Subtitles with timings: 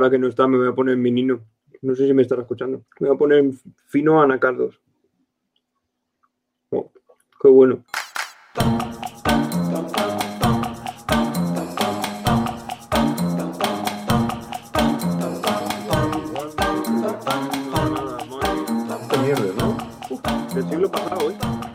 [0.00, 1.40] ahora que no está, me voy a poner mi nino.
[1.82, 2.82] No sé si me estará escuchando.
[3.00, 3.44] Me voy a poner
[3.86, 4.80] fino anacardos.
[6.70, 6.90] Oh,
[7.40, 7.84] qué bueno.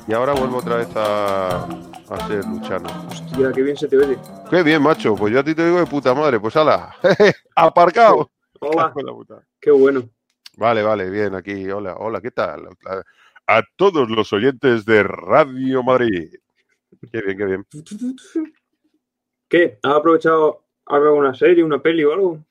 [0.07, 2.87] Y ahora vuelvo otra vez a, a ser Luchano.
[3.07, 4.17] Hostia, qué bien se te oye.
[4.49, 5.15] Qué bien, macho.
[5.15, 6.39] Pues yo a ti te digo de puta madre.
[6.39, 6.95] Pues ala,
[7.55, 8.31] aparcado.
[8.59, 8.93] Hola.
[9.59, 10.09] Qué bueno.
[10.57, 11.69] Vale, vale, bien, aquí.
[11.69, 12.69] Hola, hola, ¿qué tal?
[13.47, 16.33] A todos los oyentes de Radio Madrid.
[17.11, 17.65] Qué bien, qué bien.
[19.47, 19.79] ¿Qué?
[19.83, 22.45] ¿Has aprovechado alguna serie, una peli o algo?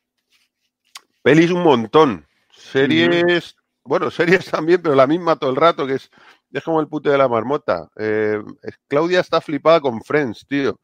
[1.22, 2.26] Pelis un montón.
[2.50, 6.10] Series, bueno, series también, pero la misma todo el rato, que es
[6.54, 7.90] es como el puto de la marmota.
[7.96, 8.40] Eh,
[8.86, 10.78] Claudia está flipada con Friends, tío.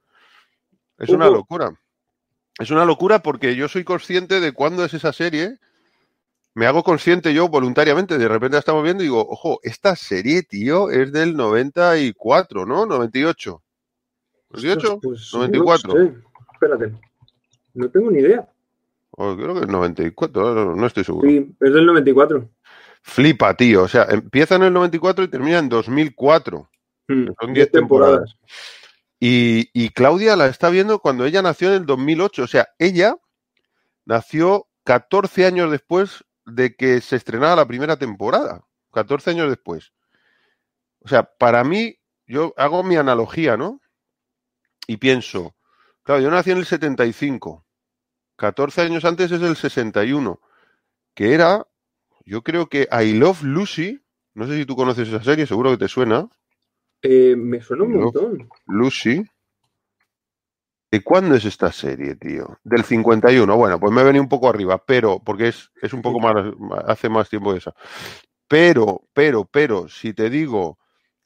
[0.99, 1.73] Es una locura.
[2.61, 5.57] Es una locura porque yo soy consciente de cuándo es esa serie.
[6.53, 8.19] Me hago consciente yo voluntariamente.
[8.19, 12.85] De repente la estamos viendo y digo, ojo, esta serie, tío, es del 94, ¿no?
[12.85, 13.63] 98.
[14.51, 15.01] ¿98?
[15.01, 15.95] Pues, 94.
[15.95, 16.15] No
[16.53, 16.93] Espérate.
[17.73, 18.47] No tengo ni idea.
[19.13, 21.29] Oh, creo que es 94, no, no estoy seguro.
[21.29, 22.47] Sí, es del 94.
[23.01, 23.85] Flipa, tío.
[23.85, 26.69] O sea, empieza en el 94 y termina en 2004.
[27.09, 28.37] Hmm, son 10 temporadas.
[29.21, 32.43] Y, Claudia la está viendo cuando ella nació en el 2008.
[32.43, 33.17] O sea, ella
[34.07, 38.65] nació 14 años después de que se estrenara la primera temporada.
[38.93, 39.93] 14 años después.
[41.01, 43.81] O sea, para mí, yo hago mi analogía, ¿no?
[44.87, 45.55] Y pienso,
[46.03, 47.65] claro, yo nací en el 75.
[48.37, 50.41] 14 años antes es el 61,
[51.15, 51.67] que era
[52.25, 54.01] yo creo que I Love Lucy,
[54.35, 56.29] no sé si tú conoces esa serie, seguro que te suena.
[57.03, 58.49] Eh, me suena un montón.
[58.67, 59.25] Lucy.
[60.91, 62.59] ¿De cuándo es esta serie, tío?
[62.65, 63.57] Del 51.
[63.57, 66.35] Bueno, pues me he venido un poco arriba, pero, porque es, es un poco más,
[66.87, 67.73] hace más tiempo de esa.
[68.49, 70.79] Pero, pero, pero, si te digo,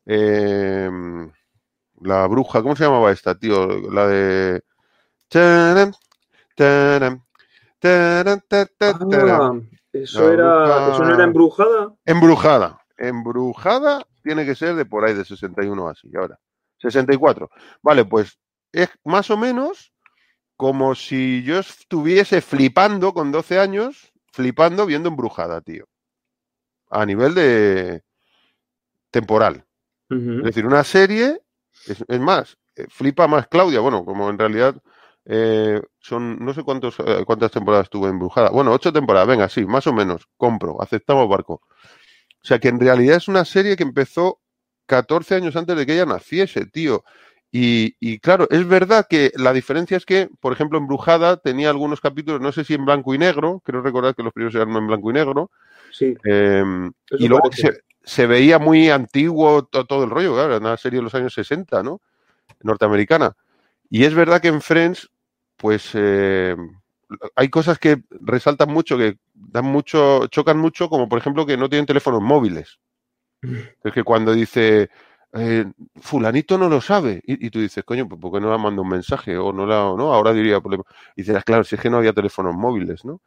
[0.04, 1.30] em,
[2.02, 3.66] la bruja, ¿cómo se llamaba esta, tío?
[3.90, 4.62] La de...
[9.94, 11.94] Eso, era, ¿Eso no era embrujada?
[12.04, 12.84] Embrujada.
[12.98, 16.10] Embrujada tiene que ser de por ahí, de 61 así.
[16.16, 16.38] Ahora,
[16.78, 17.48] 64.
[17.82, 18.38] Vale, pues
[18.72, 19.92] es más o menos
[20.56, 25.86] como si yo estuviese flipando con 12 años, flipando viendo embrujada, tío.
[26.90, 28.02] A nivel de
[29.10, 29.64] temporal.
[30.10, 31.40] Es decir, una serie,
[31.86, 34.76] es, es más, eh, flipa más Claudia, bueno, como en realidad
[35.24, 38.50] eh, son, no sé cuántos, eh, cuántas temporadas tuvo embrujada.
[38.50, 41.62] Bueno, ocho temporadas, venga, sí, más o menos, compro, aceptamos barco.
[42.44, 44.38] O sea que en realidad es una serie que empezó
[44.86, 47.04] 14 años antes de que ella naciese, tío.
[47.56, 52.40] Y, claro, es verdad que la diferencia es que, por ejemplo, Embrujada tenía algunos capítulos,
[52.40, 55.10] no sé si en blanco y negro, creo recordar que los primeros eran en blanco
[55.10, 55.50] y negro.
[55.92, 56.16] Sí.
[56.24, 57.48] Em, y luego
[58.02, 61.32] se, veía muy antiguo todo, todo el rollo, claro, era una serie de los años
[61.32, 62.00] 60, ¿no?
[62.60, 63.36] Norteamericana.
[63.88, 65.08] Y es verdad que en Friends
[65.56, 66.56] pues eh,
[67.36, 71.68] hay cosas que resaltan mucho, que dan mucho, chocan mucho, como por ejemplo que no
[71.68, 72.78] tienen teléfonos móviles.
[73.42, 74.90] Es que cuando dice,
[75.32, 75.66] eh,
[76.00, 78.88] fulanito no lo sabe, y, tú dices, coño, pues ¿por qué no le mandado un
[78.88, 79.36] mensaje?
[79.36, 80.58] O no la, no, ahora diría,
[81.16, 83.20] y dices, ah, claro, si es que no había teléfonos móviles, ¿no?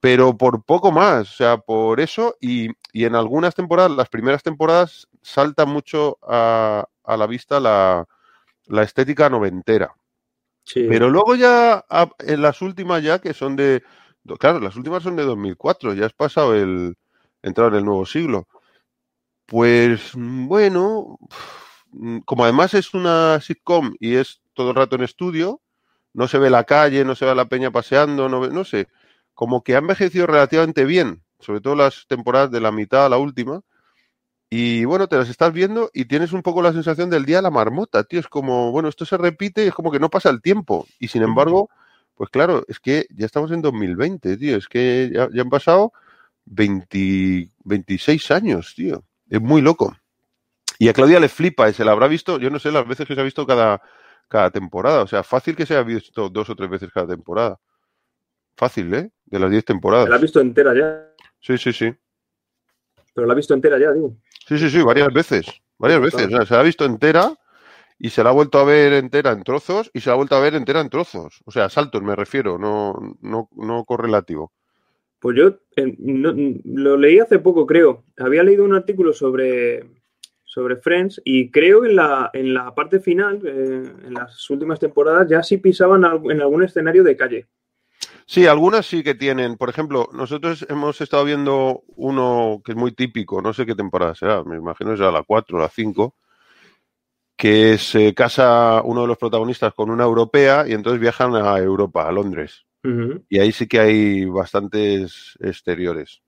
[0.00, 4.42] Pero por poco más, o sea, por eso, y, y en algunas temporadas, las primeras
[4.42, 8.06] temporadas, salta mucho a, a la vista la,
[8.66, 9.94] la estética noventera.
[10.72, 11.84] Pero luego ya,
[12.20, 13.82] en las últimas ya, que son de,
[14.38, 16.96] claro, las últimas son de 2004, ya has pasado el,
[17.42, 18.48] entrar en el nuevo siglo.
[19.46, 21.18] Pues bueno,
[22.24, 25.60] como además es una sitcom y es todo el rato en estudio,
[26.14, 28.88] no se ve la calle, no se ve la peña paseando, no, no sé,
[29.34, 33.18] como que ha envejecido relativamente bien, sobre todo las temporadas de la mitad a la
[33.18, 33.60] última,
[34.56, 37.42] y bueno, te las estás viendo y tienes un poco la sensación del día de
[37.42, 38.20] la marmota, tío.
[38.20, 40.86] Es como, bueno, esto se repite y es como que no pasa el tiempo.
[41.00, 41.70] Y sin embargo,
[42.14, 44.56] pues claro, es que ya estamos en 2020, tío.
[44.56, 45.92] Es que ya, han pasado
[46.44, 49.02] 26 años, tío.
[49.28, 49.96] Es muy loco.
[50.78, 53.08] Y a Claudia le flipa y se la habrá visto, yo no sé, las veces
[53.08, 53.82] que se ha visto cada,
[54.28, 55.02] cada temporada.
[55.02, 57.58] O sea, fácil que se haya visto dos o tres veces cada temporada.
[58.56, 59.10] Fácil, ¿eh?
[59.24, 60.08] De las 10 temporadas.
[60.08, 61.12] ¿La ha visto entera ya?
[61.40, 61.92] Sí, sí, sí.
[63.14, 64.16] Pero la ha visto entera ya, digo.
[64.46, 65.46] Sí, sí, sí, varias veces.
[65.78, 66.26] Varias veces.
[66.26, 67.32] O sea, se la ha visto entera
[67.98, 70.36] y se la ha vuelto a ver entera en trozos y se la ha vuelto
[70.36, 71.40] a ver entera en trozos.
[71.44, 74.52] O sea, saltos me refiero, no, no, no correlativo.
[75.18, 78.04] Pues yo lo leí hace poco, creo.
[78.18, 79.84] Había leído un artículo sobre,
[80.44, 84.78] sobre Friends y creo que en la, en la parte final, eh, en las últimas
[84.78, 87.46] temporadas, ya sí pisaban en algún escenario de calle.
[88.26, 89.56] Sí, algunas sí que tienen.
[89.56, 94.14] Por ejemplo, nosotros hemos estado viendo uno que es muy típico, no sé qué temporada
[94.14, 96.14] será, me imagino que será la 4 o la 5,
[97.36, 102.08] que se casa uno de los protagonistas con una europea y entonces viajan a Europa,
[102.08, 102.64] a Londres.
[103.30, 106.20] Y ahí sí que hay bastantes exteriores.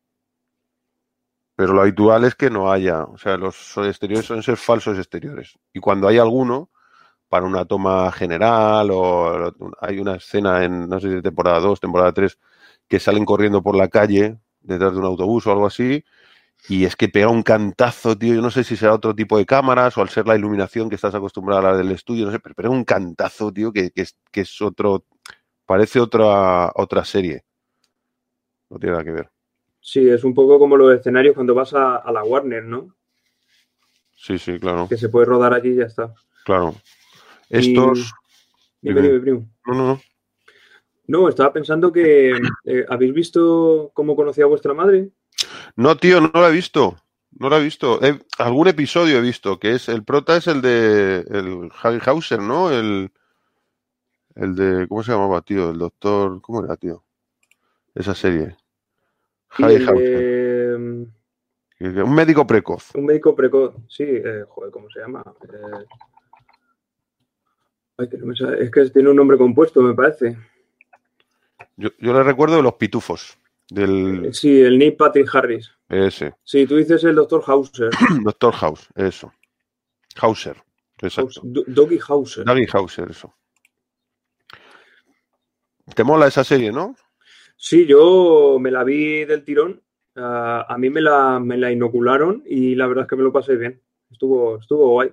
[1.55, 5.59] Pero lo habitual es que no haya, o sea, los exteriores suelen ser falsos exteriores.
[5.75, 6.71] Y cuando hay alguno,
[7.29, 12.13] para una toma general o hay una escena en, no sé si temporada 2, temporada
[12.13, 12.39] 3,
[12.89, 16.05] que salen corriendo por la calle detrás de un autobús o algo así,
[16.69, 19.47] y es que pega un cantazo, tío, yo no sé si será otro tipo de
[19.47, 22.41] cámaras o al ser la iluminación que estás acostumbrado a la del estudio, no sé,
[22.41, 25.05] pero pega un cantazo, tío, que, que, es, que es otro,
[25.65, 27.45] parece otra, otra serie.
[28.69, 29.31] No tiene nada que ver.
[29.81, 32.97] Sí, es un poco como los escenarios cuando vas a, la Warner, ¿no?
[34.17, 34.89] Sí, sí, claro.
[34.89, 36.13] Que se puede rodar allí y ya está.
[36.45, 36.75] Claro.
[37.49, 38.13] Estos.
[38.81, 39.49] Dime, dime, primo.
[39.67, 40.01] No, no, no.
[41.09, 42.33] No, estaba pensando que.
[42.65, 45.11] Eh, ¿Habéis visto cómo conocía a vuestra madre?
[45.77, 46.97] No, tío, no lo he visto.
[47.39, 48.01] No lo he visto.
[48.39, 49.89] algún episodio he visto, que es.
[49.89, 51.19] El prota es el de.
[51.29, 52.71] El Harry Hauser, ¿no?
[52.71, 53.13] El.
[54.35, 54.89] El de.
[54.89, 55.71] ¿Cómo se llamaba, tío?
[55.71, 56.41] El doctor.
[56.41, 57.05] ¿Cómo era, tío?
[57.95, 58.57] Esa serie.
[59.51, 60.79] Harry Hauser.
[60.79, 61.07] Mm,
[61.79, 62.95] un médico precoz.
[62.95, 64.05] Un médico precoz, sí.
[64.05, 65.23] Eh, joder, ¿cómo se llama?
[65.43, 65.85] Eh,
[67.99, 70.37] es que tiene un nombre compuesto, me parece.
[71.77, 73.39] Yo, le recuerdo de los pitufos.
[73.69, 74.27] Del...
[74.27, 75.73] Eh, sí, el Nick Patrick Harris.
[75.89, 76.35] Ese.
[76.45, 77.91] Sí, tú dices el Doctor Hauser.
[78.23, 79.33] Doctor House, eso.
[80.17, 80.57] Hauser.
[81.01, 81.41] Exacto.
[81.43, 82.45] Doggy Hauser.
[82.45, 83.35] Doggy Hauser, eso.
[85.95, 86.97] ¿Te mola esa serie, no?
[87.57, 89.83] Sí, yo me la vi del tirón.
[90.17, 93.33] Ah, a mí me la, me la inocularon y la verdad es que me lo
[93.33, 93.83] pasé bien.
[94.11, 95.13] Estuvo, estuvo guay.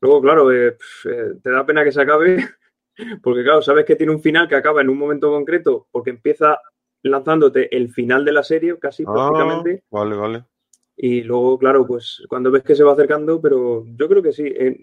[0.00, 2.48] Luego, claro, eh, eh, te da pena que se acabe,
[3.22, 6.60] porque claro, sabes que tiene un final que acaba en un momento concreto, porque empieza
[7.02, 9.84] lanzándote el final de la serie, casi ah, prácticamente.
[9.90, 10.44] Vale, vale.
[10.96, 14.44] Y luego, claro, pues cuando ves que se va acercando, pero yo creo que sí.
[14.46, 14.76] Eh,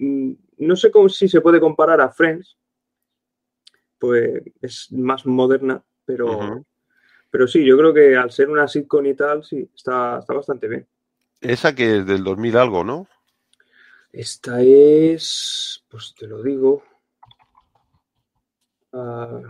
[0.58, 2.58] no sé cómo, si se puede comparar a Friends,
[4.00, 6.64] pues es más moderna, pero,
[7.30, 10.70] pero sí, yo creo que al ser una sitcom y tal, sí, está, está bastante
[10.70, 10.88] bien.
[11.42, 13.08] Esa que es del 2000 algo, ¿no?
[14.16, 16.82] Esta es, pues te lo digo,
[18.94, 19.42] uh,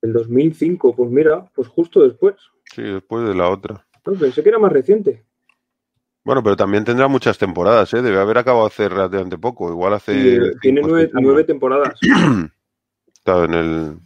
[0.00, 2.36] el 2005, pues mira, pues justo después.
[2.64, 3.86] Sí, después de la otra.
[4.06, 5.22] No, pensé que era más reciente.
[6.24, 8.00] Bueno, pero también tendrá muchas temporadas, ¿eh?
[8.00, 10.40] Debe haber acabado hace relativamente poco, igual hace...
[10.62, 12.00] tiene nueve, nueve, temporadas.
[13.06, 13.98] Estaba en el...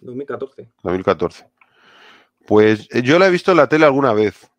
[0.00, 0.72] 2014.
[0.82, 1.46] 2014.
[2.48, 4.50] Pues eh, yo la he visto en la tele alguna vez,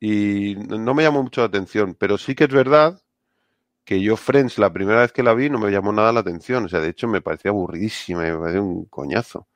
[0.00, 3.00] y no me llamó mucho la atención, pero sí que es verdad
[3.84, 6.66] que yo Friends la primera vez que la vi no me llamó nada la atención,
[6.66, 9.48] o sea, de hecho me parecía aburridísima, me parecía un coñazo.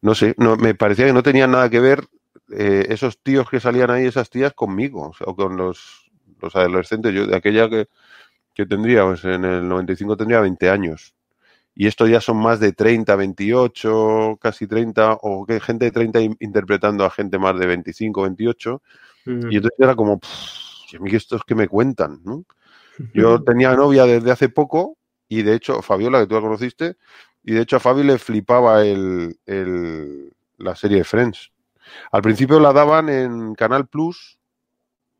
[0.00, 2.08] No sé, no, me parecía que no tenía nada que ver
[2.50, 6.10] eh, esos tíos que salían ahí, esas tías conmigo, o, con los,
[6.40, 7.88] los, adolescentes, yo de aquella que,
[8.54, 11.14] que tendría, pues en el 95 tendría 20 años.
[11.74, 16.20] Y esto ya son más de 30, 28, casi 30, o que gente de 30
[16.40, 18.82] interpretando a gente más de 25, 28
[19.26, 22.44] y entonces era como, a mí estos que me cuentan, ¿no?
[23.14, 24.96] Yo tenía novia desde hace poco
[25.32, 26.96] y de hecho, Fabiola, que tú la conociste,
[27.42, 29.34] y de hecho a Fabi le flipaba el,
[30.58, 31.50] la serie de Friends.
[32.10, 34.38] Al principio la daban en Canal Plus,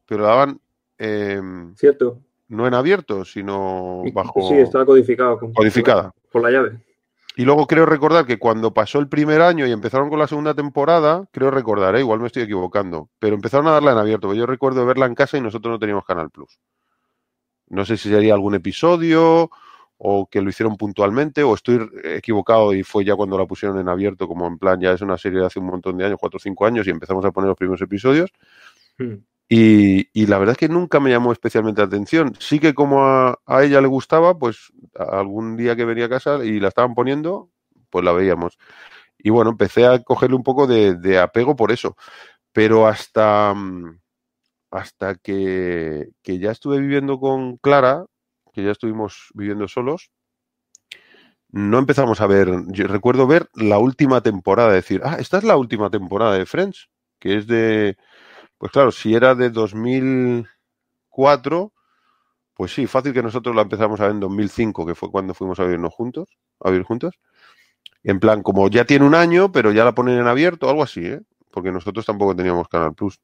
[0.05, 0.61] pero la daban...
[1.76, 2.21] Cierto.
[2.49, 4.49] No en abierto, sino bajo...
[4.49, 5.41] Sí, estaba codificado.
[5.55, 6.12] Codificada.
[6.31, 6.79] por la llave.
[7.37, 10.55] Y luego creo recordar que cuando pasó el primer año y empezaron con la segunda
[10.55, 12.01] temporada, creo recordar, ¿eh?
[12.01, 14.35] igual me estoy equivocando, pero empezaron a darla en abierto.
[14.35, 16.59] Yo recuerdo verla en casa y nosotros no teníamos Canal Plus.
[17.69, 19.51] No sé si sería algún episodio
[19.97, 23.89] o que lo hicieron puntualmente o estoy equivocado y fue ya cuando la pusieron en
[23.89, 26.37] abierto, como en plan ya es una serie de hace un montón de años, cuatro
[26.37, 28.31] o cinco años y empezamos a poner los primeros episodios.
[28.99, 29.25] Hmm.
[29.54, 32.35] Y, la verdad es que nunca me llamó especialmente la atención.
[32.40, 36.59] Sí que como a, ella le gustaba, pues algún día que venía a casa y
[36.59, 37.50] la estaban poniendo,
[37.90, 38.59] pues la veíamos.
[39.18, 41.97] Y bueno, empecé a cogerle un poco de, apego por eso.
[42.52, 44.00] Pero hasta, mm,
[44.71, 48.06] hasta que, que, ya estuve viviendo con Clara,
[48.54, 50.11] que ya estuvimos viviendo solos,
[51.50, 55.56] no empezamos a ver, yo recuerdo ver la última temporada, decir, ah, esta es la
[55.59, 57.97] última temporada de Friends, que es de,
[58.62, 61.73] pues claro, si era de 2004,
[62.54, 65.59] pues sí, fácil que nosotros la empezamos a ver en 2005, que fue cuando fuimos
[65.59, 66.28] a vivirnos juntos,
[66.61, 67.19] a vivir juntos.
[68.04, 71.04] En plan, como ya tiene un año, pero ya la ponen en abierto, algo así,
[71.04, 71.21] ¿eh?
[71.50, 73.19] Porque nosotros tampoco teníamos Canal Plus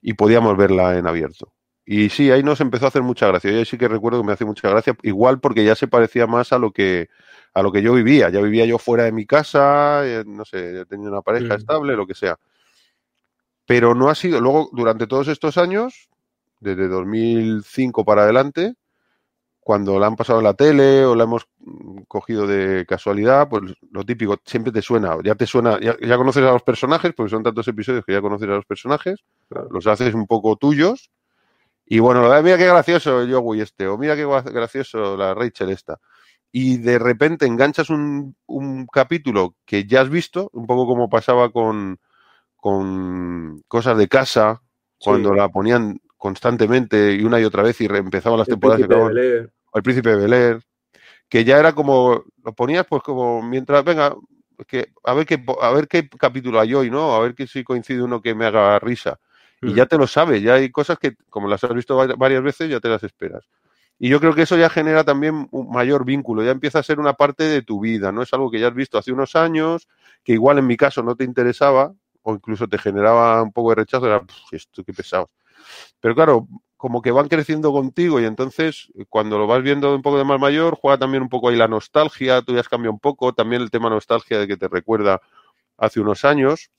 [0.00, 1.52] y podíamos verla en abierto.
[1.84, 3.50] Y sí, ahí nos empezó a hacer mucha gracia.
[3.50, 6.52] Yo sí que recuerdo que me hace mucha gracia, igual porque ya se parecía más
[6.52, 7.08] a lo que
[7.52, 8.30] a lo que yo vivía.
[8.30, 11.58] Ya vivía yo fuera de mi casa, eh, no sé, ya tenía una pareja Mm.
[11.58, 12.38] estable, lo que sea.
[13.66, 16.08] Pero no ha sido, luego, durante todos estos años,
[16.60, 18.74] desde 2005 para adelante,
[19.60, 23.74] cuando la han pasado en la tele o la hemos mm, cogido de casualidad, pues
[23.90, 27.30] lo típico, siempre te suena, ya te suena, ya, ya conoces a los personajes, porque
[27.30, 29.68] son tantos episodios que ya conoces a los personajes, Claro.
[29.70, 31.10] los haces un poco tuyos,
[31.86, 35.70] y bueno, de, mira qué gracioso el Joey este, o mira qué gracioso la Rachel
[35.70, 35.98] esta.
[36.52, 41.50] Y de repente enganchas un, un capítulo que ya has visto, un poco como pasaba
[41.50, 41.98] con,
[42.64, 44.62] con cosas de casa,
[44.98, 45.36] cuando Sí.
[45.36, 49.10] la ponían constantemente y una y otra vez y empezaban las El temporadas príncipe de
[49.10, 50.62] acababan- el príncipe de Bel
[51.28, 54.16] que ya era como, lo ponías pues como mientras, venga,
[54.66, 57.14] que a ver qué, a ver qué capítulo hay hoy, ¿no?
[57.14, 59.18] A ver que si coincide uno que me haga risa.
[59.60, 59.74] Y Mm.
[59.74, 62.70] ya te lo sabes, ya hay cosas que, como las has visto va- varias veces,
[62.70, 63.44] ya te las esperas.
[63.98, 66.98] Y yo creo que eso ya genera también un mayor vínculo, ya empieza a ser
[66.98, 68.22] una parte de tu vida, ¿no?
[68.22, 69.86] Es algo que ya has visto hace unos años,
[70.24, 71.92] que igual en mi caso no te interesaba,
[72.24, 75.30] o incluso te generaba un poco de rechazo, era, "Puf, esto qué pesado.
[76.00, 80.18] Pero claro, como que van creciendo contigo y entonces cuando lo vas viendo un poco
[80.18, 83.00] de más mayor, juega también un poco ahí la nostalgia, tú ya has cambiado un
[83.00, 85.20] poco, también el tema nostalgia de que te recuerda
[85.78, 86.70] hace unos años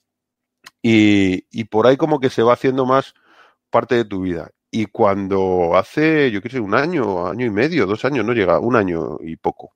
[0.81, 3.13] y, y por ahí como que se va haciendo más
[3.71, 4.51] parte de tu vida.
[4.71, 8.59] Y cuando hace, yo qué sé, un año, año y medio, dos años, no llega,
[8.59, 9.73] un año y poco.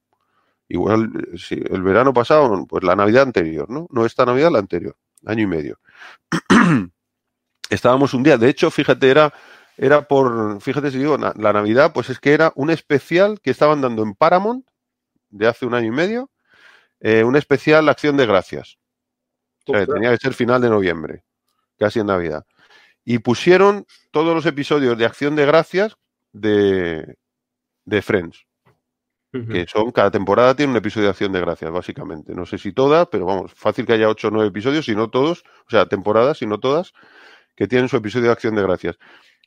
[0.70, 3.88] Igual, eh, sí, el verano pasado, pues la Navidad anterior, ¿no?
[3.92, 4.96] No esta Navidad, la anterior,
[5.26, 5.80] año y medio.
[7.70, 9.34] Estábamos un día, de hecho, fíjate, era,
[9.78, 13.52] era por, fíjate si digo, na- la Navidad, pues es que era un especial que
[13.52, 14.66] estaban dando en Paramount
[15.30, 16.32] de hace un año y medio,
[17.00, 18.78] eh, un especial Acción de Gracias.
[19.68, 19.96] O sea, Ostras.
[19.96, 21.24] tenía que ser final de noviembre,
[21.78, 22.46] casi en Navidad.
[23.06, 25.96] Y pusieron todos los episodios de Acción de Gracias
[26.32, 27.18] de,
[27.86, 28.46] de Friends,
[29.32, 32.34] Que son, cada temporada tiene un episodio de Acción de Gracias, básicamente.
[32.34, 35.12] No sé si todas, pero vamos, fácil que haya ocho o nueve episodios, si no
[35.12, 36.94] todos, o sea, temporadas, si no todas,
[37.56, 38.98] que tienen su episodio de Acción de Gracias.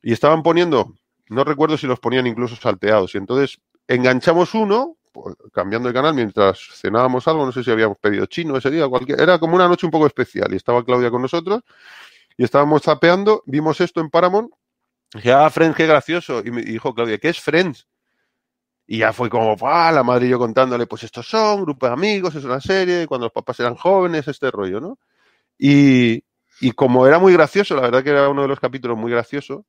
[0.01, 0.95] Y estaban poniendo,
[1.29, 3.59] no recuerdo si los ponían incluso salteados, y entonces
[3.89, 8.57] enganchamos uno, pues, cambiando de canal mientras cenábamos algo, no sé si habíamos pedido chino
[8.57, 11.63] ese día, cualquier, era como una noche un poco especial, y estaba Claudia con nosotros,
[12.37, 14.53] y estábamos zapeando, vimos esto en Paramount,
[15.13, 17.89] dije, ah, Friends, qué gracioso, y me dijo Claudia, ¿qué es Friends?
[18.87, 19.93] Y ya fue como, ¡ah!
[19.93, 23.27] La madre y yo contándole, pues estos son, grupo de amigos, es una serie, cuando
[23.27, 24.99] los papás eran jóvenes, este rollo, ¿no?
[25.59, 26.25] Y,
[26.61, 29.65] y como era muy gracioso, la verdad que era uno de los capítulos muy gracioso,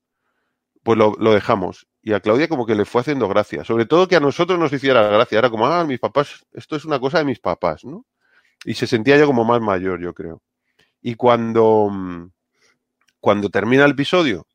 [0.83, 1.87] pues lo, lo dejamos.
[2.01, 3.63] Y a Claudia como que le fue haciendo gracia.
[3.63, 5.39] Sobre todo que a nosotros nos hiciera gracia.
[5.39, 8.05] Era como, ah, mis papás, esto es una cosa de mis papás, ¿no?
[8.65, 10.41] Y se sentía ya como más mayor, yo creo.
[11.01, 12.31] Y cuando, mm,
[13.19, 14.45] cuando termina el episodio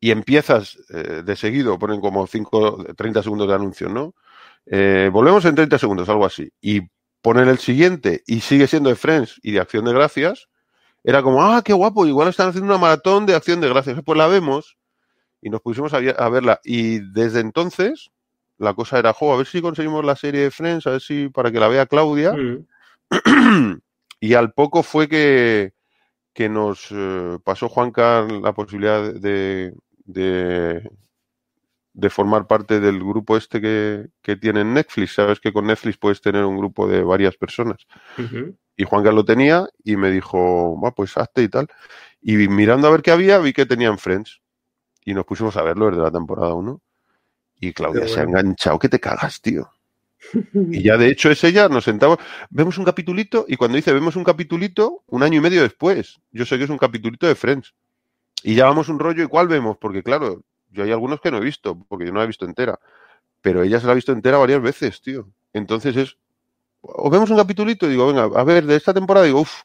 [0.00, 4.14] y empiezas eh, de seguido, ponen como 5, 30 segundos de anuncio, ¿no?
[4.66, 6.50] Eh, volvemos en 30 segundos, algo así.
[6.60, 6.82] Y
[7.22, 10.48] ponen el siguiente y sigue siendo de Friends y de Acción de Gracias.
[11.02, 14.00] Era como, ah, qué guapo, igual están haciendo una maratón de Acción de Gracias.
[14.04, 14.76] Pues la vemos
[15.40, 16.60] y nos pusimos a, verla.
[16.64, 18.10] Y desde entonces
[18.58, 21.28] la cosa era, jo, a ver si conseguimos la serie de Friends, a ver si
[21.28, 22.32] para que la vea Claudia.
[22.32, 22.66] Mm.
[24.20, 25.72] y al poco fue que,
[26.36, 29.72] que nos eh, pasó Juan Carl la posibilidad de,
[30.06, 30.88] de,
[31.92, 35.14] de formar parte del grupo este que, que tiene en Netflix.
[35.14, 37.86] Sabes que con Netflix puedes tener un grupo de varias personas.
[38.76, 41.68] Y Juan Carlos lo tenía y me dijo, va, pues hazte y tal.
[42.20, 44.40] Y mirando a ver qué había, vi que tenían Friends.
[45.04, 46.80] Y nos pusimos a verlo desde la temporada 1.
[47.60, 49.70] Y Claudia se ha enganchado, que te cagas, tío.
[50.52, 52.18] Y ya de hecho es ella, nos sentamos,
[52.50, 56.44] vemos un capitulito y cuando dice vemos un capitulito, un año y medio después, yo
[56.44, 57.74] sé que es un capitulito de Friends.
[58.42, 61.38] Y ya vamos un rollo y cuál vemos, porque claro, yo hay algunos que no
[61.38, 62.78] he visto, porque yo no la he visto entera,
[63.40, 65.28] pero ella se la ha visto entera varias veces, tío.
[65.52, 66.16] Entonces es,
[66.80, 69.62] o vemos un capitulito y digo, venga, a ver, de esta temporada digo, uff,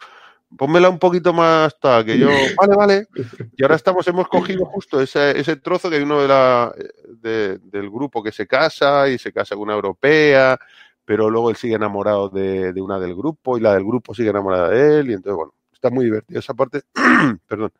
[0.57, 3.07] pónmela un poquito más tal, que yo, vale, vale.
[3.55, 6.73] Y ahora estamos, hemos cogido justo ese, ese trozo que hay uno de la,
[7.07, 10.57] de- del grupo que se casa y se casa con una europea,
[11.05, 14.29] pero luego él sigue enamorado de, de una del grupo y la del grupo sigue
[14.29, 16.81] enamorada de él y entonces, bueno, está muy divertida esa parte,
[17.47, 17.71] perdón,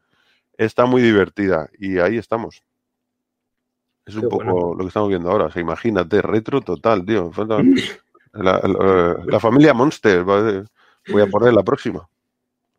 [0.58, 2.63] está muy divertida y ahí estamos.
[4.05, 4.74] Es un Qué poco bueno.
[4.74, 7.31] lo que estamos viendo ahora, o sea, imagínate, retro total, tío.
[8.34, 12.08] La, la- la familia Monster, voy a poner la próxima.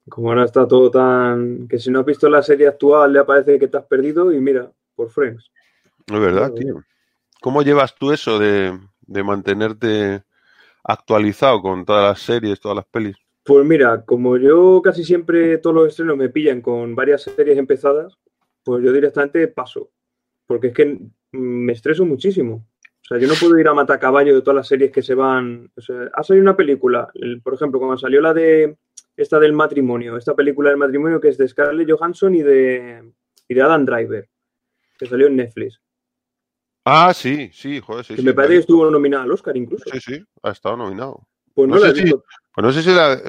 [0.09, 1.69] Como ahora está todo tan...
[1.69, 4.41] Que si no has visto la serie actual le parece que te has perdido y
[4.41, 5.51] mira, por Friends.
[6.07, 6.83] Es verdad, tío.
[7.41, 10.25] ¿Cómo llevas tú eso de, de mantenerte
[10.85, 13.17] actualizado con todas las series, todas las pelis?
[13.45, 18.17] Pues mira, como yo casi siempre todos los estrenos me pillan con varias series empezadas,
[18.63, 19.91] pues yo directamente paso.
[20.47, 20.99] porque es que
[21.33, 22.67] me estreso muchísimo.
[23.03, 25.71] O sea, yo no puedo ir a matacaballo de todas las series que se van.
[25.77, 27.11] O sea, ha salido una película,
[27.43, 28.77] por ejemplo, cuando salió la de
[29.17, 33.13] esta del matrimonio, esta película del matrimonio que es de Scarlett Johansson y de,
[33.49, 34.29] y de Adam Driver,
[34.99, 35.81] que salió en Netflix.
[36.85, 38.15] Ah, sí, sí, joder, sí.
[38.15, 39.85] Que me parece que estuvo nominada al Oscar incluso.
[39.91, 41.27] Sí, sí, ha estado nominado.
[41.55, 42.25] Pues no, la he visto.
[42.55, 43.21] pues no sé si la.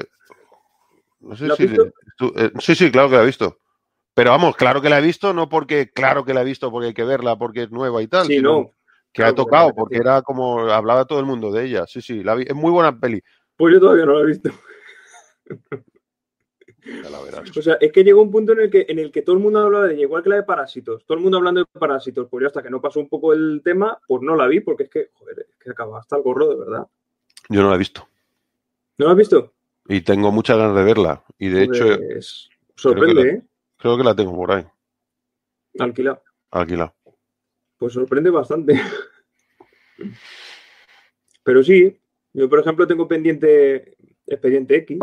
[1.20, 1.64] No sé si.
[1.64, 3.58] Eh, sí, sí, claro que la he visto.
[4.14, 6.88] Pero vamos, claro que la he visto, no porque, claro que la he visto porque
[6.88, 8.26] hay que verla, porque es nueva y tal.
[8.26, 8.70] Sí, no.
[9.12, 11.86] Que ha tocado, porque era como, hablaba todo el mundo de ella.
[11.86, 13.22] Sí, sí, la vi, es muy buena peli.
[13.56, 14.50] Pues yo todavía no la he visto.
[17.56, 19.42] O sea, es que llegó un punto en el que en el que todo el
[19.42, 21.04] mundo hablaba de ella, igual que la de Parásitos.
[21.06, 22.28] Todo el mundo hablando de Parásitos.
[22.30, 24.84] Pues yo hasta que no pasó un poco el tema, pues no la vi, porque
[24.84, 26.86] es que, joder, es que acaba hasta el gorro, de verdad.
[27.48, 28.06] Yo no la he visto.
[28.98, 29.52] ¿No la has visto?
[29.86, 31.24] Y tengo muchas ganas de verla.
[31.38, 31.84] Y de hecho.
[31.98, 33.42] Pues, sorprende, creo ¿eh?
[33.76, 34.64] Creo que la tengo por ahí.
[35.78, 36.22] Alquilado.
[36.50, 36.94] Alquilado.
[37.76, 38.80] Pues sorprende bastante.
[41.42, 42.00] Pero sí,
[42.32, 43.96] yo por ejemplo tengo pendiente
[44.26, 44.98] Expediente X.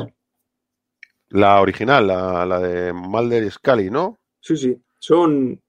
[1.29, 4.19] La original, la, de Mulder y Scully, ¿no?
[4.39, 4.81] Sí, sí.
[4.99, 5.61] Son.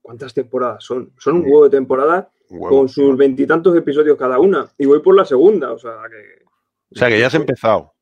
[0.00, 1.12] ¿Cuántas temporadas son?
[1.18, 4.68] Son un huevo de temporada con sus veintitantos episodios cada una.
[4.78, 6.46] Y voy por la segunda, o sea que.
[6.94, 7.94] O sea que ya has empezado.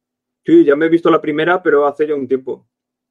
[0.45, 2.69] Sí, ya me he visto la primera, pero hace ya un tiempo.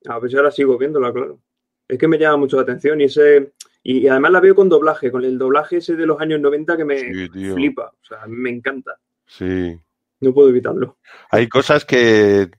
[0.07, 1.41] A ver si ahora sigo viéndola, claro.
[1.87, 3.53] Es que me llama mucho la atención y ese.
[3.83, 6.85] Y, además la veo con doblaje, con el doblaje ese de los años 90 que
[6.85, 7.93] me flipa.
[8.01, 8.99] O sea, me encanta.
[9.27, 9.77] Sí.
[10.21, 10.97] No puedo evitarlo.
[11.29, 12.49] Hay cosas que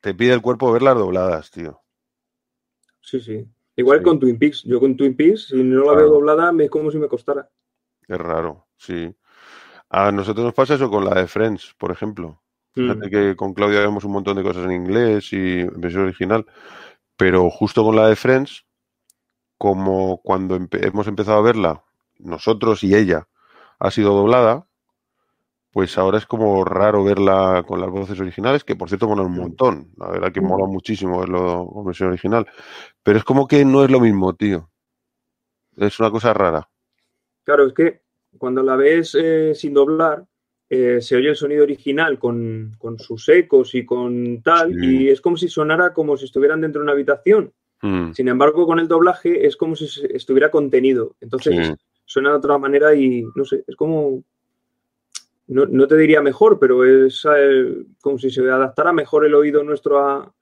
[0.00, 1.80] te pide el cuerpo verlas dobladas, tío.
[3.00, 3.46] Sí, sí.
[3.76, 4.64] Igual con Twin Peaks.
[4.64, 7.48] Yo con Twin Peaks, si no la veo doblada, es como si me costara.
[8.06, 9.14] Es raro, sí.
[9.90, 12.40] A nosotros nos pasa eso con la de Friends, por ejemplo.
[12.72, 13.10] Fíjate mm.
[13.10, 16.46] que con Claudia vemos un montón de cosas en inglés y en versión original,
[17.16, 18.64] pero justo con la de Friends,
[19.58, 21.84] como cuando hemos empezado a verla,
[22.18, 23.28] nosotros y ella,
[23.78, 24.66] ha sido doblada,
[25.74, 29.34] pues ahora es como raro verla con las voces originales, que por cierto mola un
[29.34, 29.90] montón.
[29.96, 32.46] La verdad que mola muchísimo verlo con versión original.
[33.02, 34.70] Pero es como que no es lo mismo, tío.
[35.76, 36.68] Es una cosa rara.
[37.42, 38.03] Claro, es que
[38.38, 40.24] cuando la ves eh, sin doblar,
[40.68, 45.36] eh, se oye el sonido original con, sus ecos y con tal, y es como
[45.36, 47.52] si sonara como si estuvieran dentro de una habitación.
[47.82, 48.12] Mm.
[48.12, 51.16] Sin embargo, con el doblaje es como si estuviera contenido.
[51.20, 54.22] Entonces suena de otra manera y no sé, es como
[55.46, 59.98] no, te diría mejor, pero es eh, como si se adaptara mejor el oído nuestro
[59.98, 60.32] a,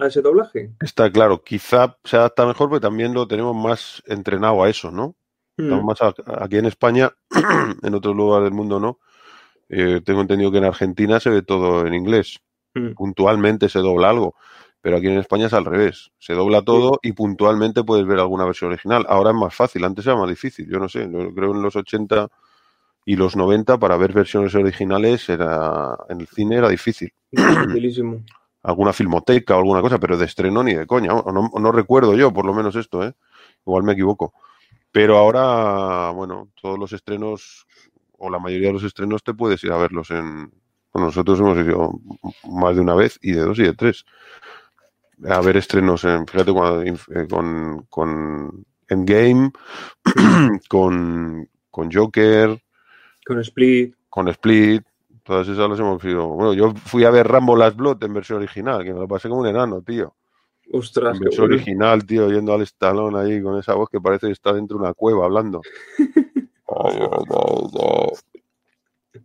[0.00, 0.72] ese doblaje.
[0.80, 5.14] Está claro, quizá se adapta mejor, pero también lo tenemos más entrenado a eso, ¿no?
[5.56, 5.84] Hmm.
[5.84, 7.12] más aquí en España,
[7.82, 8.98] en otros lugares del mundo no.
[9.68, 12.40] Eh, tengo entendido que en Argentina se ve todo en inglés.
[12.74, 12.92] Hmm.
[12.94, 14.34] Puntualmente se dobla algo,
[14.80, 16.10] pero aquí en España es al revés.
[16.18, 19.06] Se dobla todo y puntualmente puedes ver alguna versión original.
[19.08, 20.68] Ahora es más fácil, antes era más difícil.
[20.68, 22.28] Yo no sé, creo en los 80
[23.06, 27.12] y los 90 para ver versiones originales era en el cine era difícil.
[28.64, 31.08] alguna filmoteca o alguna cosa, pero de estreno ni de coña.
[31.08, 33.12] No, no, recuerdo yo, por lo menos esto, ¿eh?
[33.66, 34.32] Igual me equivoco.
[34.94, 37.66] Pero ahora, bueno, todos los estrenos,
[38.16, 40.52] o la mayoría de los estrenos, te puedes ir a verlos en.
[40.92, 42.00] Bueno, nosotros hemos ido
[42.48, 44.04] más de una vez, y de dos y de tres.
[45.28, 46.28] A ver estrenos en.
[46.28, 49.50] Fíjate, eh, con, con Endgame,
[50.68, 52.62] con, con Joker,
[53.26, 53.96] con Split.
[54.08, 54.84] Con Split.
[55.24, 56.28] Todas esas las hemos ido.
[56.28, 59.28] Bueno, yo fui a ver Rambo Last Blood en versión original, que me lo pasé
[59.28, 60.14] como un enano, tío.
[60.72, 61.18] Ostras.
[61.18, 64.78] Versión original, tío, yendo al estalón ahí con esa voz que parece que está dentro
[64.78, 65.60] de una cueva hablando.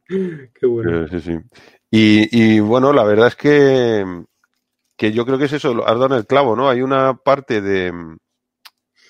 [0.07, 1.07] Qué bueno.
[1.07, 1.37] Sí, sí.
[1.91, 4.05] Y, y, bueno, la verdad es que,
[4.95, 6.69] que yo creo que es eso, has dado en el clavo, ¿no?
[6.69, 7.91] Hay una parte de,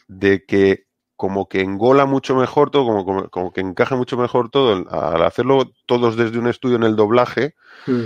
[0.08, 4.90] de que como que engola mucho mejor todo, como, como, que encaja mucho mejor todo,
[4.90, 7.56] al hacerlo todos desde un estudio en el doblaje,
[7.88, 8.06] hmm.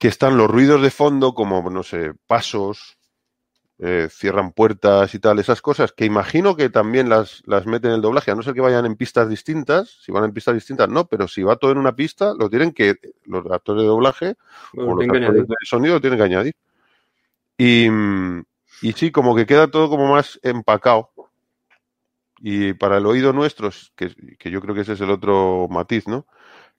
[0.00, 2.98] que están los ruidos de fondo, como, no sé, pasos,
[3.84, 7.96] eh, cierran puertas y tal, esas cosas, que imagino que también las, las meten en
[7.96, 10.88] el doblaje, a no ser que vayan en pistas distintas, si van en pistas distintas
[10.88, 14.36] no, pero si va todo en una pista, lo tienen que, los actores de doblaje
[14.76, 16.54] o los actores de sonido lo tienen que añadir.
[17.58, 17.88] Y,
[18.82, 21.10] y sí, como que queda todo como más empacado
[22.44, 26.06] y para el oído nuestro, que, que, yo creo que ese es el otro matiz,
[26.06, 26.26] ¿no?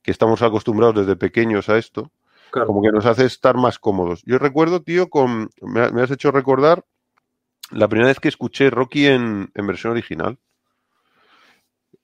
[0.01, 2.11] Que estamos acostumbrados desde pequeños a esto,
[2.51, 4.23] como que nos hace estar más cómodos.
[4.25, 6.85] Yo recuerdo, tío, con, me, has hecho recordar
[7.73, 10.37] la primera vez que escuché Rocky en, en, versión original.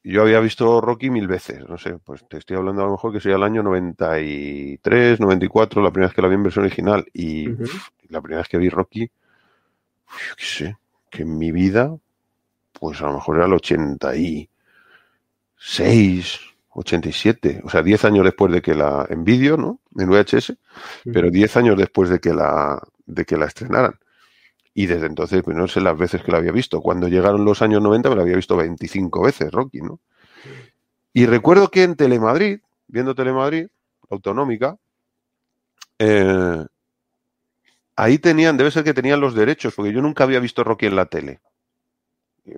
[0.03, 3.11] Yo había visto Rocky mil veces, no sé, pues te estoy hablando a lo mejor
[3.11, 7.05] que sería el año 93, 94, la primera vez que la vi en versión original.
[7.13, 7.49] Y
[8.07, 10.77] la primera vez que vi Rocky, yo qué sé,
[11.09, 11.97] que en mi vida
[12.79, 18.73] pues a lo mejor era el 86, 87, o sea, 10 años después de que
[18.73, 19.79] la, en vídeo, ¿no?
[19.97, 20.53] En VHS,
[21.11, 23.99] pero 10 años después de que la, de que la estrenaran.
[24.79, 26.79] Y desde entonces, pues no sé las veces que la había visto.
[26.79, 29.99] Cuando llegaron los años 90 me la había visto 25 veces, Rocky, ¿no?
[31.11, 33.67] Y recuerdo que en Telemadrid, viendo Telemadrid,
[34.09, 34.77] autonómica,
[35.97, 36.65] eh,
[37.97, 40.95] ahí tenían, debe ser que tenían los derechos, porque yo nunca había visto Rocky en
[40.95, 41.41] la tele.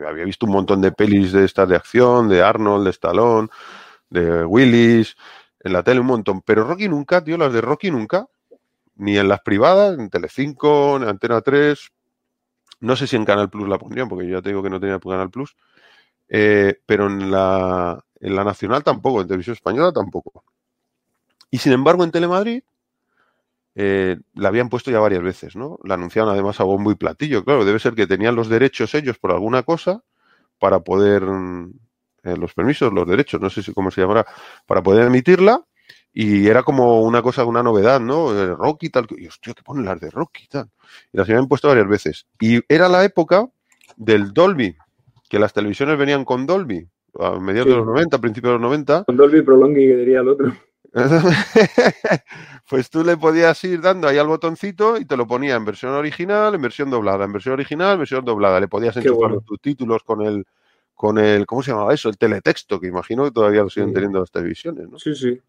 [0.08, 3.50] había visto un montón de pelis de estas de acción, de Arnold, de Stallone,
[4.12, 5.16] de Willis,
[5.60, 8.28] en la tele un montón, pero Rocky nunca, tío, las de Rocky nunca,
[8.94, 11.92] ni en las privadas, en Telecinco, en Antena 3,
[12.82, 14.80] no sé si en Canal Plus la pondrían, porque yo ya te digo que no
[14.80, 15.56] tenía Canal Plus,
[16.30, 20.44] eh, pero en la, en la nacional tampoco, en televisión española tampoco.
[21.50, 22.64] Y sin embargo en Telemadrid
[23.76, 25.80] eh, la habían puesto ya varias veces, ¿no?
[25.84, 29.18] La anunciaron además a bombo y platillo, claro, debe ser que tenían los derechos ellos
[29.18, 30.04] por alguna cosa
[30.60, 31.24] para poder
[32.24, 34.26] eh, los permisos, los derechos, no sé si cómo se llamará,
[34.66, 35.64] para poder emitirla.
[36.14, 38.38] Y era como una cosa, una novedad, ¿no?
[38.38, 39.08] Eh, Rocky tal.
[39.18, 40.70] Y hostia, ¿qué ponen las de Rocky tal?
[41.14, 42.28] Y las habían puesto varias veces.
[42.40, 43.48] Y era la época
[43.96, 44.76] del Dolby,
[45.30, 46.88] que las televisiones venían con Dolby,
[47.20, 49.04] a mediados de los 90, a principios de los 90.
[49.06, 50.54] Con Dolby Prolonging, que diría el otro.
[52.70, 55.94] pues tú le podías ir dando ahí al botoncito y te lo ponía en versión
[55.94, 58.60] original, en versión doblada, en versión original, en versión doblada.
[58.60, 60.46] Le podías enchufar tus títulos con el,
[60.94, 62.10] con el, ¿cómo se llamaba eso?
[62.10, 65.00] El teletexto, que imagino que todavía lo siguen teniendo las televisiones, ¿no?
[65.00, 65.40] Sí, sí.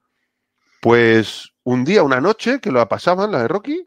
[0.82, 3.86] Pues un día, una noche, que lo pasaban, la de Rocky,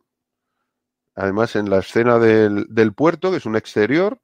[1.14, 4.22] además en la escena del, puerto, que es un exterior,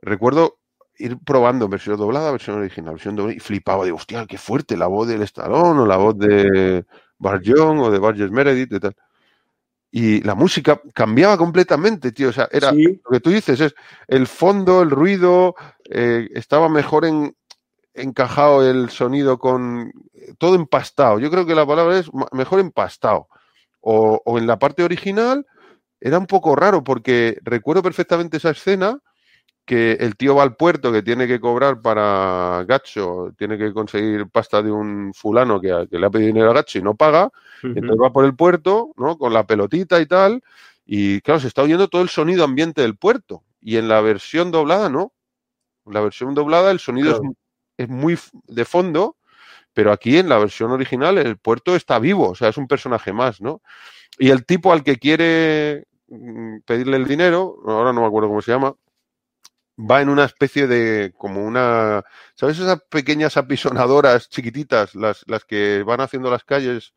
[0.00, 0.60] recuerdo
[0.96, 4.86] ir probando versión doblada, versión original, versión doblada, y flipaba, digo, hostia, qué fuerte la
[4.86, 6.84] voz del Stallone, o la voz de
[7.42, 8.96] Young, o de Burgess Meredith, y tal.
[9.90, 12.28] Y la música cambiaba completamente, tío.
[12.28, 13.74] O sea, era lo que tú dices, es
[14.06, 15.56] el fondo, el ruido,
[15.90, 17.34] eh, estaba mejor en,
[17.96, 19.92] encajado el sonido con
[20.38, 21.18] todo empastado.
[21.18, 23.28] Yo creo que la palabra es mejor empastado.
[23.80, 25.46] O, o en la parte original
[26.00, 29.00] era un poco raro porque recuerdo perfectamente esa escena
[29.66, 34.28] que el tío va al puerto que tiene que cobrar para Gacho, tiene que conseguir
[34.28, 37.30] pasta de un fulano que, le ha pedido dinero a Gacho y no paga,
[37.62, 39.18] entonces va por el puerto, ¿no?
[39.18, 40.40] Con la pelotita y tal,
[40.86, 44.52] y claro, se está oyendo todo el sonido ambiente del puerto, y en la versión
[44.52, 45.12] doblada, ¿no?
[45.84, 47.20] En la versión doblada el sonido es,
[47.88, 49.16] muy de fondo,
[49.76, 53.12] pero aquí en la versión original el puerto está vivo, o sea, es un personaje
[53.12, 53.60] más, ¿no?
[54.18, 58.40] Y el tipo al que quiere mm, pedirle el dinero, ahora no me acuerdo cómo
[58.40, 58.74] se llama,
[59.78, 62.02] va en una especie de, como una,
[62.34, 66.94] ¿sabes esas pequeñas apisonadoras chiquititas, las, las que van haciendo las calles,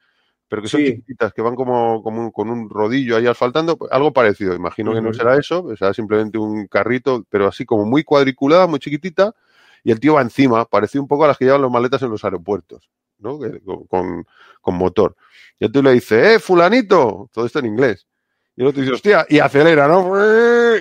[0.48, 3.78] pero que son chiquititas, que van como, como con un rodillo ahí asfaltando?
[3.78, 7.86] Pues algo parecido, imagino que no será eso, será simplemente un carrito, pero así como
[7.86, 9.36] muy cuadriculada, muy chiquitita,
[9.84, 12.10] y el tío va encima, parece un poco a las que llevan los maletas en
[12.10, 13.40] los aeropuertos, ¿no?
[13.88, 14.26] Con,
[14.62, 15.16] con, motor.
[15.60, 17.30] Y el tío le dice, ¡eh, fulanito!
[17.32, 18.08] Todo esto en inglés.
[18.56, 20.18] Y el otro dice, hostia, y acelera, ¿no?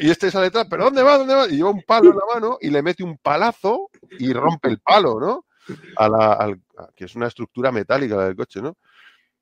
[0.01, 1.19] Y este sale detrás, ¿pero dónde va?
[1.19, 1.47] ¿Dónde va?
[1.47, 4.81] Y lleva un palo en la mano y le mete un palazo y rompe el
[4.81, 5.47] palo, ¿no?
[5.97, 6.59] A la,
[6.97, 8.77] que es una estructura metálica la del coche, ¿no?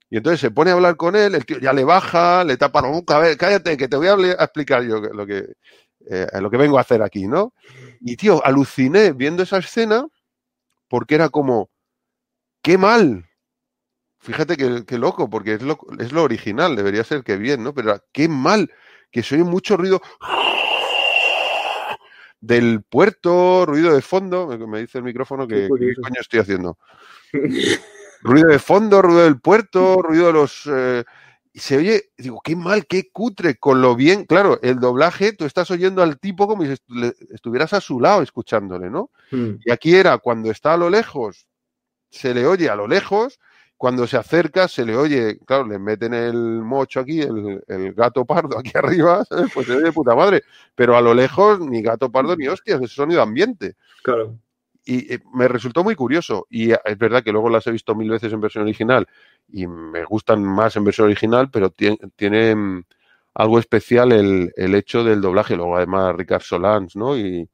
[0.09, 2.83] Y entonces se pone a hablar con él, el tío ya le baja, le tapa
[2.83, 5.55] la boca, a ver, cállate, que te voy a, explicar yo lo que,
[6.09, 7.53] eh, lo que vengo a hacer aquí, ¿no?
[8.01, 10.07] Y tío, aluciné viendo esa escena
[10.89, 11.71] porque era como,
[12.63, 13.27] qué mal,
[14.27, 17.73] Fíjate que, loco, porque es lo, es lo original, debería ser que bien, ¿no?
[17.73, 18.73] Pero qué mal,
[19.13, 20.03] que se oye mucho ruido
[22.41, 26.77] del puerto, ruido de fondo, me, dice el micrófono que qué coño estoy haciendo.
[28.23, 30.63] ruido de fondo, ruido del puerto, ruido de los...
[30.67, 31.05] Eh,
[31.57, 35.47] y se oye, digo, qué mal, qué cutre, con lo bien, claro, el doblaje, tú
[35.47, 36.75] estás oyendo al tipo como si
[37.31, 39.11] estuvieras a su lado escuchándole, ¿no?
[39.31, 39.55] Hmm.
[39.65, 41.49] Y aquí era cuando está a lo lejos,
[42.11, 43.41] se le oye a lo lejos,
[43.79, 48.59] cuando se acerca se le oye, claro, le meten el mocho aquí, el, gato pardo
[48.59, 50.43] aquí arriba, pues se oye de puta madre.
[50.75, 53.77] Pero a lo lejos ni gato pardo ni hostias, es sonido ambiente.
[54.03, 54.39] Claro.
[54.89, 56.47] Y eh, me resultó muy curioso.
[56.49, 59.07] Y eh, es verdad que luego las he visto mil veces en versión original
[59.49, 62.85] y me gustan más en versión original, pero tiene,
[63.35, 65.57] algo especial el, hecho del doblaje.
[65.57, 67.19] Luego además Ricard Solans, ¿no?
[67.19, 67.49] Y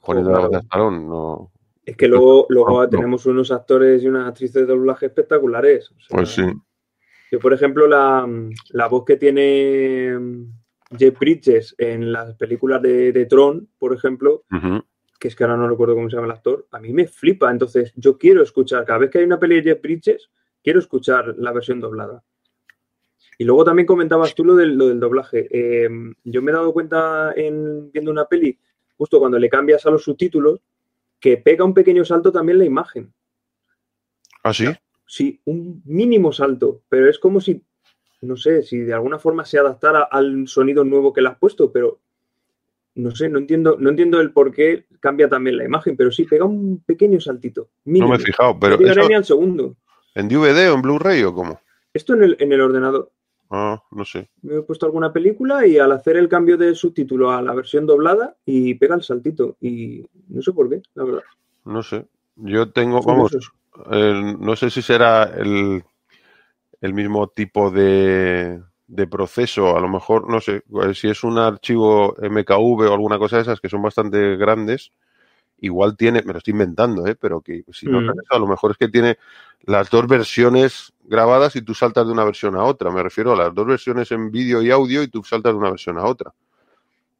[0.00, 0.60] Juan de
[1.08, 1.50] ¿no?
[1.84, 5.92] Es que luego, luego tenemos unos actores y unas actrices de doblaje espectaculares.
[6.08, 6.42] pues sí.
[7.30, 10.16] Yo, por ejemplo, la, voz que tiene
[10.96, 14.44] Jeff Bridges en las películas de, Tron, por ejemplo,
[15.18, 17.50] que es que ahora no recuerdo cómo se llama el actor, a mí me flipa.
[17.50, 20.30] Entonces, yo quiero escuchar, cada vez que hay una peli de Jeff Bridges,
[20.62, 22.22] quiero escuchar la versión doblada.
[23.38, 25.46] Y luego también comentabas tú lo del, lo del doblaje.
[25.50, 25.88] Eh,
[26.24, 28.58] yo me he dado cuenta en viendo una peli
[28.96, 30.60] justo cuando le cambias a los subtítulos,
[31.20, 33.12] que pega un pequeño salto también la imagen.
[34.42, 34.66] ¿Ah, sí?
[35.06, 37.62] Sí, un mínimo salto, pero es como si,
[38.22, 41.70] no sé, si de alguna forma se adaptara al sonido nuevo que le has puesto,
[41.70, 42.00] pero
[42.94, 46.24] no sé, no entiendo, no entiendo el por qué cambia también la imagen, pero sí
[46.24, 47.68] pega un pequeño saltito.
[47.84, 48.78] No me he fijado, pero.
[48.78, 49.76] No eso, ni al segundo.
[50.14, 51.60] ¿En DVD o en Blu-ray o cómo?
[51.92, 53.10] Esto en el, en el ordenador.
[53.50, 54.28] Ah, no sé.
[54.42, 57.86] Me he puesto alguna película y al hacer el cambio de subtítulo a la versión
[57.86, 59.56] doblada y pega el saltito.
[59.60, 61.22] Y no sé por qué, la verdad.
[61.64, 62.06] No sé.
[62.36, 63.36] Yo tengo, vamos,
[63.88, 65.82] no sé si será el,
[66.80, 69.76] el mismo tipo de, de, proceso.
[69.76, 70.62] A lo mejor, no sé,
[70.94, 74.92] si es un archivo MKV o alguna cosa de esas que son bastante grandes,
[75.60, 77.14] igual tiene, me lo estoy inventando, ¿eh?
[77.14, 78.12] pero que si no, mm.
[78.30, 79.18] a lo mejor es que tiene
[79.62, 82.90] las dos versiones grabadas y tú saltas de una versión a otra.
[82.90, 85.70] Me refiero a las dos versiones en vídeo y audio y tú saltas de una
[85.70, 86.32] versión a otra.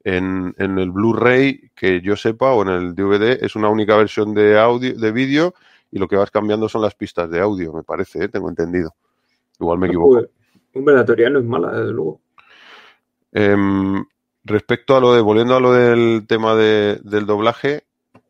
[0.05, 4.35] En, en el Blu-ray, que yo sepa, o en el DVD, es una única versión
[4.35, 5.55] de audio, de vídeo,
[5.91, 8.29] y lo que vas cambiando son las pistas de audio, me parece, ¿eh?
[8.29, 8.95] tengo entendido.
[9.59, 10.29] Igual me equivoco.
[10.77, 12.21] Hombre, la teoría no es mala, desde luego.
[13.33, 14.05] Em,
[14.45, 17.85] respecto a lo de, volviendo a lo del tema de, del doblaje,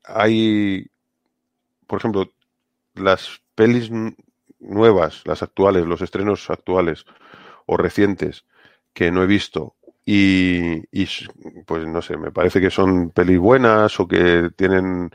[0.05, 0.87] hay,
[1.89, 2.33] por ejemplo,
[2.95, 3.91] las pelis
[4.61, 7.05] nuevas, las actuales, los estrenos actuales
[7.67, 8.45] o recientes
[8.93, 10.83] que no he visto y,
[11.65, 15.11] pues no sé, me parece que son pelis buenas o que tienen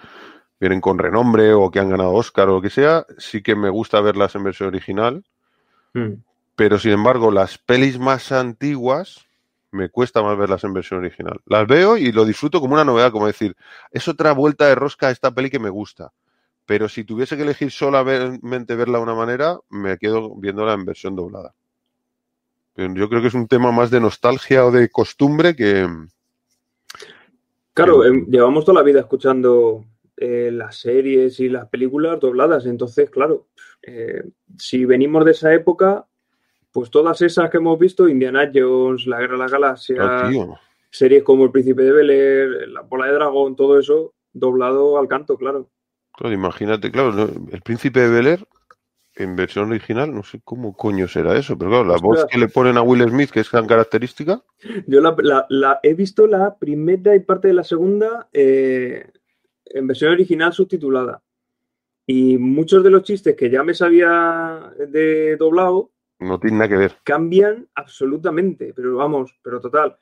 [0.60, 3.70] vienen con renombre o que han ganado Oscar o lo que sea, sí que me
[3.70, 5.24] gusta verlas en versión original.
[5.94, 6.16] Hmm.
[6.62, 9.26] Pero sin embargo, las pelis más antiguas
[9.72, 11.40] me cuesta más verlas en versión original.
[11.48, 13.56] Las veo y lo disfruto como una novedad, como decir,
[13.90, 16.12] es otra vuelta de rosca a esta peli que me gusta.
[16.68, 21.16] Pero si tuviese que elegir solamente verla de una manera, me quedo viéndola en versión
[21.16, 21.56] doblada.
[22.76, 25.90] yo creo que es un tema más de nostalgia o de costumbre que...
[27.74, 29.84] Claro, em, llevamos toda la vida escuchando
[30.16, 33.48] eh, las series y las películas dobladas, entonces, claro,
[33.82, 34.22] eh,
[34.60, 36.06] si venimos de esa época,
[36.72, 40.32] pues todas esas que hemos visto, Indiana Jones, La Guerra de la Galaxia, ah,
[40.90, 45.38] series como El Príncipe de Bel La Bola de Dragón, todo eso doblado al canto,
[45.38, 45.70] claro.
[46.14, 48.40] Claro, imagínate, claro, El Príncipe de Bel
[49.16, 52.48] en versión original, no sé cómo coño será eso, pero claro, la voz que le
[52.48, 54.42] ponen a Will Smith, que es tan característica.
[54.88, 59.06] Yo la, he visto la primera y parte de la segunda eh,
[59.66, 61.22] en versión original subtitulada.
[62.08, 65.91] Y muchos de los chistes que ya me sabía de doblado,
[66.22, 66.98] no tiene nada que ver.
[67.04, 69.98] Cambian absolutamente, pero vamos, pero total.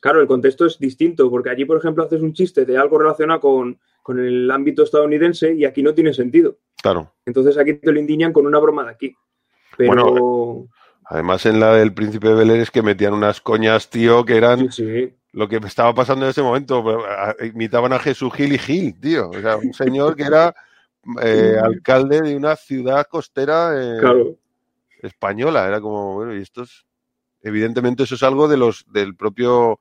[0.00, 3.40] Claro, el contexto es distinto, porque allí, por ejemplo, haces un chiste de algo relacionado
[3.40, 3.78] con,
[4.16, 6.58] el ámbito estadounidense y aquí no tiene sentido.
[6.82, 7.12] Claro.
[7.24, 9.16] Entonces aquí te lo indiñan con una broma de aquí.
[9.76, 9.94] Pero...
[9.94, 10.68] Bueno,
[11.06, 14.68] además en la del Príncipe de Belén es que metían unas coñas, tío, que eran
[15.32, 16.84] lo que estaba pasando en ese momento.
[17.42, 19.30] Imitaban a Jesús Gil y Gil, tío.
[19.30, 20.54] O sea, un señor que era
[21.22, 23.72] eh, alcalde de una ciudad costera.
[23.74, 24.36] Eh, claro
[25.06, 25.66] española.
[25.66, 26.84] Era como, bueno, y esto es,
[27.42, 29.80] evidentemente eso es algo de los, del propio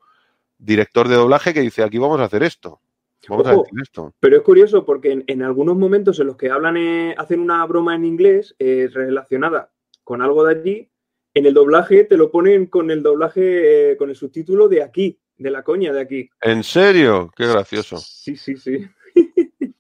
[0.58, 2.82] director de doblaje que dice, aquí vamos a hacer esto.
[3.30, 4.14] Vamos a decir esto.
[4.20, 7.96] Pero es curioso porque en, algunos momentos en los que hablan, eh, hacen una broma
[7.96, 9.72] en inglés eh, relacionada
[10.04, 10.90] con algo de allí,
[11.34, 15.20] en el doblaje te lo ponen con el doblaje, eh, con el subtítulo de aquí,
[15.38, 16.30] de la coña de aquí.
[16.42, 17.32] ¿En serio?
[17.36, 17.98] Qué gracioso.
[17.98, 18.86] Sí, sí, sí.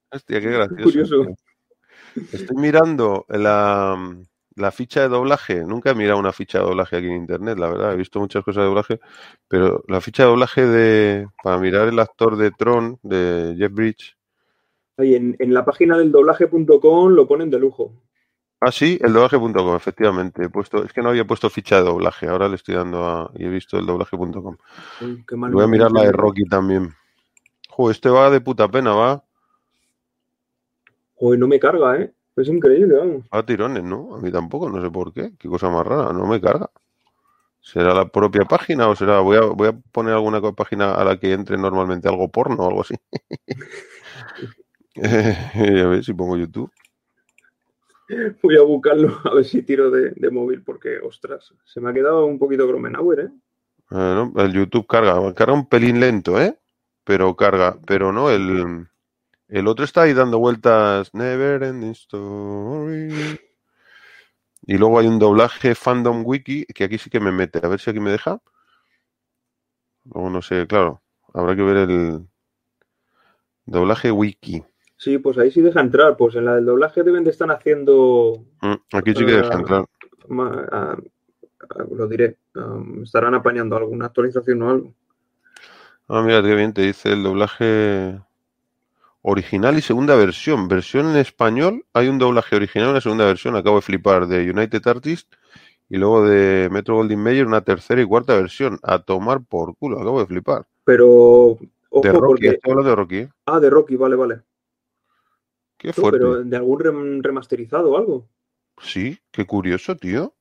[0.09, 0.83] Hostia, qué gracioso.
[0.83, 1.25] Curioso.
[2.31, 3.97] Estoy mirando la,
[4.55, 7.69] la ficha de doblaje, nunca he mirado una ficha de doblaje aquí en internet, la
[7.69, 8.99] verdad, he visto muchas cosas de doblaje,
[9.47, 14.17] pero la ficha de doblaje de para mirar el actor de Tron, de Jeff Bridge.
[14.97, 17.93] en, en la página del doblaje.com lo ponen de lujo.
[18.65, 20.45] Ah, sí, el doblaje.com, efectivamente.
[20.45, 23.29] He puesto, es que no había puesto ficha de doblaje, ahora le estoy dando a,
[23.35, 24.55] y he visto el doblaje.com.
[25.51, 26.93] Voy a mirar la de Rocky también.
[27.67, 29.21] Joder, este va de puta pena, va.
[31.15, 32.13] Joder, no me carga, ¿eh?
[32.35, 33.25] Es increíble, vamos.
[33.31, 34.15] A tirones, ¿no?
[34.15, 35.33] A mí tampoco, no sé por qué.
[35.37, 36.69] Qué cosa más rara, no me carga.
[37.61, 39.19] ¿Será la propia página o será.?
[39.19, 42.67] Voy a, voy a poner alguna página a la que entre normalmente algo porno o
[42.67, 42.95] algo así.
[45.83, 46.71] a ver si pongo YouTube.
[48.41, 52.25] Voy a buscarlo a ver si tiro de, móvil porque, ostras, se me ha quedado
[52.25, 53.29] un poquito Gromenauer, ¿eh?
[53.91, 56.57] el YouTube carga, carga un pelín lento, ¿eh?
[57.03, 58.87] Pero carga, pero no el.
[59.47, 61.13] El otro está ahí dando vueltas.
[61.13, 63.39] Never ending story.
[64.65, 67.59] Y luego hay un doblaje Fandom Wiki, que aquí sí que me mete.
[67.63, 68.41] A ver si aquí me deja.
[70.05, 71.01] Luego no sé, claro.
[71.33, 72.27] Habrá que ver el
[73.65, 74.63] doblaje Wiki.
[74.95, 76.15] Sí, pues ahí sí deja entrar.
[76.15, 78.45] Pues en la del doblaje deben de estar haciendo.
[78.61, 79.85] Mm, aquí sí que deja entrar.
[80.29, 82.37] lo diré.
[83.03, 84.93] estarán apañando alguna actualización o algo.
[86.07, 88.19] Ah, mira, qué bien te dice el doblaje
[89.23, 90.67] original y segunda versión.
[90.67, 94.49] Versión en español, hay un doblaje original y una segunda versión, acabo de flipar, de
[94.51, 95.35] United Artists
[95.89, 98.79] y luego de Metro Goldwyn Mayer una tercera y cuarta versión.
[98.83, 100.65] A tomar por culo, acabo de flipar.
[100.83, 101.57] Pero.
[101.95, 102.47] Ojo, de Rocky, porque...
[102.49, 103.17] estoy hablando de Rocky.
[103.17, 103.29] ¿eh?
[103.45, 104.41] Ah, de Rocky, vale, vale.
[105.77, 106.17] Qué No, fuerte.
[106.19, 108.27] pero de algún rem- remasterizado o algo.
[108.81, 110.33] Sí, qué curioso, tío.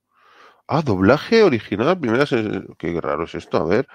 [0.67, 2.25] Ah, doblaje original, primera.
[2.25, 3.87] se- Qué raro es esto, a ver.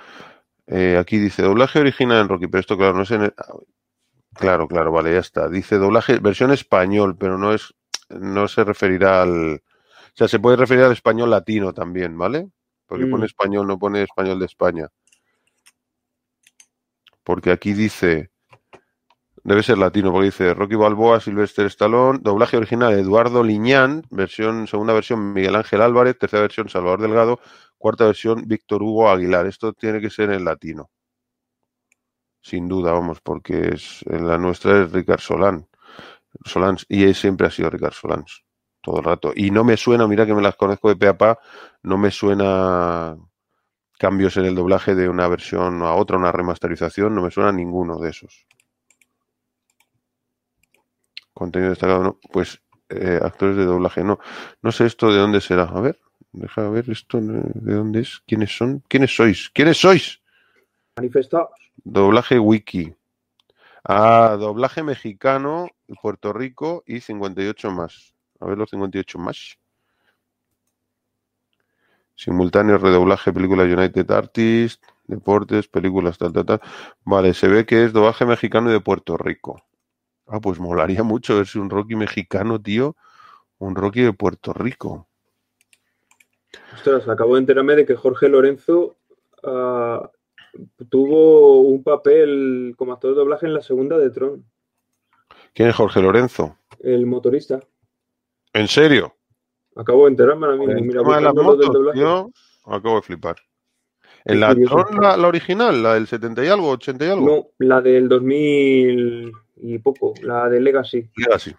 [0.69, 3.23] Eh, aquí dice doblaje original en Rocky, pero esto, claro, no es en.
[3.23, 3.35] el-
[4.39, 5.49] Claro, claro, vale, ya está.
[5.49, 7.75] Dice doblaje, versión español, pero no es.
[8.09, 9.55] No se referirá al.
[9.57, 12.49] O sea, se puede referir al español latino también, ¿vale?
[12.87, 13.11] Porque Mm.
[13.11, 14.89] pone español, no pone español de España.
[17.25, 18.31] Porque aquí dice.
[19.45, 24.93] Debe ser latino, porque dice Rocky Balboa, Sylvester Stallone, doblaje original Eduardo Liñán, versión, segunda
[24.93, 27.41] versión Miguel Ángel Álvarez, tercera versión Salvador Delgado,
[27.79, 29.47] cuarta versión Víctor Hugo Aguilar.
[29.47, 30.91] Esto tiene que ser en latino.
[32.41, 35.67] Sin duda, vamos, porque es en la nuestra es Ricard Solán.
[36.45, 38.45] Solans, y siempre ha sido Ricard Solans,
[38.83, 39.33] todo el rato.
[39.35, 41.39] Y no me suena, mira que me las conozco de pe pa,
[41.83, 43.17] no me suena
[43.99, 47.99] cambios en el doblaje de una versión a otra, una remasterización, no me suena ninguno
[47.99, 48.47] de esos.
[51.35, 52.19] Contenido destacado, no.
[52.33, 54.19] Pues eh, actores de doblaje, no.
[54.63, 55.65] No sé esto de dónde será.
[55.65, 55.99] A ver,
[56.33, 57.23] deja ver esto eh,
[57.55, 58.23] de dónde es.
[58.27, 58.83] ¿Quiénes son?
[58.89, 59.51] ¿Quiénes sois?
[59.51, 60.21] ¿Quiénes sois?
[60.97, 61.68] Manifestados.
[61.85, 62.95] Doblaje wiki.
[63.85, 65.69] Ah, doblaje mexicano,
[66.03, 68.15] Puerto Rico y 58 más.
[68.41, 69.59] A ver los 58 más.
[72.15, 76.61] Simultáneo redoblaje, películas United Artists, deportes, películas, tal, tal, tal.
[77.05, 79.63] Vale, se ve que es doblaje mexicano y de Puerto Rico.
[80.27, 82.97] Ah, pues molaría mucho ver si un Rocky mexicano, tío.
[83.59, 85.09] Un Rocky de Puerto Rico.
[86.75, 88.97] Ostras, acabo de enterarme de que Jorge Lorenzo
[89.45, 90.11] ah,
[90.89, 94.45] tuvo un papel como actor de doblaje en la segunda de Tron,
[95.55, 96.57] ¿Quién es Jorge Lorenzo?
[96.81, 97.61] el motorista.
[98.53, 99.15] ¿En serio?
[99.75, 100.83] Acabo de enterarme ahora mismo.
[100.83, 101.99] Mira, de motos, doblaje.
[101.99, 102.31] tío,
[102.65, 103.37] acabo de flipar.
[104.25, 104.55] ¿En la.
[104.55, 107.27] Tron, la, la original, la del 70 y algo, 80 y algo?
[107.27, 111.11] No, la del 2000 y poco, la de Legacy.
[111.17, 111.55] Legacy.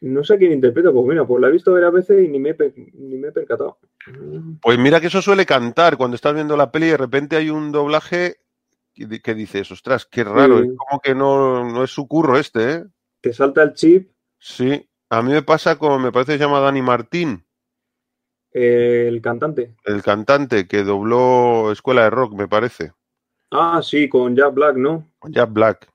[0.00, 2.54] No sé quién interpreta, pues mira, pues la he visto varias veces y ni me
[2.94, 3.78] ni me he percatado.
[4.60, 7.50] Pues mira que eso suele cantar cuando estás viendo la peli y de repente hay
[7.50, 8.36] un doblaje
[8.92, 10.68] que que dices, ostras, qué raro, Sí.
[10.68, 12.84] es como que no, no es su curro este, ¿eh?
[13.20, 16.60] Te salta el chip, Sí, a mí me pasa con, me parece que se llama
[16.60, 17.44] Dani Martín,
[18.52, 19.74] el cantante.
[19.84, 22.92] el cantante que dobló Escuela de Rock, me parece,
[23.50, 25.10] Ah, sí, con Jack Black, ¿no?
[25.18, 25.88] con Jack Black.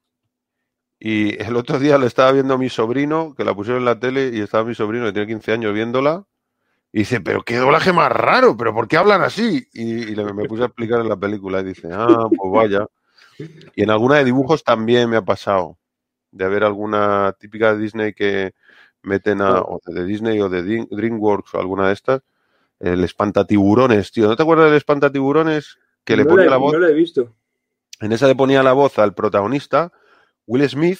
[1.01, 4.31] Y el otro día lo estaba viendo mi sobrino, que la pusieron en la tele
[4.33, 6.25] y estaba mi sobrino, que tiene 15 años, viéndola.
[6.91, 9.67] Y dice, pero qué doblaje más raro, pero ¿por qué hablan así?
[9.73, 12.87] Y, y le- me puse a explicar en la película y dice, ah, pues vaya.
[13.75, 15.77] Y en alguna de dibujos también me ha pasado,
[16.31, 18.53] de haber alguna típica de Disney que
[19.03, 22.21] meten a, o de Disney o de Dream- DreamWorks o alguna de estas,
[22.79, 24.27] el espantatiburones, tío.
[24.27, 25.77] ¿No te acuerdas del espantatiburones?
[26.03, 27.35] Que le no ponía la, la voz, no la he visto.
[28.01, 29.91] en esa le ponía la voz al protagonista,
[30.47, 30.99] Will Smith,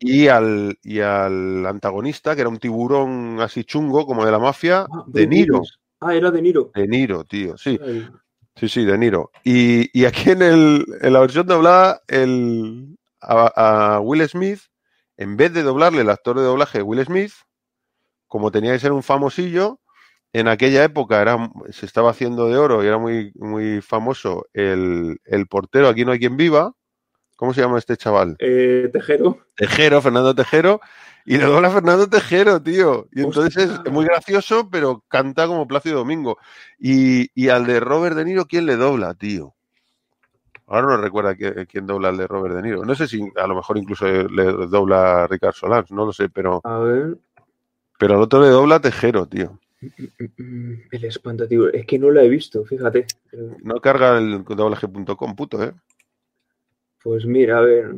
[0.00, 4.86] Y al, y al antagonista, que era un tiburón así chungo, como de la mafia,
[4.90, 5.62] Ah, De Niro.
[6.00, 6.70] Ah, era De Niro.
[6.74, 8.08] De Niro, tío, sí, Ay,
[8.54, 9.30] sí, sí, De Niro.
[9.44, 14.60] Y, y aquí en, el, en la versión doblada, el, a, a Will Smith,
[15.16, 17.32] en vez de doblarle el actor de doblaje Will Smith,
[18.28, 19.80] como tenía que ser un famosillo,
[20.32, 25.18] en aquella época era, se estaba haciendo de oro y era muy, muy famoso el,
[25.24, 26.74] el portero Aquí no hay quien viva.
[27.38, 28.34] ¿Cómo se llama este chaval?
[28.40, 29.38] eh, Tejero.
[29.54, 30.80] Tejero, Fernando Tejero,
[31.24, 33.06] y le dobla a Fernando Tejero, tío.
[33.12, 33.82] Y entonces Hostia.
[33.86, 36.36] es muy gracioso, pero canta como Plácido Domingo.
[36.80, 39.54] Y, y al de Robert De Niro, ¿quién le dobla, tío?
[40.66, 42.84] Ahora no recuerda qui- quién dobla al de Robert De Niro.
[42.84, 46.28] No sé si a lo mejor incluso le dobla a Ricard Solans, no lo sé,
[46.28, 47.18] pero, A ver.
[48.00, 49.60] pero al otro le dobla a Tejero, tío.
[49.80, 51.68] Mm, El espantativo.
[51.68, 53.06] Es que no la he visto, fíjate.
[53.32, 55.72] Eh, No carga el doblaje.com, puto, ¿eh?
[57.02, 57.94] Pues mira, a ver.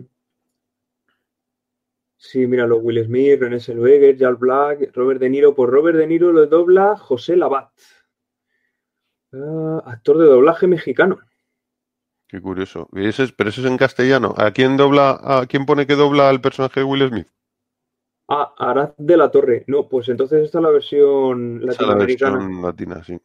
[2.16, 5.54] Sí, mira, los Will Smith, René Zellweger, Jack Black, Robert De Niro.
[5.54, 7.70] Por Robert De Niro lo dobla José Labat.
[9.32, 11.18] Ah, actor de doblaje mexicano.
[12.28, 12.88] Qué curioso.
[12.92, 14.34] Y es- pero eso es en castellano.
[14.36, 17.28] ¿A quién dobla, a quién pone que dobla al personaje de Will Smith?
[18.28, 19.64] Ah, Arad de la Torre.
[19.66, 22.36] No, pues entonces esta es la versión es la latinoamericana.
[22.38, 23.18] versión latina, sí.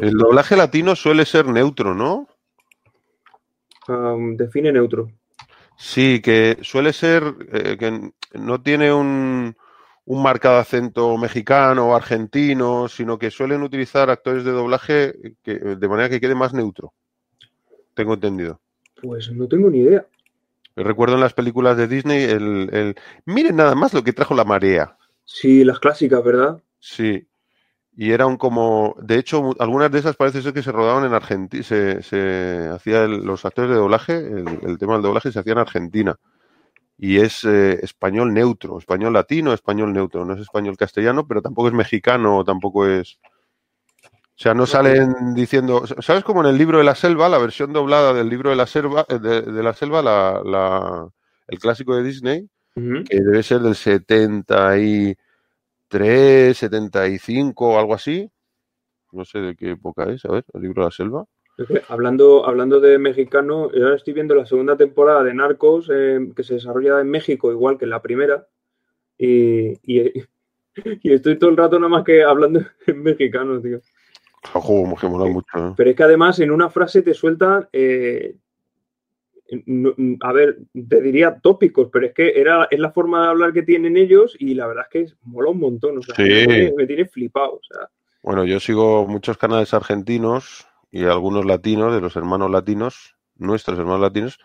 [0.00, 2.28] El doblaje latino suele ser neutro, ¿no?
[3.88, 5.10] Um, define neutro.
[5.76, 7.22] Sí, que suele ser
[7.52, 9.56] eh, que no tiene un,
[10.04, 15.88] un marcado acento mexicano o argentino, sino que suelen utilizar actores de doblaje que, de
[15.88, 16.92] manera que quede más neutro.
[17.94, 18.60] tengo entendido.
[19.00, 20.06] Pues no tengo ni idea.
[20.76, 22.94] Recuerdo en las películas de Disney el, el...
[23.26, 24.96] Miren nada más lo que trajo la marea.
[25.24, 26.62] Sí, las clásicas, ¿verdad?
[26.78, 27.26] Sí.
[27.94, 31.62] Y eran como, de hecho, algunas de esas parece ser que se rodaban en Argentina,
[31.62, 35.58] se, se hacía los actores de doblaje, el, el, tema del doblaje se hacía en
[35.58, 36.16] Argentina.
[36.96, 40.24] Y es eh, español neutro, español latino, español neutro.
[40.24, 43.18] No es español castellano, pero tampoco es mexicano, tampoco es.
[44.04, 45.84] O sea, no salen diciendo.
[46.00, 48.66] ¿Sabes como en el libro de la selva, la versión doblada del libro de la
[48.66, 51.08] selva, eh, de, de la selva, la, la,
[51.48, 53.08] el clásico de Disney, uh -huh.
[53.08, 55.16] que debe ser del 70 y 73,
[55.92, 58.30] 75 o algo así.
[59.12, 61.26] No sé de qué época es, a ver, el libro de la selva.
[61.88, 66.42] Hablando, hablando de mexicano, yo ahora estoy viendo la segunda temporada de Narcos, eh, que
[66.42, 68.46] se desarrolla en México, igual que en la primera.
[69.18, 70.12] Y, y,
[71.02, 73.80] y, estoy todo el rato nada más que hablando en mexicano, tío.
[74.54, 75.46] Ojo, que mola mucho.
[75.54, 75.74] ¿eh?
[75.76, 78.36] Pero es que además en una frase te sueltan eh,
[80.20, 83.62] a ver, te diría tópicos, pero es que era, es la forma de hablar que
[83.62, 85.98] tienen ellos y la verdad es que mola un montón.
[85.98, 86.22] O sea, sí.
[86.22, 87.54] me, me, tiene flipado.
[87.54, 87.88] O sea.
[88.22, 94.00] Bueno, yo sigo muchos canales argentinos y algunos latinos, de los hermanos latinos, nuestros hermanos
[94.00, 94.38] latinos,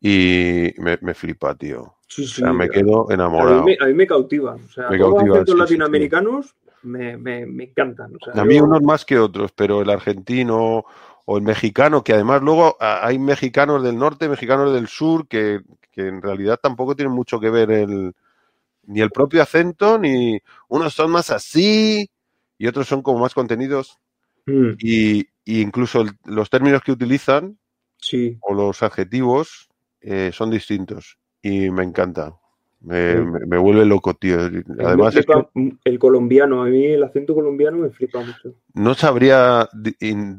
[0.00, 1.94] y me, me flipa, tío.
[2.08, 3.60] Sí, sí, o sea, me quedo enamorado.
[3.60, 4.54] A mí me, a mí me cautiva.
[4.54, 8.14] O sea, me todos cautiva, los sí, latinoamericanos me, me, me, encantan.
[8.14, 10.84] O sea, a mí yo- unos más que otros, pero el argentino
[11.26, 15.60] o el mexicano, que además luego hay mexicanos del norte, mexicanos del sur, que,
[15.92, 18.14] que en realidad tampoco tienen mucho que ver el,
[18.84, 22.08] ni el propio acento, ni unos son más así
[22.58, 23.98] y otros son como más contenidos
[24.46, 27.58] Mm, y, y incluso el- los términos que utilizan
[27.98, 28.38] sí.
[28.40, 29.68] o los adjetivos
[30.00, 32.34] eh, son distintos y me encanta.
[32.86, 33.18] Me, Sí.
[33.18, 34.36] me- me vuelve loco, tío.
[34.38, 35.50] Además me es que flipa
[35.84, 38.54] el colombiano, a mí el acento colombiano me flipa mucho.
[38.74, 39.68] no sabría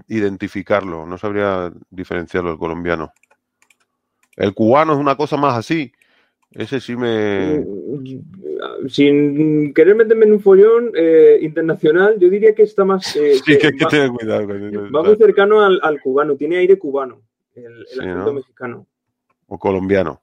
[0.08, 3.12] identificarlo, no sabría diferenciarlo el colombiano.
[4.38, 5.92] El cubano es una cosa más así.
[6.52, 7.60] Ese sí me...
[7.60, 13.14] Mm, Sin querer meterme en un follón eh, internacional, yo diría que está más.
[13.16, 14.92] eh, Sí, que que va, tener cuidado con eso.
[14.94, 17.22] va muy cercano al, al cubano, tiene aire cubano,
[17.56, 18.34] el, el Sí, acento ¿no?
[18.34, 18.88] mexicano.
[19.48, 20.22] O colombiano.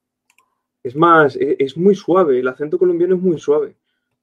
[0.84, 3.74] Es más, e- es, muy suave, el acento colombiano es muy suave.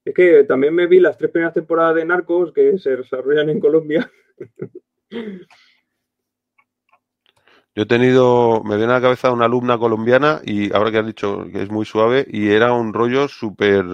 [0.06, 3.60] Es que también me vi las tres primeras temporadas de Narcos que se desarrollan en
[3.60, 4.10] Colombia.
[7.74, 11.06] Yo he tenido, me viene a la cabeza una alumna colombiana y ahora que has
[11.06, 13.86] dicho que es muy suave y era un rollo súper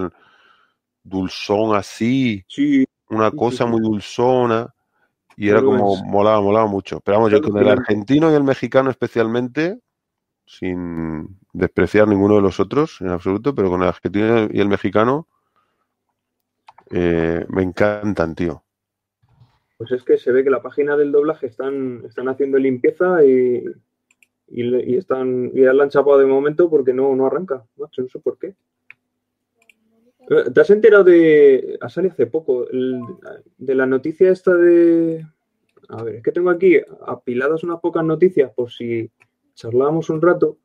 [1.04, 4.74] dulzón así, Sí, una Sí, cosa sí, muy dulzona
[5.36, 7.00] y era como, molaba, molaba mucho.
[7.00, 9.78] Pero vamos, yo con el argentino y el mexicano especialmente,
[10.48, 15.28] sin despreciar ninguno de los otros en absoluto, pero con el argentino y el mexicano
[16.90, 18.62] eh, me encantan, tío.
[19.76, 23.62] Pues es que se ve que la página del doblaje están, están haciendo limpieza y,
[24.48, 28.38] y, están y la han chapado de momento porque no, no arranca, no sé por
[28.38, 28.54] qué.
[30.30, 35.26] Eh, ¿Te has enterado de, ha salido hace poco, de la noticia esta de...
[35.90, 39.10] A ver, es que tengo aquí apiladas unas pocas noticias por si
[39.58, 40.56] charlábamos un rato,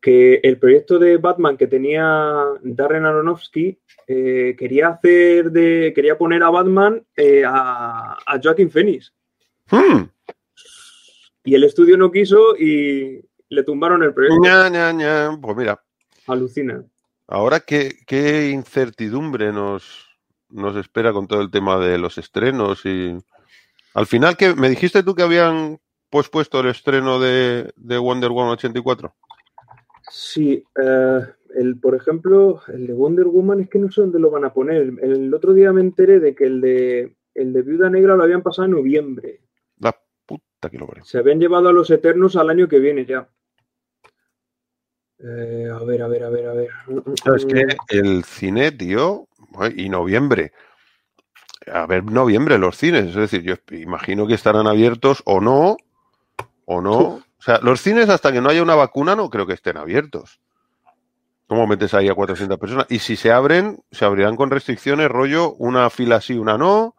[0.00, 5.92] que el proyecto de Batman que tenía Darren Aronofsky eh, quería hacer de.
[5.94, 9.12] quería poner a Batman eh, a, a Joaquin Phoenix.
[9.70, 10.04] Hmm,
[11.44, 14.40] Y el estudio no quiso y le tumbaron el proyecto.
[14.40, 15.38] ña, ña, ña.
[15.40, 15.82] Pues mira,
[16.26, 16.84] Alucina.
[17.28, 20.06] ahora qué, qué incertidumbre nos,
[20.48, 23.16] nos espera con todo el tema de los estrenos y
[23.94, 25.78] al final que me dijiste tú que habían
[26.12, 29.14] pospuesto el estreno de, de Wonder Woman 84.
[30.10, 31.20] Sí, eh,
[31.54, 34.52] el, por ejemplo, el de Wonder Woman es que no sé dónde lo van a
[34.52, 34.82] poner.
[34.82, 38.24] El, el otro día me enteré de que el de, el de Viuda Negra lo
[38.24, 39.40] habían pasado en noviembre.
[39.78, 39.96] La
[40.26, 41.02] puta que lo parió.
[41.02, 43.26] Se habían llevado a los Eternos al año que viene ya.
[45.18, 46.68] Eh, a ver, a ver, a ver, a ver.
[47.36, 49.28] Es que el cine, tío,
[49.74, 50.52] y noviembre.
[51.72, 53.06] A ver, noviembre los cines.
[53.06, 55.78] Es decir, yo imagino que estarán abiertos o no,
[56.74, 56.98] o no.
[56.98, 60.40] O sea, los cines hasta que no haya una vacuna no creo que estén abiertos.
[61.46, 62.86] ¿Cómo metes ahí a 400 personas?
[62.88, 66.94] Y si se abren, se abrirán con restricciones, rollo, una fila sí, una no,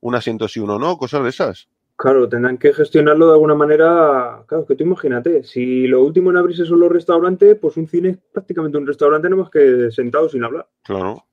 [0.00, 1.68] un asiento sí, uno no, cosas de esas.
[1.96, 4.44] Claro, tendrán que gestionarlo de alguna manera.
[4.46, 7.86] Claro, es que tú imagínate, si lo último en abrirse son los restaurantes, pues un
[7.86, 10.66] cine es prácticamente un restaurante, no más que sentado sin hablar.
[10.82, 11.24] Claro.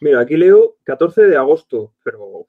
[0.00, 2.46] Mira, aquí leo 14 de agosto, pero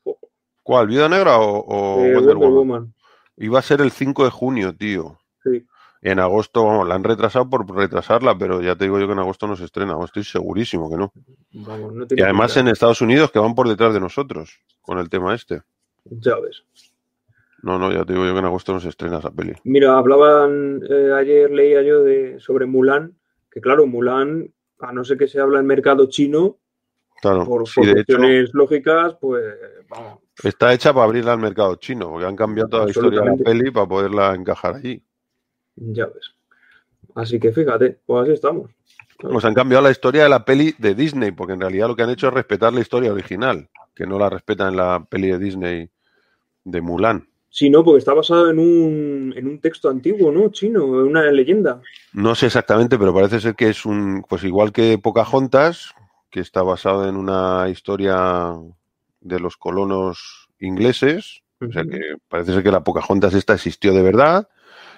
[0.63, 0.87] ¿Cuál?
[0.87, 2.55] ¿Viuda Negra o, o eh, Wonder Wonder Woman?
[2.55, 2.93] Woman.
[3.37, 5.19] Iba a ser el 5 de junio, tío.
[5.43, 5.65] Sí.
[6.01, 9.19] En agosto, vamos, la han retrasado por retrasarla, pero ya te digo yo que en
[9.19, 9.95] agosto no se estrena.
[10.03, 11.13] Estoy segurísimo que no.
[11.53, 15.09] Vamos, no Y además en Estados Unidos, que van por detrás de nosotros con el
[15.09, 15.61] tema este.
[16.03, 16.63] Ya ves.
[17.61, 19.53] No, no, ya te digo yo que en agosto no se estrena esa peli.
[19.63, 23.15] Mira, hablaban, eh, ayer leía yo de sobre Mulan,
[23.49, 26.57] que claro, Mulan, a no ser que se habla en mercado chino,
[27.21, 29.45] Claro, por, sí, por de hecho, cuestiones lógicas, pues
[29.87, 30.19] vamos.
[30.43, 33.35] Está hecha para abrirla al mercado chino, porque han cambiado toda la historia de la
[33.35, 35.03] peli para poderla encajar allí.
[35.75, 36.33] Ya ves.
[37.15, 38.71] Así que fíjate, pues así estamos.
[39.19, 42.03] Pues han cambiado la historia de la peli de Disney, porque en realidad lo que
[42.03, 45.39] han hecho es respetar la historia original, que no la respetan en la peli de
[45.39, 45.89] Disney
[46.63, 47.27] de Mulan.
[47.49, 50.49] Sí, no, porque está basado en un, en un texto antiguo, ¿no?
[50.49, 51.79] Chino, en una leyenda.
[52.13, 55.93] No sé exactamente, pero parece ser que es un, pues igual que Pocahontas,
[56.31, 58.55] que está basado en una historia
[59.23, 64.01] de los colonos ingleses, o sea que parece ser que la Pocahontas esta existió de
[64.01, 64.49] verdad.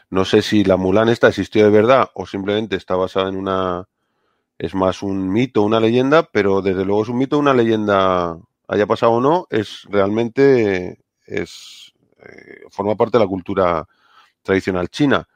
[0.10, 3.88] No sé si la Mulan esta existió de verdad o simplemente está basada en una,
[4.58, 8.88] es más un mito, una leyenda, pero desde luego es un mito, una leyenda, haya
[8.88, 13.88] pasado o no, es realmente, es, eh, forma parte de la cultura
[14.42, 15.28] tradicional china.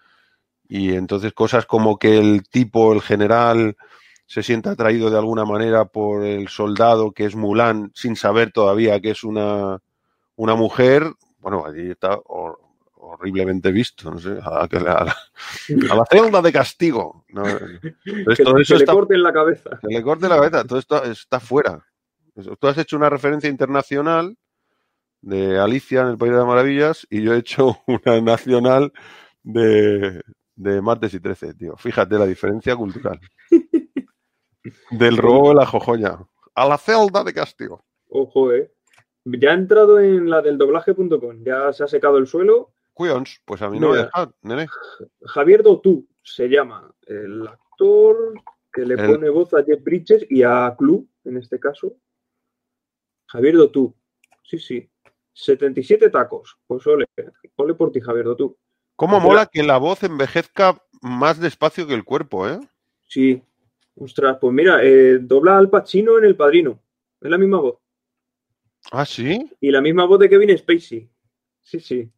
[0.67, 3.75] Y entonces cosas como que el tipo, el general,
[4.31, 8.99] se sienta atraído de alguna manera por el soldado que es Mulan sin saber todavía
[8.99, 9.79] que es una,
[10.35, 12.59] una mujer, bueno, allí está hor-
[12.93, 15.15] horriblemente visto, no sé, a, la- a la,
[15.91, 17.25] a la celda de castigo.
[17.29, 17.43] ¿no?
[18.05, 19.79] Entonces, todo que eso le está, corten la cabeza.
[19.81, 21.83] que le corte la cabeza, todo esto está fuera.
[22.59, 24.37] Tú has hecho una referencia internacional
[25.21, 28.93] de Alicia en el País de las Maravillas y yo he hecho una nacional
[29.41, 30.21] de,
[30.55, 31.75] de martes y 13, tío.
[31.77, 33.19] Fíjate la diferencia cultural.
[34.91, 36.19] Del robo de la jojoya.
[36.55, 37.83] A la celda de castigo.
[38.09, 38.71] Ojo, eh.
[39.25, 42.71] Ya ha entrado en la del doblaje.com, ya se ha secado el suelo.
[42.93, 44.05] Cuyons, pues a mí no me Mira.
[44.05, 44.67] deja, nene.
[45.21, 48.33] Javier Dotú se llama el actor
[48.73, 51.93] que le El- pone voz a Jeff Bridges y a Clue, en este caso.
[53.27, 53.95] Javier Dotú.
[54.43, 54.89] Sí, sí.
[55.33, 56.57] 77 tacos.
[56.67, 57.05] Pues ole,
[57.55, 58.57] ole por ti, Javier Dotú.
[58.95, 59.29] ¿Cómo Espera.
[59.33, 62.59] mola que la voz envejezca más despacio que el cuerpo, eh?
[63.07, 63.41] Sí.
[63.99, 66.79] Ostras, pues mira, eh, dobla al Pacino en El Padrino.
[67.21, 67.77] Es la misma voz.
[68.91, 69.51] Ah, sí.
[69.59, 71.09] Y la misma voz de Kevin Spacey.
[71.61, 72.09] Sí, sí.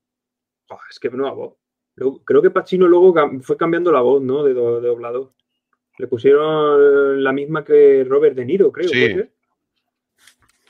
[0.89, 1.53] Es que nueva voz.
[1.95, 4.43] Luego- creo que Pacino luego cam- fue cambiando la voz, ¿no?
[4.43, 5.33] De, do- de doblador.
[5.97, 8.87] Le pusieron la misma que Robert De Niro, creo.
[8.89, 9.21] Sí.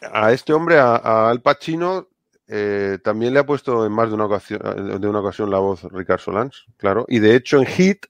[0.02, 2.08] A este hombre, a, a Al Pacino,
[2.48, 5.84] eh, también le ha puesto en más de una ocasión, de una ocasión la voz
[5.84, 7.06] Ricard Solans, claro.
[7.08, 8.08] Y de hecho en Hit,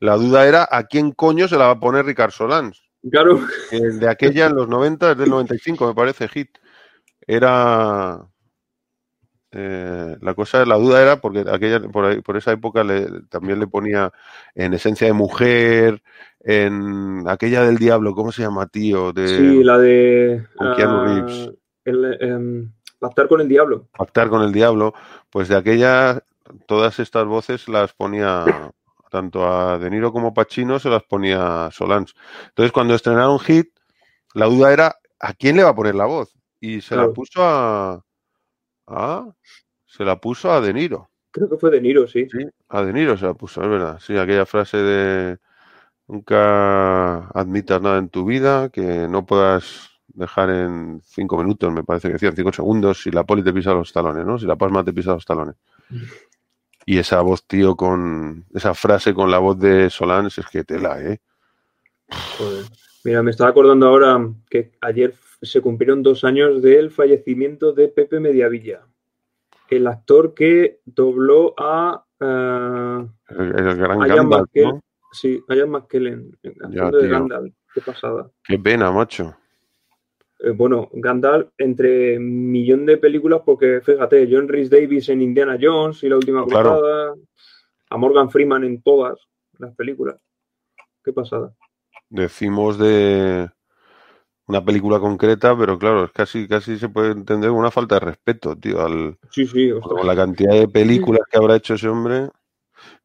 [0.00, 2.82] la duda era a quién coño se la va a poner Ricard Solans.
[3.10, 3.40] Claro.
[3.70, 6.50] El de aquella en los 90, es del 95, me parece, Hit.
[7.26, 8.20] Era.
[9.52, 13.58] eh, la cosa, la duda era porque aquella, por, ahí- por esa época le- también
[13.58, 14.12] le ponía
[14.54, 16.02] en esencia de mujer,
[16.40, 19.12] en aquella del diablo, ¿cómo se llama, tío?
[19.12, 20.46] De Sí, la de.
[20.56, 21.50] con Keanu ah, Reeves.
[21.84, 23.88] el, em, pactar con el diablo.
[23.96, 24.94] Pactar con el diablo,
[25.30, 26.22] pues de aquella,
[26.66, 28.44] todas estas voces las ponía
[29.10, 32.14] tanto a De Niro como Pacino, se las ponía Solans.
[32.48, 33.68] Entonces, cuando estrenaron Hit,
[34.34, 36.32] la duda era a quién le va a poner la voz.
[36.60, 38.02] Y se la puso a,
[38.86, 39.30] a-
[39.86, 41.10] Se la puso a De Niro.
[41.32, 42.28] Creo que fue De Niro, sí.
[42.30, 43.98] Sí, a De Niro se la puso, es verdad.
[44.00, 45.38] Sí, aquella frase de
[46.06, 52.08] nunca admitas nada en tu vida que no puedas dejar en cinco minutos, me parece
[52.08, 54.38] que decían, cinco segundos, si la poli te pisa los talones, ¿no?
[54.38, 55.54] Si la pasma te pisa los talones.
[56.86, 61.00] Y esa voz, tío, con esa frase con la voz de Solans, es que tela,
[61.02, 61.20] ¿eh?
[62.38, 62.64] Joder.
[63.04, 64.18] Mira, me estaba acordando ahora
[64.48, 68.82] que ayer se cumplieron dos años del fallecimiento de Pepe Mediavilla,
[69.70, 74.50] el actor que dobló a, ah, El, el gran a Gandalf.
[75.12, 77.08] Sí, a Ian McKellen, haciendo de.
[77.08, 77.54] Gandalf.
[77.74, 78.30] Qué pasada.
[78.44, 79.34] Qué pena, macho.
[80.42, 86.02] Eh, bueno, Gandalf entre millón de películas, porque fíjate, John Rhys Davis en Indiana Jones
[86.02, 86.70] y La Última Claro.
[86.80, 87.14] Cruzada,
[87.90, 89.18] a Morgan Freeman en todas
[89.58, 90.16] las películas.
[91.04, 91.54] Qué pasada.
[92.08, 93.50] Decimos de
[94.46, 98.56] una película concreta, pero claro, es casi, casi se puede entender una falta de respeto,
[98.56, 99.98] tío, al, Sí, sí, ostras.
[99.98, 102.30] con la cantidad de películas que habrá hecho ese hombre.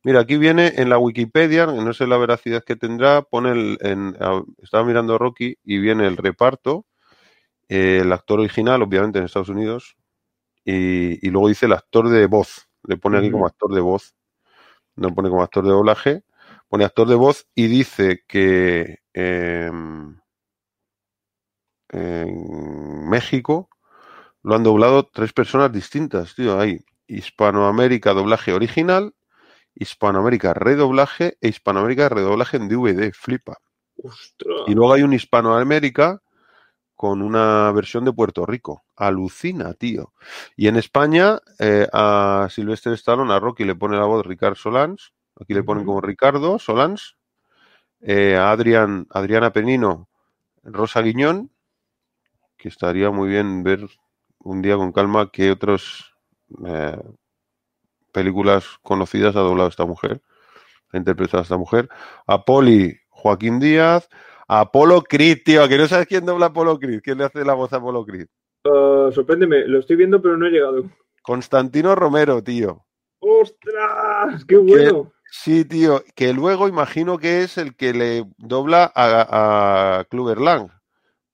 [0.04, 4.16] Mira, aquí viene en la Wikipedia, no sé la veracidad que tendrá, pone el, en,
[4.20, 6.86] a- estaba mirando Rocky y viene el reparto,
[7.70, 9.98] eh, el actor original, obviamente en Estados Unidos,
[10.64, 14.16] y, y luego dice el actor de voz, le pone aquí como actor de voz,
[14.96, 16.24] no pone como actor de doblaje,
[16.70, 20.20] pone actor de voz y dice que em,
[21.90, 23.70] en México
[24.44, 26.60] lo han doblado tres personas distintas, tío.
[26.60, 29.14] Hay Hispanoamérica doblaje original,
[29.76, 33.12] Hispanoamérica redoblaje e Hispanoamérica redoblaje en DVD.
[33.14, 33.58] Flipa.
[34.04, 34.64] Ostras.
[34.68, 36.22] Y luego hay un Hispanoamérica
[36.96, 38.84] con una versión de Puerto Rico.
[38.96, 40.14] Alucina, tío.
[40.56, 45.14] Y en España, eh, a Silvestre Stallone, a Rocky le pone la voz Ricardo Solans.
[45.40, 47.18] Aquí le ponen como Ricardo Solans.
[48.02, 50.10] Eh, a Adrián, Adriana Penino,
[50.64, 51.52] Rosa Guiñón,
[52.58, 53.88] que estaría muy bien ver
[54.40, 56.06] un día con calma qué otras
[56.66, 57.02] eh,
[58.12, 60.22] películas conocidas ha doblado esta mujer,
[60.92, 61.90] ha interpretado a esta mujer.
[62.28, 64.08] A Poli, Joaquín Díaz,
[64.48, 67.54] a Apolo Creed, tío, que no sabes quién dobla Apolo Creed, quién le hace la
[67.54, 68.28] voz a Apolo Creed.
[68.64, 70.84] Uh, sorpréndeme, lo estoy viendo, pero no he llegado.
[71.22, 72.86] Constantino Romero, tío.
[73.20, 74.46] ¡Ostras!
[74.46, 75.04] ¡Qué bueno!
[75.04, 80.06] Que, sí, tío, que luego imagino que es el que le dobla a, a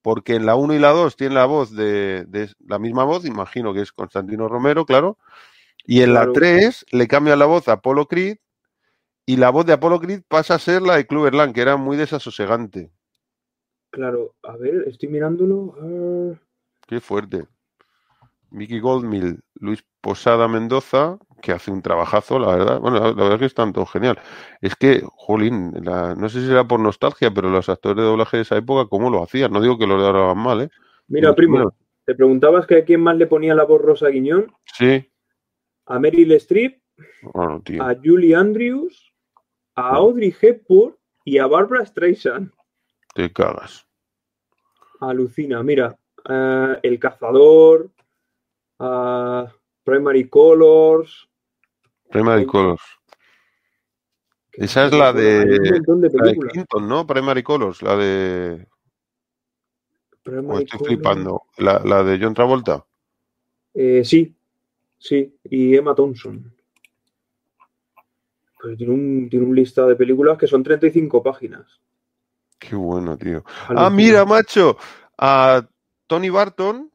[0.01, 3.25] porque en la 1 y la 2 tiene la voz de, de, la misma voz,
[3.25, 5.17] imagino que es Constantino Romero, claro,
[5.85, 6.27] y en claro.
[6.27, 8.37] la 3 le cambia la voz a Apolo Creed
[9.25, 11.77] y la voz de Apolo Creed pasa a ser la de Kluber Lang, que era
[11.77, 12.91] muy desasosegante.
[13.91, 15.55] Claro, a ver, estoy mirándolo.
[15.55, 16.35] Uh...
[16.87, 17.45] Qué fuerte.
[18.49, 22.79] Mickey Goldmill, Luis Posada Mendoza, que hace un trabajazo, la verdad.
[22.79, 24.19] Bueno, la, la verdad es que están todos genial.
[24.59, 28.37] Es que, jolín, la, no sé si era por nostalgia, pero los actores de doblaje
[28.37, 29.51] de esa época, ¿cómo lo hacían?
[29.51, 30.69] No digo que lo doblaban mal, ¿eh?
[31.07, 31.73] Mira, no, primo,
[32.05, 34.53] te preguntabas que a quién más le ponía la voz Rosa Guiñón.
[34.65, 35.09] Sí.
[35.85, 36.81] A Meryl Streep,
[37.21, 39.13] bueno, a Julie Andrews,
[39.75, 42.51] a Audrey Hepburn y a Barbara Streisand.
[43.13, 43.85] Te cagas.
[44.99, 45.97] Alucina, mira.
[46.23, 47.89] Uh, el cazador,
[48.79, 49.47] uh,
[49.83, 51.27] Primary Colors.
[52.09, 52.81] Primary Colors.
[54.53, 55.81] Esa es la de, de
[56.13, 57.07] la de Clinton, ¿no?
[57.07, 58.67] Primary Colors, la de.
[60.21, 60.95] Primary o estoy Colors.
[60.95, 61.43] flipando.
[61.57, 62.85] La, la, de John Travolta.
[63.73, 64.35] Eh, sí,
[64.97, 65.35] sí.
[65.45, 66.53] Y Emma Thompson.
[68.61, 71.79] Pues tiene un, tiene un lista de películas que son 35 páginas.
[72.61, 73.43] Qué bueno, tío.
[73.69, 74.77] Ah, mira, macho.
[75.17, 75.67] A
[76.05, 76.91] Tony Barton,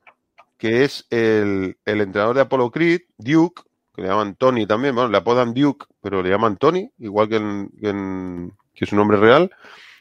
[0.57, 3.63] que es el, el, entrenador de Apollo Creed, Duke,
[3.93, 7.37] que le llaman Tony también, bueno, le apodan Duke, pero le llaman Tony, igual que,
[7.37, 9.51] en, que, en, que su nombre real,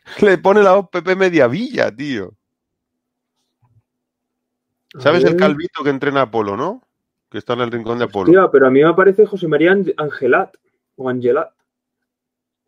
[0.21, 2.33] le pone la Pepe Mediavilla, tío.
[4.99, 6.83] ¿Sabes el calvito que entrena a Apolo, no?
[7.31, 8.29] Que está en el rincón de Apolo.
[8.29, 10.55] Hostia, pero a mí me parece José María Angelat
[10.95, 11.54] o Angelat.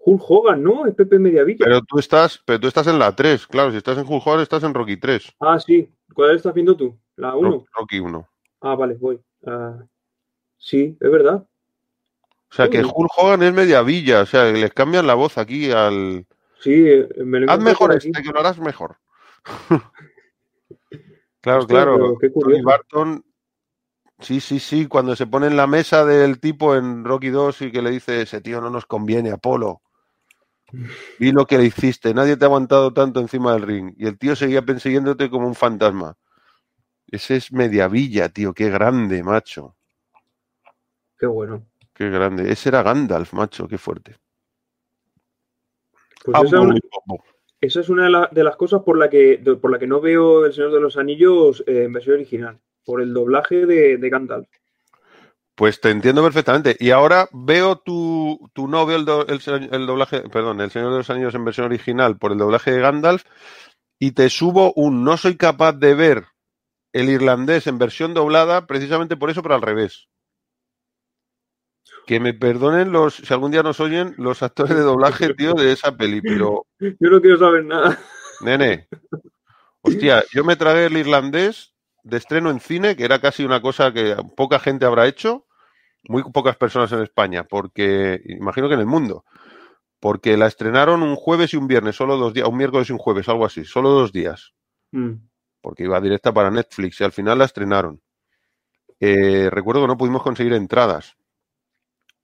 [0.08, 0.86] Hulk Hogan, ¿no?
[0.86, 1.66] Es Pepe Mediavilla.
[1.66, 4.40] Pero tú estás, pero tú estás en la 3, claro, si estás en Hulk Hogan
[4.40, 5.36] estás en Rocky 3.
[5.42, 5.92] Ah, sí.
[6.14, 6.98] ¿Cuál estás viendo tú?
[7.18, 7.66] ¿La 1?
[7.74, 8.28] Rocky 1.
[8.62, 9.20] Ah, vale, voy.
[9.42, 9.84] Uh,
[10.58, 11.46] sí, es verdad.
[12.50, 16.26] O sea, que Hulk Hogan es Mediavilla, o sea, les cambian la voz aquí al...
[16.62, 16.86] Sí,
[17.18, 18.96] me lo Haz mejor este, que lo harás mejor.
[21.42, 22.18] claro, Hostia, claro.
[22.34, 23.24] Tony Barton
[24.20, 27.72] Sí, sí, sí, cuando se pone en la mesa del tipo en Rocky 2 y
[27.72, 29.82] que le dice, ese tío no nos conviene, Apolo.
[31.20, 33.94] Vi lo que le hiciste, nadie te ha aguantado tanto encima del ring.
[33.98, 36.18] Y el tío seguía persiguiéndote como un fantasma.
[37.10, 39.76] Ese es Mediavilla, tío, qué grande, macho.
[41.18, 41.66] Qué bueno.
[41.94, 42.52] Qué grande.
[42.52, 44.18] Ese era Gandalf, macho, qué fuerte.
[46.24, 46.76] Pues ah, esa, una,
[47.62, 50.02] esa, es una de, la, de, las cosas por la, que, por la que no
[50.02, 54.10] veo El Señor de los Anillos eh, en versión original por el doblaje de, de
[54.10, 54.48] Gandalf.
[55.58, 56.78] Pues te entiendo perfectamente.
[56.80, 59.42] Y ahora veo tu, tu no veo el, do, el,
[59.72, 62.80] el, doblaje, perdón, El Señor de los Anillos en versión original por el doblaje de
[62.80, 63.24] Gandalf
[63.98, 66.26] y te subo un no soy capaz de ver
[66.94, 70.08] el irlandés en versión doblada precisamente por eso, pero al revés.
[72.06, 75.72] Que me perdonen los, si algún día nos oyen, los actores de doblaje, tío, de
[75.72, 76.68] esa peli, pero...
[76.78, 78.00] Yo no quiero saber nada.
[78.42, 78.88] Nene,
[79.82, 83.92] hostia, yo me tragué el irlandés de estreno en cine, que era casi una cosa
[83.92, 85.47] que poca gente habrá hecho,
[86.08, 89.26] muy pocas personas en España, porque imagino que en el mundo,
[90.00, 93.00] porque la estrenaron un jueves y un viernes, solo dos días, un miércoles y un
[93.00, 94.54] jueves, algo así, solo dos días,
[94.92, 95.14] mm.
[95.62, 98.02] porque iba directa para Netflix y al final la estrenaron.
[99.00, 101.18] Eh, recuerdo que no pudimos conseguir entradas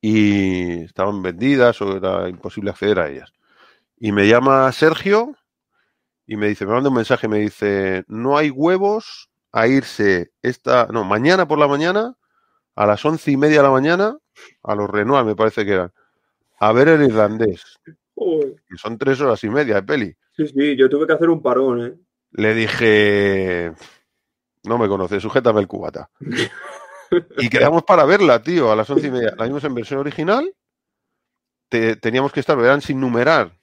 [0.01, 3.31] y estaban vendidas o era imposible acceder a ellas.
[3.97, 5.35] Y me llama Sergio
[6.25, 10.87] y me dice, me manda un mensaje, me dice, no hay huevos a irse esta,
[10.87, 12.17] no, mañana por la mañana,
[12.75, 14.17] a las once y media de la mañana,
[14.63, 15.91] a los Renoir me parece que eran,
[16.59, 17.79] a ver el irlandés.
[18.15, 18.55] Uy.
[18.67, 20.15] Que son tres horas y media de peli.
[20.35, 21.93] Sí, sí, yo tuve que hacer un parón, ¿eh?
[22.31, 23.73] Le dije,
[24.63, 26.09] no me conoces, sujétame el cubata.
[27.37, 29.35] y quedamos para verla, tío, a las once y media.
[29.37, 30.51] La vimos en versión original,
[31.69, 33.55] te, teníamos que estar, eran sin numerar.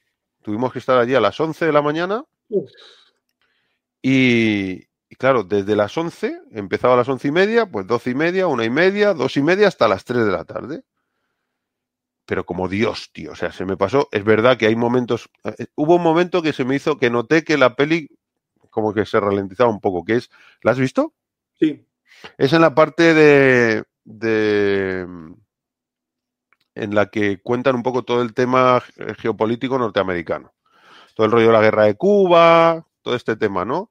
[0.42, 2.24] Tuvimos que estar allí a las once de la mañana.
[2.48, 2.70] Uf.
[4.02, 8.14] Y, y claro, desde las 11, empezaba a las once y media, pues doce y
[8.14, 10.84] media, una y media, dos y media, hasta las 3 de la tarde.
[12.26, 14.08] Pero como Dios, tío, o sea, se me pasó.
[14.12, 15.28] Es verdad que hay momentos.
[15.42, 18.08] Eh, hubo un momento que se me hizo que noté que la peli
[18.70, 20.30] como que se ralentizaba un poco, que es,
[20.62, 21.12] ¿la has visto?
[21.58, 21.84] Sí.
[22.38, 25.08] Es en la parte de, de
[26.76, 28.80] en la que cuentan un poco todo el tema
[29.18, 30.54] geopolítico norteamericano.
[31.16, 33.90] Todo el rollo de la guerra de Cuba, todo este tema, ¿no?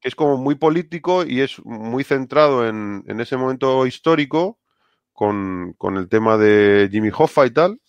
[0.00, 4.58] Que es como muy político y es muy centrado en, en ese momento histórico
[5.12, 7.80] con, con el tema de Jimmy Hoffa y tal.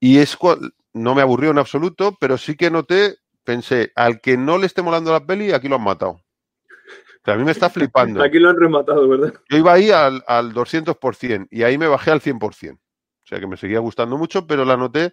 [0.00, 0.36] Y es
[0.92, 4.82] no me aburrió en absoluto, pero sí que noté, pensé, al que no le esté
[4.82, 6.12] molando la peli, aquí lo han matado.
[6.12, 8.22] O sea, a mí me está flipando.
[8.22, 9.34] Aquí lo han rematado, ¿verdad?
[9.48, 12.74] Yo iba ahí al, al 200% y ahí me bajé al 100%.
[12.74, 12.80] O
[13.24, 15.12] sea, que me seguía gustando mucho, pero la noté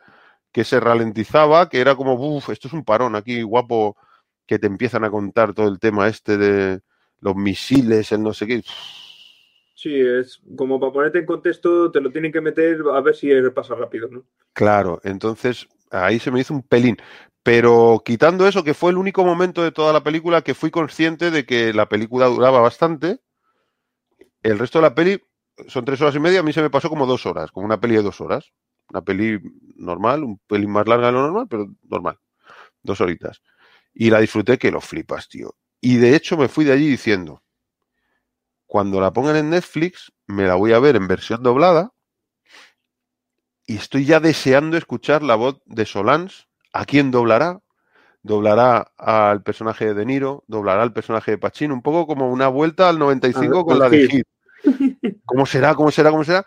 [0.52, 3.98] que se ralentizaba, que era como, uff, esto es un parón aquí guapo,
[4.46, 6.82] que te empiezan a contar todo el tema este de
[7.20, 8.64] los misiles, el no sé qué.
[9.76, 13.30] Sí, es como para ponerte en contexto, te lo tienen que meter a ver si
[13.54, 14.24] pasa rápido, ¿no?
[14.54, 16.98] Claro, entonces ahí se me hizo un pelín.
[17.44, 21.30] Pero quitando eso, que fue el único momento de toda la película que fui consciente
[21.30, 23.20] de que la película duraba bastante,
[24.42, 25.22] el resto de la peli
[25.68, 27.80] son tres horas y media, a mí se me pasó como dos horas, como una
[27.80, 28.52] peli de dos horas.
[28.90, 29.40] Una peli
[29.76, 32.20] normal, un pelín más larga de lo normal, pero normal.
[32.84, 33.42] Dos horitas.
[33.96, 35.56] Y la disfruté que lo flipas, tío.
[35.82, 37.42] Y de hecho me fui de allí diciendo,
[38.68, 41.92] cuando la pongan en Netflix, me la voy a ver en versión doblada
[43.66, 46.48] y estoy ya deseando escuchar la voz de Solans.
[46.74, 47.62] ¿A quién doblará?
[48.22, 52.48] Doblará al personaje de De Niro, doblará al personaje de Pacino, un poco como una
[52.48, 54.08] vuelta al 95 Al- con al la de.
[54.08, 54.28] Hit.
[55.26, 55.74] ¿Cómo será?
[55.76, 56.12] ¿Cómo será?
[56.12, 56.46] ¿Cómo será?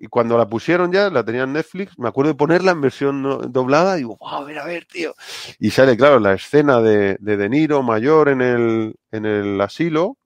[0.00, 3.20] Y cuando la pusieron ya, la tenía en Netflix, me acuerdo de ponerla en versión
[3.20, 5.12] no- doblada y digo, wow, a ver, a ver, tío.
[5.58, 10.16] Y sale, claro, la escena de De, de Niro mayor en el, en el asilo.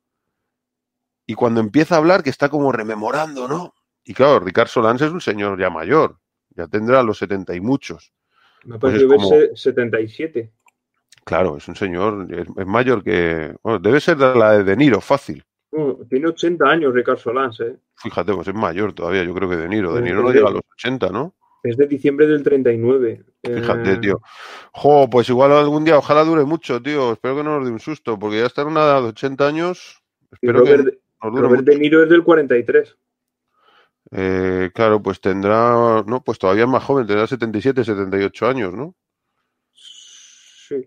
[1.26, 3.74] Y cuando empieza a hablar, que está como rememorando, ¿no?
[4.04, 6.18] Y claro, Ricard Solans es un señor ya mayor,
[6.50, 8.12] ya tendrá los 70 y muchos.
[8.64, 10.52] Me Pues parecido es como- verse 77.
[11.24, 13.54] Claro, es un señor, es, es mayor que.
[13.62, 15.44] Bueno, debe ser de la de De Niro, fácil.
[15.74, 17.76] Oh, tiene 80 años Ricardo Solans, ¿eh?
[17.96, 19.94] Fíjate, pues es mayor todavía, yo creo que De Niro.
[19.94, 21.34] De Sí, Niro no llega a los 80, ¿no?
[21.62, 23.24] Es de diciembre del 39.
[23.42, 24.20] Fíjate, Eh, tío.
[24.72, 27.12] Jo, pues igual algún día, ojalá dure mucho, tío.
[27.12, 29.46] Espero que no nos dé un susto, porque ya está en una edad de 80
[29.46, 30.02] años.
[30.30, 30.98] Espero que nos dure
[31.42, 31.62] Robert mucho.
[31.62, 32.96] De Niro es del 43.
[34.10, 38.94] Eh, claro, pues tendrá, no, pues todavía es más joven, tendrá 77, 78 años, ¿no?
[39.72, 40.86] Sí,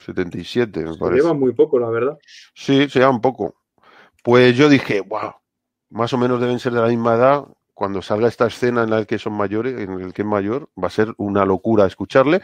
[0.00, 1.22] 77, me se parece.
[1.22, 2.18] lleva muy poco, la verdad.
[2.54, 3.54] Sí, se llama un poco.
[4.24, 5.34] Pues yo dije, wow,
[5.90, 7.44] más o menos deben ser de la misma edad.
[7.74, 10.88] Cuando salga esta escena en la que son mayores, en el que es mayor, va
[10.88, 12.42] a ser una locura escucharle.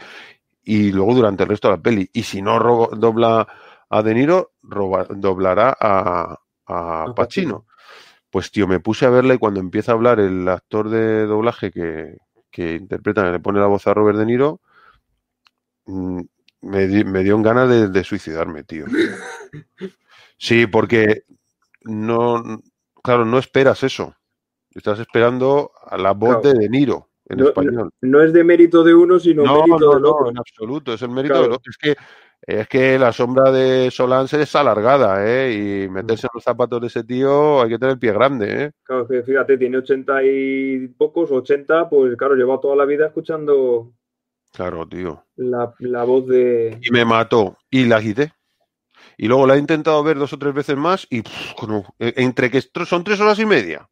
[0.63, 2.09] Y luego durante el resto de la peli.
[2.13, 2.59] Y si no
[2.93, 3.47] dobla
[3.89, 7.67] a De Niro, roba- doblará a, a Pacino.
[8.31, 11.71] Pues tío, me puse a verla y cuando empieza a hablar el actor de doblaje
[11.71, 12.17] que,
[12.51, 14.61] que interpreta, que le pone la voz a Robert De Niro,
[15.85, 16.21] mm,
[16.61, 18.85] me, me dio ganas de, de suicidarme, tío.
[20.37, 21.23] Sí, porque
[21.83, 22.61] no,
[23.03, 24.15] claro, no esperas eso.
[24.73, 26.57] Estás esperando a la voz Claro.
[26.57, 27.89] de De Niro en No- español.
[28.01, 30.29] No es de mérito de uno, sino No, mérito no, del no, otro.
[30.29, 31.43] en absoluto, es el mérito Claro.
[31.47, 31.69] del otro.
[31.69, 31.95] Es que,
[32.43, 35.53] es que la sombra de Solans es alargada, ¿eh?
[35.85, 38.71] Y meterse en los zapatos de ese tío hay que tener el pie grande, ¿eh?
[38.83, 43.91] Claro, que fíjate, tiene 80 y pocos, 80, pues claro, lleva toda la vida escuchando
[44.53, 45.23] Claro, tío.
[45.35, 46.79] la, la voz de...
[46.81, 48.33] Y me mató y la quité.
[49.21, 51.53] Y luego la he intentado ver dos o tres veces más y pff,
[51.99, 53.87] eh, entre que son tres horas y media.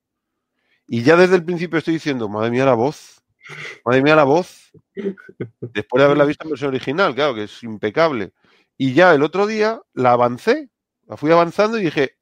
[0.87, 3.21] Y ya desde el principio estoy diciendo, madre mía la voz,
[3.85, 4.71] madre mía la voz.
[5.61, 8.33] Después de haberla visto en versión original, claro, que es impecable.
[8.75, 10.71] Y ya el otro día la avancé,
[11.05, 12.15] la fui avanzando y dije,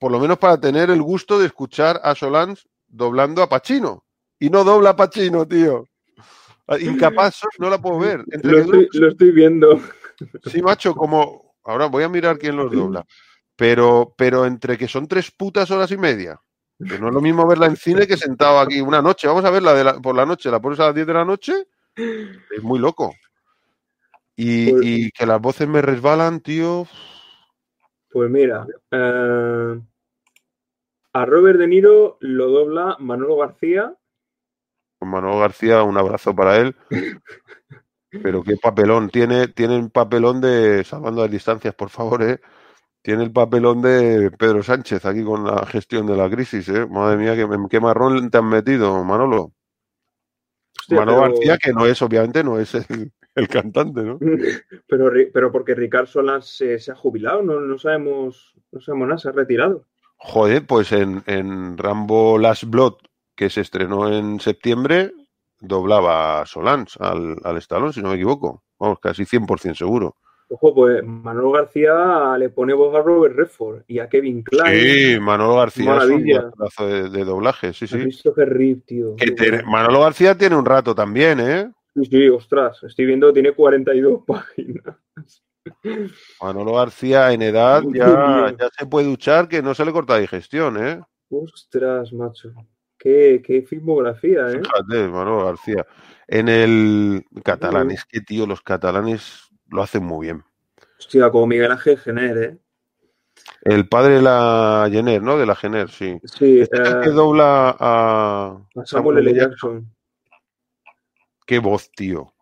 [0.00, 4.04] por lo menos para tener el gusto de escuchar a Solans doblando a Pacino.
[4.40, 5.84] Y no dobla a Pacino, tío.
[6.80, 8.24] Incapaz, no la puedo ver.
[8.26, 9.80] Estoy, lo estoy viendo.
[10.46, 11.47] Sí, macho, como.
[11.68, 13.04] Ahora voy a mirar quién los dobla.
[13.58, 16.40] Pero, pero entre que son tres putas horas y media.
[16.78, 19.26] Que no es lo mismo verla en cine que sentado aquí una noche.
[19.26, 20.48] Vamos a verla de la- por la noche.
[20.48, 21.66] La pones a las 10 de la noche.
[21.96, 23.12] Es muy loco.
[24.36, 26.86] Y, Pues- y que las voces me resbalan, tío.
[28.10, 29.80] Pues mira, eh,
[31.14, 33.92] a Robert De Niro lo dobla Manolo García.
[35.00, 36.76] Con Manuel García, un abrazo para él.
[38.10, 39.10] Pero qué papelón.
[39.10, 40.82] Tiene, tiene el papelón de.
[40.84, 42.40] Salvando las distancias, por favor, ¿eh?
[43.02, 46.86] Tiene el papelón de Pedro Sánchez aquí con la gestión de la crisis, ¿eh?
[46.86, 49.52] Madre mía, qué, qué marrón te han metido, Manolo.
[50.80, 54.18] Hostia, Manolo pero- García, que no es, obviamente, no es el, el cantante, ¿no?
[54.88, 59.18] Pero, pero porque Ricardo Solans se, se ha jubilado, no, no sabemos, no sabemos nada,
[59.18, 59.84] se ha retirado.
[60.16, 62.94] Joder, pues en, en Rambo Last Blood,
[63.36, 65.12] que se estrenó en septiembre,
[65.60, 68.62] doblaba a Solans al, al Stallone, si no me equivoco.
[68.78, 70.16] Vamos, casi 100% seguro.
[70.50, 74.80] Ojo, pues Manolo García le pone voz a Robert Redford y a Kevin Klein.
[74.80, 76.38] Sí, Manolo García Maravilla.
[76.38, 77.98] es un pedazo de, de, doblaje, sí, sí.
[77.98, 79.14] visto que rip, tío?
[79.16, 81.70] Que tiene, Manolo García tiene un rato también, ¿eh?
[81.94, 84.96] Sí, sí, ostras, estoy viendo, tiene 42 páginas.
[86.40, 90.82] Manolo García en edad ya, ya, se puede duchar que no se le corta digestión,
[90.82, 90.98] ¿eh?
[91.28, 92.54] Ostras, macho.
[92.98, 94.60] Qué, qué filmografía, ¿eh?
[94.60, 95.86] Fíjate, Manolo García.
[96.26, 100.44] En el catalán, es que, tío, los catalanes lo hacen muy bien.
[100.98, 102.58] Hostia, como Miguel Ángel Gener, ¿eh?
[103.62, 105.38] El padre de la Jenner, ¿no?
[105.38, 106.18] De la Jenner, sí.
[106.24, 106.60] Sí.
[106.60, 109.34] Este eh, que dobla a, a Samuel L.
[109.34, 109.94] Jackson.
[111.46, 112.34] Qué voz, tío.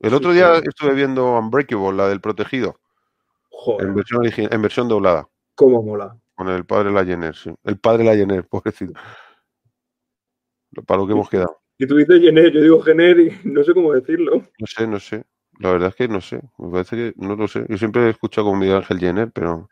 [0.00, 2.78] El otro día estuve viendo Unbreakable, la del protegido.
[3.50, 3.88] Joder.
[3.88, 5.28] En versión, en versión doblada.
[5.54, 6.16] ¿Cómo mola?
[6.34, 7.54] Con el padre de la Jenner, sí.
[7.64, 8.92] El padre de la Jenner, pobrecito.
[10.82, 11.60] Para lo que hemos quedado.
[11.78, 14.42] Y tú dices Jenner, yo digo Jenner y no sé cómo decirlo.
[14.58, 15.24] No sé, no sé.
[15.60, 16.40] La verdad es que no sé.
[16.58, 17.64] Me parece que no lo sé.
[17.68, 19.68] Yo siempre he escuchado como Miguel Ángel Jenner, pero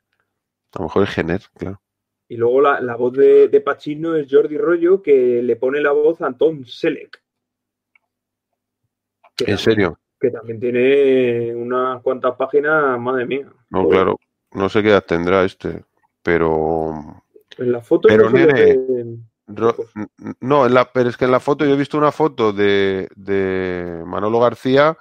[0.74, 1.80] a lo mejor es Jenner, claro.
[2.28, 5.92] Y luego la, la voz de, de, Pacino es Jordi Rollo, que le pone la
[5.92, 7.22] voz a Tom Selleck.
[9.22, 9.98] ¿En también, serio?
[10.18, 13.52] Que también tiene unas cuantas páginas, madre mía.
[13.70, 14.18] No, claro.
[14.52, 15.84] No sé qué edad tendrá este,
[16.22, 17.22] pero.
[17.58, 18.08] En la foto.
[18.08, 19.18] Pero, no, nene.
[19.46, 19.74] Ro...
[20.40, 23.08] no en la, pero es que en la foto yo he visto una foto de,
[23.16, 24.96] de Manolo García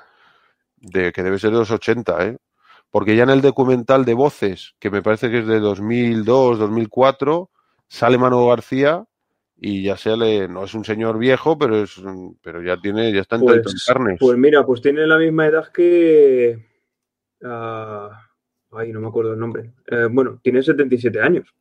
[0.78, 2.38] de que debe ser de los 80, ¿eh?
[2.90, 7.50] Porque ya en el documental de voces, que me parece que es de 2002, 2004,
[7.88, 9.06] sale Manolo García
[9.56, 12.02] y ya sale, no es un señor viejo, pero es
[12.42, 14.18] pero ya tiene, ya está en pues, carnes.
[14.20, 16.66] Pues mira, pues tiene la misma edad que
[17.42, 19.74] uh, ay, no me acuerdo el nombre.
[19.88, 21.54] Eh, bueno, tiene 77 años.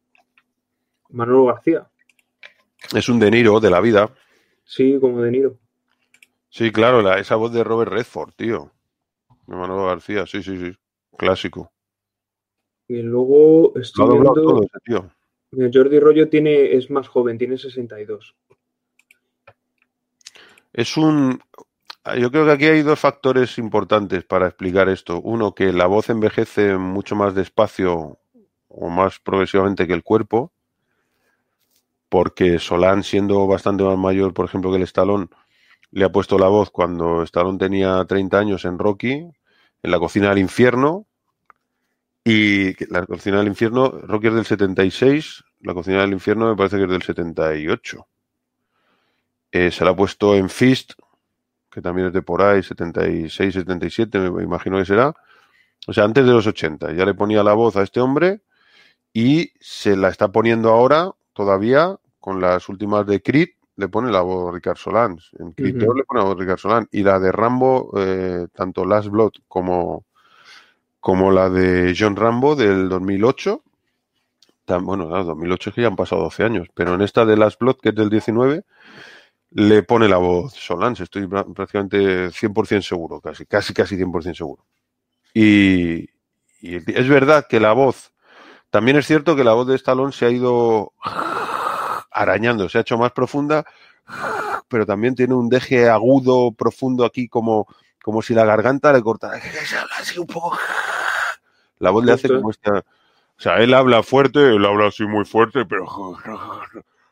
[1.10, 1.86] Manolo García.
[2.94, 4.14] Es un De Niro de la vida.
[4.64, 5.58] Sí, como De Niro.
[6.48, 8.72] Sí, claro, la, esa voz de Robert Redford, tío.
[9.46, 10.72] De Manolo García, sí, sí, sí.
[11.16, 11.72] Clásico.
[12.88, 14.34] Y luego estoy Lo viendo...
[14.34, 15.10] todo ese tío.
[15.52, 18.36] Jordi Rollo tiene, es más joven, tiene 62.
[20.72, 21.40] Es un.
[22.18, 25.20] Yo creo que aquí hay dos factores importantes para explicar esto.
[25.20, 28.18] Uno, que la voz envejece mucho más despacio
[28.68, 30.52] o más progresivamente que el cuerpo,
[32.10, 35.28] porque Solán, siendo bastante más mayor, por ejemplo, que el Stallone,
[35.92, 40.28] le ha puesto la voz cuando Stallone tenía 30 años en Rocky, en la cocina
[40.28, 41.06] del infierno,
[42.24, 46.76] y la cocina del infierno, Rocky es del 76, la cocina del infierno me parece
[46.76, 48.06] que es del 78.
[49.52, 50.92] Eh, se la ha puesto en Fist,
[51.70, 55.14] que también es de por ahí, 76, 77, me imagino que será.
[55.86, 56.92] O sea, antes de los 80.
[56.92, 58.42] Ya le ponía la voz a este hombre
[59.12, 64.20] y se la está poniendo ahora, todavía, con las últimas de Creed, le pone la
[64.20, 65.30] voz Ricard Solans.
[65.38, 65.86] En Creed Ujú.
[65.86, 66.88] 2 le pone la voz Ricard Solans.
[66.92, 70.04] Y la de Rambo, eh, tanto Last Blood como,
[71.00, 73.62] como la de John Rambo del 2008.
[74.66, 77.38] Tan, bueno, no, 2008 es que ya han pasado 12 años, pero en esta de
[77.38, 78.64] Last Blood, que es del 19,
[79.52, 81.00] le pone la voz Solans.
[81.00, 84.66] Estoy prácticamente 100% seguro, casi, casi, casi 100% seguro.
[85.32, 86.02] Y,
[86.60, 88.12] y es verdad que la voz,
[88.70, 90.92] también es cierto que la voz de Stallone se ha ido
[92.10, 93.64] arañando, se ha hecho más profunda,
[94.68, 97.66] pero también tiene un deje agudo, profundo aquí, como,
[98.02, 99.40] como si la garganta le cortara.
[99.40, 100.56] Se habla así un poco.
[101.78, 102.78] La voz le hace como esta.
[102.78, 105.86] O sea, él habla fuerte, él habla así muy fuerte, pero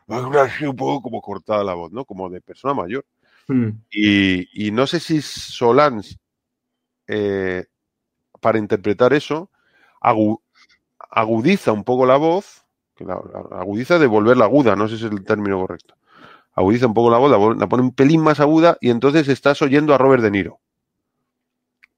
[0.08, 2.04] habla así un poco como cortada la voz, ¿no?
[2.04, 3.04] Como de persona mayor.
[3.46, 3.70] Hmm.
[3.90, 6.18] Y, y no sé si Solans,
[7.06, 7.64] eh,
[8.40, 9.50] para interpretar eso,
[10.02, 10.42] agu-
[11.20, 12.64] agudiza un poco la voz,
[12.94, 15.94] que la, la agudiza de volverla aguda, no sé si es el término correcto.
[16.54, 19.94] Agudiza un poco la voz, la, pone un pelín más aguda y entonces estás oyendo
[19.94, 20.58] a Robert De Niro.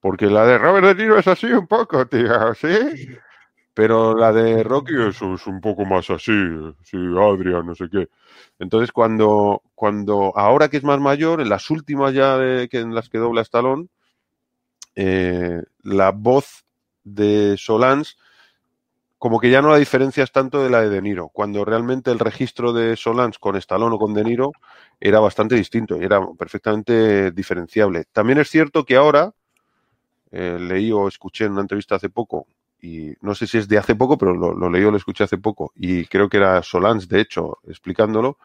[0.00, 2.68] Porque la de Robert De Niro es así un poco, tío, ¿sí?
[3.74, 6.32] Pero la de Rocky es, es un poco más así,
[6.82, 8.08] sí, Adrian, no sé qué.
[8.58, 12.94] Entonces, cuando, cuando ahora que es más mayor, en las últimas ya de- que en
[12.94, 13.88] las que dobla Stallone,
[14.96, 16.64] eh, la voz
[17.04, 18.18] de Solans,
[19.20, 22.18] como que ya no la diferencias tanto de la de De Niro, cuando realmente el
[22.18, 24.50] registro de Solans con Stallone o con De Niro
[24.98, 28.06] era bastante distinto y era perfectamente diferenciable.
[28.12, 29.34] También es cierto que ahora,
[30.30, 32.46] eh, leí o escuché en una entrevista hace poco,
[32.80, 35.36] y no sé si es de hace poco, pero lo, leí o lo escuché hace
[35.36, 38.38] poco, y creo que era Solans, de hecho, explicándolo,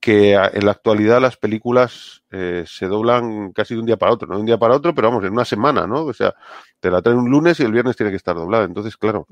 [0.00, 4.28] que en la actualidad las películas eh, se doblan casi de un día para otro,
[4.28, 6.04] no de un día para otro, pero vamos, en una semana, ¿no?
[6.04, 6.34] O sea,
[6.78, 8.64] te la traen un lunes y el viernes tiene que estar doblada.
[8.64, 9.26] Entonces, claro.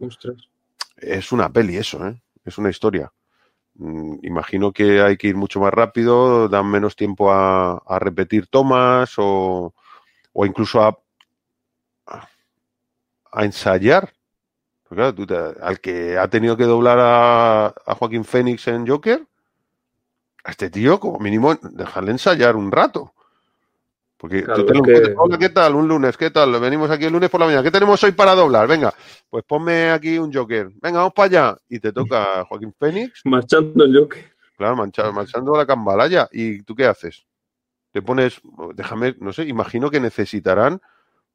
[1.01, 2.21] Es una peli eso, ¿eh?
[2.45, 3.13] Es una historia.
[3.75, 8.47] Mm, imagino que hay que ir mucho más rápido, dan menos tiempo a, a repetir
[8.49, 9.75] tomas o,
[10.33, 10.99] o incluso a,
[13.33, 14.13] a ensayar.
[14.89, 15.27] Claro, tú
[15.61, 19.27] al que ha tenido que doblar a, a, Joaquín Fénix en Joker,
[20.45, 23.13] a este tío, como mínimo, dejarle ensayar un rato.
[24.19, 25.15] Porque tú te lo que...
[25.17, 25.77] Hola, ¿qué tal?
[25.77, 26.59] Un lunes, ¿qué tal?
[26.61, 27.63] Venimos aquí el lunes por la mañana.
[27.63, 28.67] ¿Qué tenemos hoy para doblar?
[28.67, 28.93] Venga,
[29.31, 30.71] pues ponme aquí un Joker.
[30.83, 31.57] Venga, vamos para allá.
[31.69, 33.21] Y te toca Joaquín Fénix.
[33.25, 34.33] Marchando el Joker.
[34.57, 36.29] Claro, marchando a la cambalaya.
[36.33, 37.25] ¿Y tú qué haces?
[37.93, 38.41] Te pones,
[38.75, 40.81] déjame, no sé, imagino que necesitarán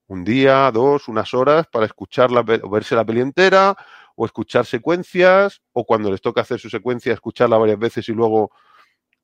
[0.08, 3.78] un día, dos, unas horas para escuchar la, o verse la peli entera,
[4.16, 8.52] o escuchar secuencias, o cuando les toca hacer su secuencia, escucharla varias veces y luego,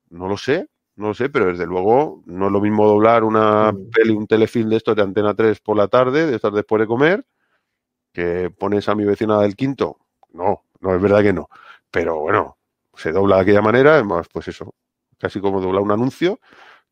[0.08, 3.90] no lo sé, no sé, pero desde luego no es lo mismo doblar una mm.
[3.90, 6.86] peli, un telefilm de estos de Antena 3 por la tarde, de estar después de
[6.86, 7.26] comer,
[8.12, 9.98] que pones a mi vecina del quinto.
[10.32, 11.48] No, no es verdad que no.
[11.90, 12.58] Pero bueno,
[12.94, 14.74] se dobla de aquella manera, además, pues eso,
[15.18, 16.40] casi como doblar un anuncio,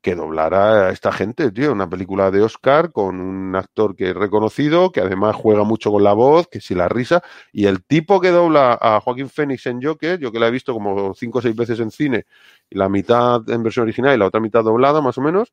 [0.01, 1.73] que doblara a esta gente, tío.
[1.73, 6.05] Una película de Oscar con un actor que es reconocido, que además juega mucho con
[6.05, 7.23] la voz, que si la risa.
[7.53, 10.73] Y el tipo que dobla a Joaquín Phoenix en Joker, yo que la he visto
[10.73, 12.27] como cinco o seis veces en cine,
[12.71, 15.53] y la mitad en versión original y la otra mitad doblada, más o menos,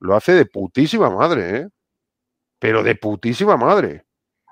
[0.00, 1.68] lo hace de putísima madre, ¿eh?
[2.58, 4.04] Pero de putísima madre.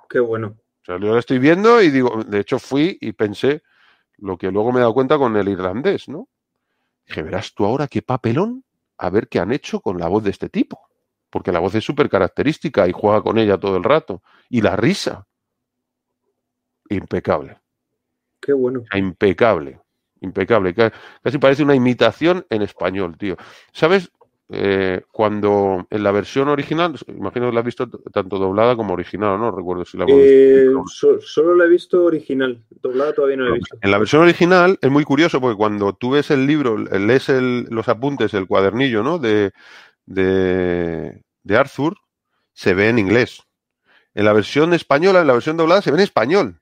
[0.09, 0.57] Qué bueno.
[0.83, 3.63] O sea, yo lo estoy viendo y digo, de hecho fui y pensé
[4.19, 6.29] lo que luego me he dado cuenta con el irlandés, ¿no?
[7.05, 8.65] Dije, verás tú ahora qué papelón
[8.99, 10.89] a ver qué han hecho con la voz de este tipo.
[11.31, 14.23] Porque la voz es súper característica y juega con ella todo el rato.
[14.49, 15.27] Y la risa.
[16.89, 17.61] Impecable.
[18.41, 18.85] Qué bueno.
[18.95, 19.81] Impecable.
[20.21, 20.75] Impecable.
[20.75, 23.37] Casi parece una imitación en español, tío.
[23.73, 24.11] ¿Sabes?
[24.49, 29.41] Eh, cuando en la versión original, imagino que la has visto tanto doblada como original,
[29.41, 29.51] ¿no?
[29.51, 30.69] Recuerdo si la eh,
[31.21, 33.77] Solo la he visto original, doblada todavía no la he visto.
[33.81, 37.89] En la versión original es muy curioso porque cuando tú ves el libro, lees los
[37.89, 39.19] apuntes, el cuadernillo, ¿no?
[39.19, 39.51] De,
[40.05, 41.97] de, de Arthur,
[42.53, 43.43] se ve en inglés.
[44.15, 46.61] En la versión española, en la versión doblada, se ve en español.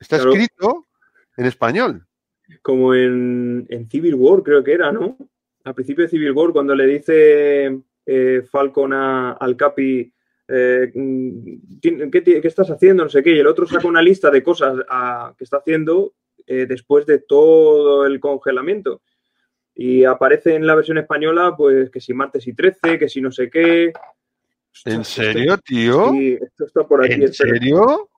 [0.00, 0.86] Está escrito
[1.36, 2.06] en español.
[2.62, 5.16] Como en, en Civil War, creo que era, ¿no?
[5.64, 10.12] Al principio de Civil War, cuando le dice eh, Falcon al Capi,
[10.46, 10.92] eh,
[11.80, 13.04] ¿qué, estás haciendo?
[13.04, 14.76] No sé qué, y el otro saca una lista de cosas
[15.38, 16.12] que está haciendo
[16.46, 19.00] eh, después de todo el congelamiento.
[19.74, 23.32] Y aparece en la versión española, pues que si martes y 13, que si no
[23.32, 23.92] sé qué.
[24.84, 26.10] ¿En serio, tío?
[26.12, 27.14] Sí, esto está por aquí.
[27.14, 28.10] ¿En serio?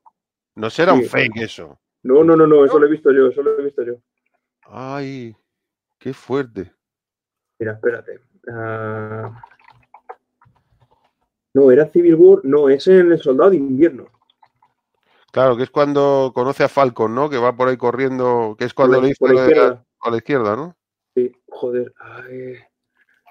[0.56, 1.78] No será un fake eso.
[2.02, 3.94] No, no, no, no, eso lo he visto yo, eso lo he visto yo.
[4.64, 5.34] Ay,
[5.98, 6.75] qué fuerte.
[7.58, 8.20] Mira, espérate.
[8.48, 9.42] Ah,
[11.54, 14.08] no, era Civil War, no, es en el Soldado de Invierno.
[15.32, 17.28] Claro, que es cuando conoce a Falcon, ¿no?
[17.28, 19.24] Que va por ahí corriendo, que es cuando le dice
[20.00, 20.76] a la izquierda, ¿no?
[21.14, 21.92] Sí, joder.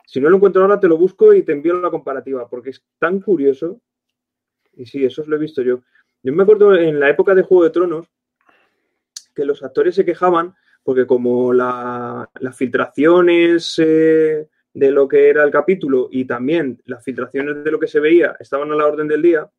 [0.06, 2.84] Si no lo encuentro ahora, te lo busco y te envío la comparativa, porque es
[3.00, 3.80] tan curioso.
[4.74, 5.82] Y sí, eso lo he visto yo.
[6.22, 8.12] Yo me acuerdo en la época de Juego de Tronos
[9.34, 10.56] que los actores se quejaban
[10.86, 17.64] porque como las filtraciones eh, de lo que era el capítulo y también las filtraciones
[17.64, 19.50] de lo que se veía estaban a la orden del día,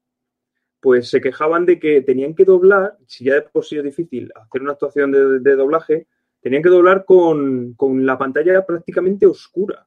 [0.79, 4.33] pues se quejaban de que tenían que doblar, si ya de por sí es difícil
[4.37, 6.07] hacer una actuación de, doblaje,
[6.41, 7.74] tenían que doblar con,
[8.07, 9.85] la pantalla prácticamente oscura,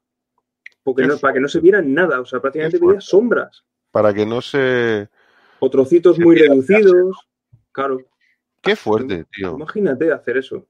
[0.84, 3.64] porque para que no se vieran nada, o sea, prácticamente veía sombras.
[3.92, 5.08] Para que no se...
[5.60, 7.16] O trocitos muy reducidos,
[7.72, 8.02] claro.
[8.62, 9.56] Qué fuerte, tío.
[9.56, 10.68] Imagínate hacer eso.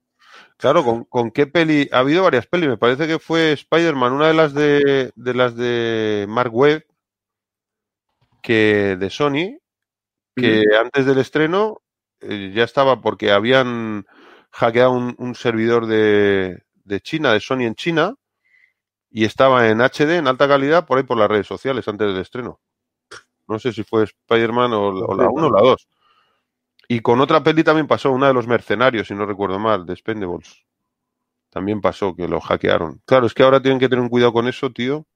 [0.56, 1.88] Claro, ¿con, qué peli?
[1.90, 6.26] Ha habido varias pelis, me parece que fue Spider-Man, una de las de, las de
[6.28, 6.84] Mark Webb,
[8.42, 9.58] que de Sony,
[10.36, 11.80] que antes del estreno
[12.20, 14.06] eh, ya estaba porque habían
[14.50, 16.62] hackeado un, servidor de,
[17.02, 18.14] China, de Sony en China,
[19.10, 22.20] y estaba en HD, en alta calidad, por ahí por las redes sociales antes del
[22.20, 22.60] estreno.
[23.48, 25.88] No sé si fue Spider-Man o, o la 1 o la 2.
[26.92, 29.94] Y con otra peli también pasó, una de los mercenarios, si no recuerdo mal, de
[29.94, 30.66] Spendables.
[31.48, 33.00] También pasó que lo hackearon.
[33.04, 35.06] Claro, es que ahora tienen que tener un cuidado con eso, tío.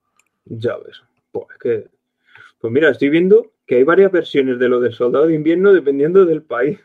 [0.44, 1.02] Ya ves.
[1.32, 1.88] Pues, que...
[2.60, 6.24] pues mira, estoy viendo que hay varias versiones de lo del soldado de invierno dependiendo
[6.24, 6.78] del país.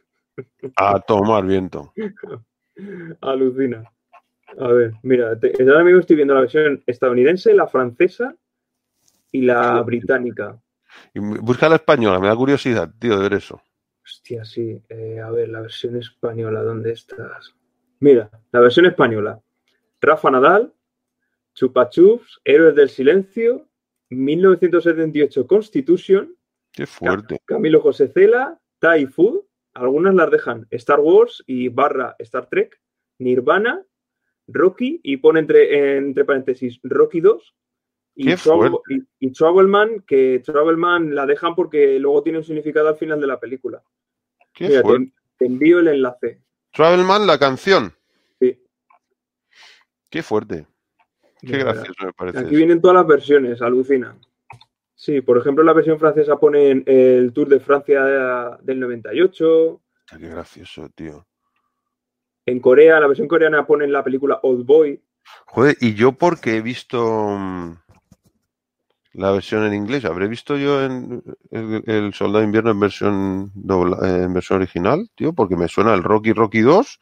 [0.75, 1.93] A tomar viento.
[3.21, 3.83] Alucina.
[4.57, 8.35] A ver, mira, ahora mismo estoy viendo la versión estadounidense, la francesa
[9.31, 10.59] y la británica.
[11.13, 13.61] Y busca la española, me da curiosidad, tío, de ver eso.
[14.10, 14.82] Hostia, sí.
[14.89, 17.53] Eh, a ver, la versión española, ¿dónde estás?
[17.99, 19.39] Mira, la versión española.
[20.01, 20.74] Rafa Nadal,
[21.53, 23.68] Chupachups, Héroes del Silencio,
[24.10, 26.36] 1978 Constitution.
[26.72, 27.39] Qué fuerte.
[27.45, 29.43] Camilo José Cela, Thai Food,
[29.76, 32.82] algunas las dejan Star Wars y barra Star Trek,
[33.20, 33.86] Nirvana,
[34.47, 37.55] Rocky y pone entre, entre paréntesis Rocky 2
[38.16, 38.36] Y, y,
[39.20, 43.39] y Travelman, que Travelman la dejan porque luego tiene un significado al final de la
[43.39, 43.84] película.
[44.60, 46.41] Qué Mira, te, te envío el enlace.
[46.74, 47.93] Travelman, la canción.
[48.41, 48.62] Sí.
[50.10, 50.68] Qué fuerte.
[51.39, 52.39] Qué Mira, gracioso me parece.
[52.39, 52.57] Aquí eso.
[52.57, 54.18] vienen todas las versiones, alucina.
[54.95, 58.03] Sí, por ejemplo, la versión francesa ponen el Tour de Francia
[58.62, 59.82] del 98.
[60.20, 61.26] Qué gracioso, tío.
[62.45, 65.01] En Corea, la versión coreana ponen la película Old Boy.
[65.45, 67.78] Joder, y yo porque he visto mm,
[69.14, 73.51] la versión en inglés, habré visto yo en el, el Soldado de Invierno en versión
[73.55, 76.99] dobla- eh, en versión original, tío, porque me suena el Rocky Rocky 2.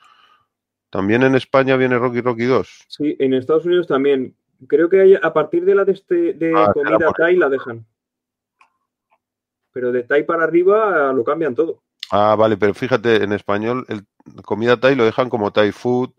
[0.90, 2.86] También en España viene Rocky Rocky 2.
[2.88, 4.36] Sí, en Estados Unidos también.
[4.68, 7.86] Creo que hay- a partir de la de, este, de Ah, comida Thai la dejan.
[9.74, 11.84] Pero de Thai para arriba lo cambian todo.
[12.10, 14.06] Ah, vale, pero fíjate, en español el
[14.44, 16.12] comida Thai lo dejan como Thai Food.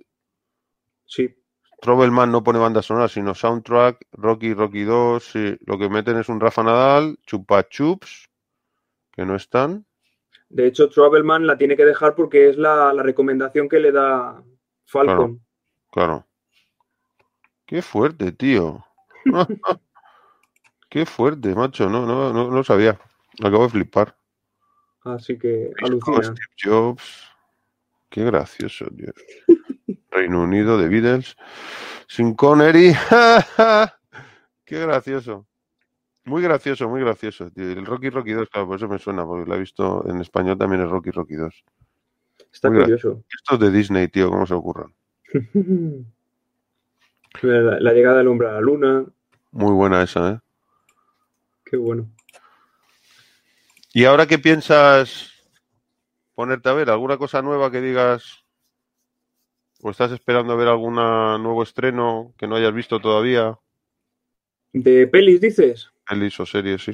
[1.07, 1.34] Sí,
[1.80, 4.06] Trouble no pone banda sonora, sino soundtrack.
[4.12, 5.56] Rocky Rocky 2, sí.
[5.66, 8.28] Lo que meten es un Rafa Nadal, Chupa Chups,
[9.12, 9.86] que no están.
[10.48, 14.42] de hecho, Travelman la tiene que dejar porque es la, la recomendación que le da
[14.86, 15.40] Falcon.
[15.90, 16.26] Claro.
[17.64, 18.84] Qué fuerte, tío.
[20.88, 21.88] Qué fuerte, macho.
[21.88, 22.98] No, no, no, no lo sabía.
[23.42, 24.16] Acabo de flipar.
[25.04, 26.22] Así que alucina.
[26.22, 27.28] Steve Jobs.
[28.08, 29.12] Qué gracioso, tío.
[30.18, 31.36] Reino Unido de Beatles.
[32.08, 32.92] Sin Connery.
[34.64, 35.46] Qué gracioso.
[36.24, 37.70] Muy gracioso, muy gracioso, tío.
[37.70, 40.58] El Rocky Rocky 2, claro, por eso me suena, porque lo he visto en español
[40.58, 41.64] también es Rocky Rocky 2.
[42.52, 43.22] Está muy curioso.
[43.32, 44.92] Esto es de Disney, tío, ¿cómo se ocurran?
[47.42, 49.04] La, la llegada del hombre a la luna.
[49.52, 50.40] Muy buena esa, ¿eh?
[51.64, 52.08] Qué bueno.
[53.92, 55.30] ¿Y ahora qué piensas
[56.34, 56.90] ponerte a ver?
[56.90, 58.47] ¿Alguna cosa nueva que digas?
[59.82, 63.58] ¿O estás esperando a ver algún nuevo estreno que no hayas visto todavía?
[64.72, 65.90] ¿De pelis dices?
[66.08, 66.92] Pelis o series, sí.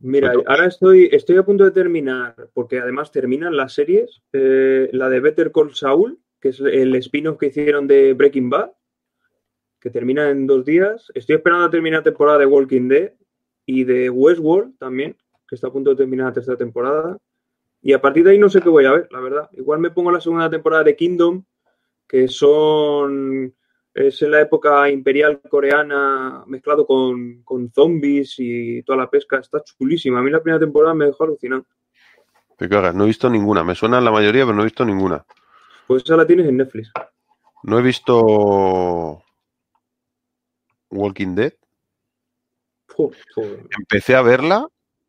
[0.00, 5.08] Mira, ahora estoy, estoy a punto de terminar, porque además terminan las series, eh, la
[5.08, 8.70] de Better Call Saul, que es el spin-off que hicieron de Breaking Bad,
[9.80, 11.10] que termina en dos días.
[11.14, 13.12] Estoy esperando a terminar temporada de Walking Dead
[13.66, 15.16] y de Westworld también,
[15.48, 17.18] que está a punto de terminar la tercera temporada.
[17.80, 19.48] Y a partir de ahí no sé qué voy a ver, la verdad.
[19.52, 21.44] Igual me pongo la segunda temporada de Kingdom,
[22.08, 23.54] que son...
[23.94, 29.38] Es en la época imperial coreana mezclado con, con zombies y toda la pesca.
[29.38, 30.20] Está chulísima.
[30.20, 31.66] A mí la primera temporada me dejó alucinando.
[32.56, 33.64] Te cagas, no he visto ninguna.
[33.64, 35.24] Me suena la mayoría, pero no he visto ninguna.
[35.88, 36.92] Pues esa la tienes en Netflix.
[37.64, 39.24] No he visto
[40.90, 41.54] Walking Dead.
[43.78, 44.68] Empecé a verla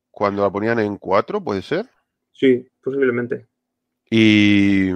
[0.09, 1.85] cuando la ponían en 4, puede ser.
[2.31, 3.48] Sí, posiblemente.
[4.09, 4.91] Y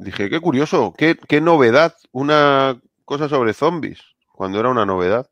[0.00, 4.00] dije, qué curioso, qué, qué novedad, una cosa sobre zombies,
[4.32, 5.30] cuando era una novedad.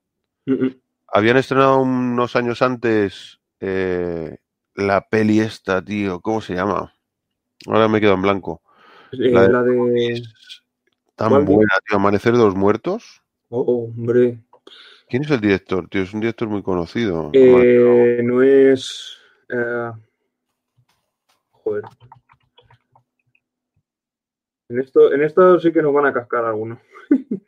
[1.12, 4.38] Habían estrenado unos años antes eh,
[4.74, 6.94] la peli esta, tío, ¿cómo se llama?
[7.66, 8.62] Ahora me quedo en blanco.
[9.12, 10.22] Eh, La de- la de...
[11.14, 11.44] Tan ¿Cuál?
[11.44, 13.22] buena, tío, Amanecer de los Muertos.
[13.48, 14.40] Oh, hombre.
[15.08, 16.02] ¿Quién es el director, tío?
[16.02, 17.30] Es un director muy conocido.
[17.32, 19.16] Eh, no es...
[19.48, 19.92] eh,
[21.52, 21.84] Joder.
[24.68, 26.78] En esto, en esto sí que nos van a cascar algunos.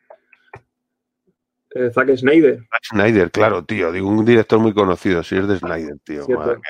[1.74, 2.60] Eh, Zack Snyder.
[2.70, 3.92] Zack Snyder, claro, tío.
[3.92, 5.22] Digo, un director muy conocido.
[5.22, 6.26] Si es de Snyder, tío.
[6.26, 6.62] Madre mía.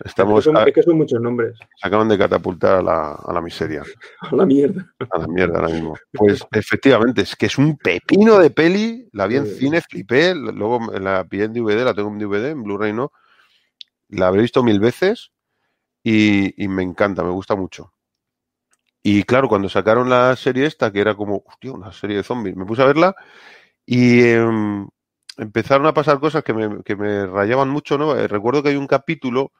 [0.00, 1.56] Es, Estamos, que son, a- es que son muchos nombres.
[1.80, 3.82] se acaban de catapultar a la, a la miseria.
[4.20, 4.86] A la mierda.
[5.10, 5.94] A la mierda ahora mismo.
[6.12, 9.08] Pues efectivamente, es que es un pepino de peli.
[9.12, 9.54] La vi en Sí.
[9.60, 10.34] cine, flipé.
[10.34, 13.12] Luego la pillé en DVD, la tengo en DVD, en Blu-ray no.
[14.10, 15.32] La habré visto mil veces
[16.02, 17.94] y, y me encanta, me gusta mucho.
[19.02, 22.56] Y claro, cuando sacaron la serie esta, que era como, hostia, una serie de zombies,
[22.56, 23.14] me puse a verla
[23.84, 24.88] y em,
[25.36, 28.16] empezaron a pasar cosas que me, que me rayaban mucho, ¿no?
[28.16, 29.52] Eh, recuerdo que hay un capítulo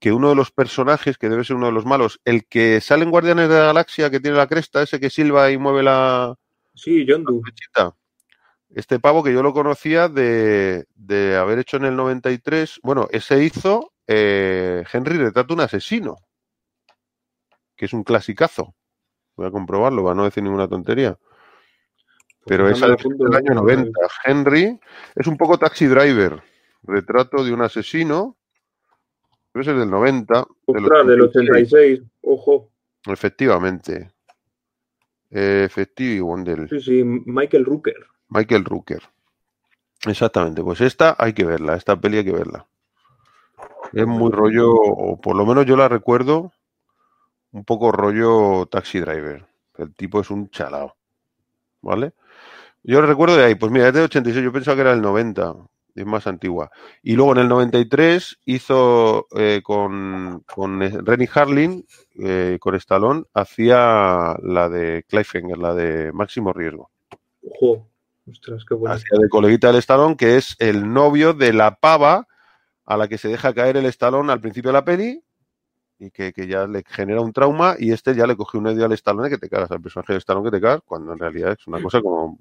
[0.00, 3.04] que uno de los personajes, que debe ser uno de los malos, el que sale
[3.04, 6.36] en Guardianes de la Galaxia, que tiene la cresta, ese que silba y mueve la
[6.74, 7.22] Sí, Doe.
[7.42, 7.94] flechita.
[8.70, 13.44] Este pavo que yo lo conocía de, de haber hecho en el 93, bueno, ese
[13.44, 16.16] hizo eh, Henry retrata un asesino,
[17.76, 18.74] que es un clasicazo.
[19.36, 21.16] Voy a comprobarlo, para no decir ninguna tontería.
[22.46, 24.00] Pero Pues esa del año 90.
[24.24, 24.80] Henry
[25.14, 26.42] es un poco taxi driver.
[26.82, 28.36] Retrato de un asesino.
[29.52, 30.46] Debe ser del 90.
[30.66, 32.02] del Ostras, del 86.
[32.22, 32.70] Ojo.
[33.06, 34.10] Efectivamente.
[35.30, 36.36] Efectivo.
[36.68, 38.06] Sí, sí, Michael Rooker.
[38.28, 39.02] Michael Rooker.
[40.06, 40.62] Exactamente.
[40.62, 41.76] Pues esta hay que verla.
[41.76, 42.66] Esta peli hay que verla.
[43.92, 46.52] Es muy rollo, o por lo menos yo la recuerdo,
[47.52, 49.46] un poco rollo taxi driver.
[49.76, 50.96] El tipo es un chalao.
[51.82, 52.12] ¿Vale?
[52.82, 55.54] Yo recuerdo de ahí, pues mira, es de 86, yo pensaba que era el 90.
[55.94, 56.70] es más antigua.
[57.02, 61.86] Y luego en el 93 hizo eh, con, con Renny Harlin,
[62.18, 66.90] eh, con Stallone, hacía la de Cliffhanger, la de Máximo Riesgo.
[67.42, 67.86] Ojo,
[68.30, 68.94] ostras, qué bueno.
[68.94, 72.28] Hacía de coleguita del Stallone, que es el novio de la pava
[72.86, 75.22] a la que se deja caer el Stallone al principio de la peli
[76.00, 78.86] y que, que ya le genera un trauma y este ya le cogió un medio
[78.86, 81.52] al Stallone que te cagas, al personaje de Stallone que te cagas, cuando en realidad
[81.52, 82.38] es una cosa como...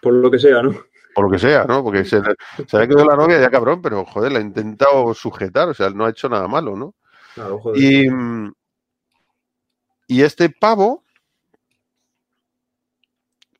[0.00, 0.74] Por lo que sea, ¿no?
[1.14, 1.84] Por lo que sea, ¿no?
[1.84, 2.22] Porque se,
[2.66, 5.74] se le ha quedado la novia ya cabrón, pero joder, la ha intentado sujetar, o
[5.74, 6.94] sea, no ha hecho nada malo, ¿no?
[7.34, 7.82] Claro, joder.
[7.82, 8.08] Y,
[10.06, 11.04] y este pavo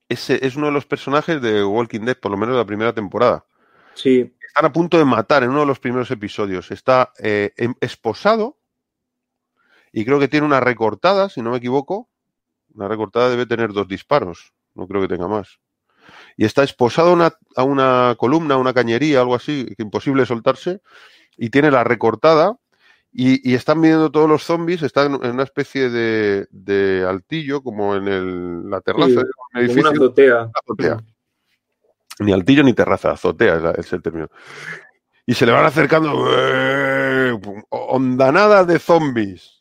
[0.08, 2.94] es, es uno de los personajes de Walking Dead, por lo menos de la primera
[2.94, 3.44] temporada.
[3.92, 6.70] Sí, Están a punto de matar en uno de los primeros episodios.
[6.70, 8.61] Está eh, em- esposado
[9.92, 12.08] y creo que tiene una recortada, si no me equivoco.
[12.74, 15.58] Una recortada debe tener dos disparos, no creo que tenga más.
[16.36, 20.24] Y está esposado a una, a una columna, a una cañería, algo así, que imposible
[20.26, 20.80] soltarse,
[21.36, 22.56] y tiene la recortada.
[23.14, 27.94] Y, y están viendo todos los zombies, están en una especie de, de altillo, como
[27.94, 29.90] en el- la terraza Sí, de un como una edificio.
[29.90, 30.50] azotea.
[30.62, 31.00] azotea.
[32.20, 34.28] Ni altillo ni terraza, azotea es, la- es el término.
[35.26, 37.38] Y se le van acercando ¡eh!
[37.68, 39.51] ondanadas de zombies.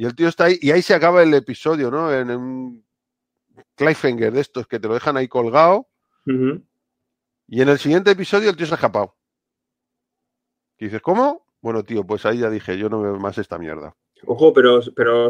[0.00, 2.10] Y el tío está ahí, y ahí se acaba el episodio, ¿no?
[2.10, 2.86] En un
[3.74, 5.90] cliffhanger de estos que te lo dejan ahí colgado.
[6.24, 9.14] Y en el siguiente episodio el tío se ha escapado.
[10.78, 11.44] Y dices, ¿cómo?
[11.60, 13.94] Bueno, tío, pues ahí ya dije, yo no veo más esta mierda.
[14.24, 15.28] Ojo, pero, pero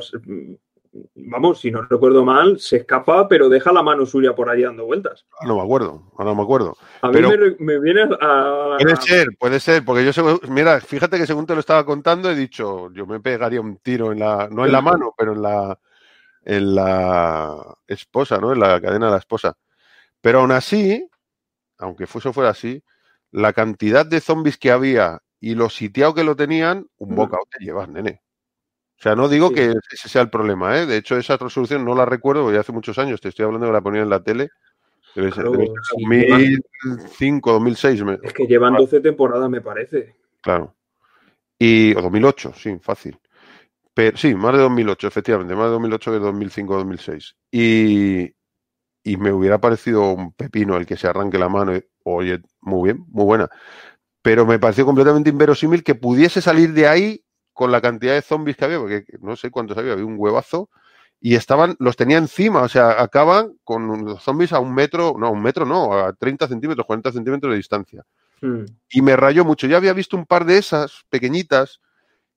[1.14, 4.86] vamos, si no recuerdo mal, se escapa, pero deja la mano suya por ahí dando
[4.86, 5.26] vueltas.
[5.40, 6.76] Ah, no me acuerdo, ahora no me acuerdo.
[7.02, 7.20] A mí
[7.58, 8.76] me, viene a.
[8.80, 12.34] Puede ser, puede ser, porque yo, mira, fíjate que según te lo estaba contando, he
[12.34, 15.78] dicho, yo me pegaría un tiro en la, no en la mano, pero en la,
[16.44, 18.52] en la esposa, ¿no?
[18.52, 19.56] En la cadena de la esposa.
[20.20, 21.08] Pero aún así,
[21.78, 22.82] aunque eso fuera así,
[23.30, 27.64] la cantidad de zombies que había y lo sitiado que lo tenían, un bocado te
[27.64, 28.22] llevas, nene.
[29.00, 29.54] O sea, no digo Sí.
[29.54, 30.84] que ese sea el problema, ¿eh?
[30.84, 33.72] De hecho, esa resolución no la recuerdo, porque hace muchos años, te estoy hablando que
[33.72, 34.50] la ponía en la tele.
[35.14, 39.62] Debe ser, Claro, debe ser sí, 2005, 2006, me- Es que llevan 12 temporadas, me
[39.62, 40.14] parece.
[40.42, 40.74] Claro.
[41.58, 43.18] Y, o 2008, sí, fácil.
[43.94, 47.34] Pero, sí, más de 2008, efectivamente, más de 2008 que 2005 2006.
[47.50, 48.34] Y,
[49.02, 51.74] y me hubiera parecido un pepino el que se arranque la mano.
[51.74, 53.48] y, Oye, muy bien, muy buena.
[54.22, 57.24] Pero me pareció completamente inverosímil que pudiese salir de ahí
[57.60, 60.70] con la cantidad de zombies que había, porque no sé cuántos había, había un huevazo.
[61.20, 65.26] Y estaban, los tenía encima, o sea, acaban con los zombies a un metro, no,
[65.26, 68.02] a un metro no, a 30 centímetros, 40 centímetros de distancia
[68.40, 68.64] Mm.
[68.88, 69.66] y me rayó mucho.
[69.66, 71.82] Ya había visto un par de esas pequeñitas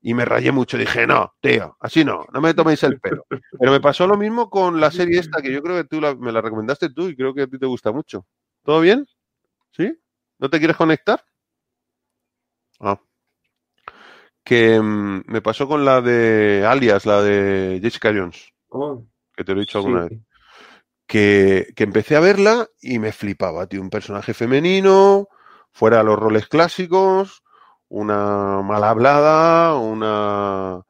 [0.02, 0.78] y me rayé mucho.
[0.78, 3.26] Dije, no, tío, así no, no me toméis el pelo.
[3.30, 6.16] Pero me pasó lo mismo con la serie esta, que yo creo que tú la-
[6.16, 8.26] me la recomendaste tú y creo que a ti te gusta mucho.
[8.66, 9.06] ¿Todo bien?
[9.72, 9.98] ¿Sí?
[10.40, 11.24] ¿No te quieres conectar?
[12.82, 13.00] Ah.
[14.44, 19.06] Que mm, me pasó con la de Alias, la de Jessica Jones, Oh,
[19.36, 19.80] que te lo he dicho sí.
[19.80, 20.14] alguna vez
[21.08, 23.82] que, que empecé a verla y me flipaba, tío.
[23.82, 25.28] Un personaje femenino,
[25.72, 27.44] fuera de los roles clásicos,
[27.90, 30.82] una mal hablada, una,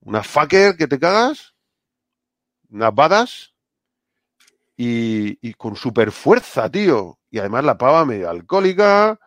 [0.00, 1.54] una fucker que te cagas,
[2.70, 3.54] una badass
[4.76, 7.18] y, y con super fuerza, tío.
[7.30, 9.18] Y además la pava medio alcohólica,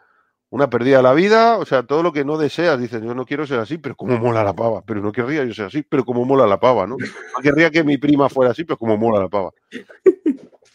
[0.53, 2.79] una perdida de la vida, o sea, todo lo que no deseas.
[2.79, 4.83] Dices, yo no quiero ser así, pero como mola la pava.
[4.85, 6.95] Pero no querría yo ser así, pero como mola la pava, ¿no?
[6.95, 9.49] No querría que mi prima fuera así, pero como mola la pava.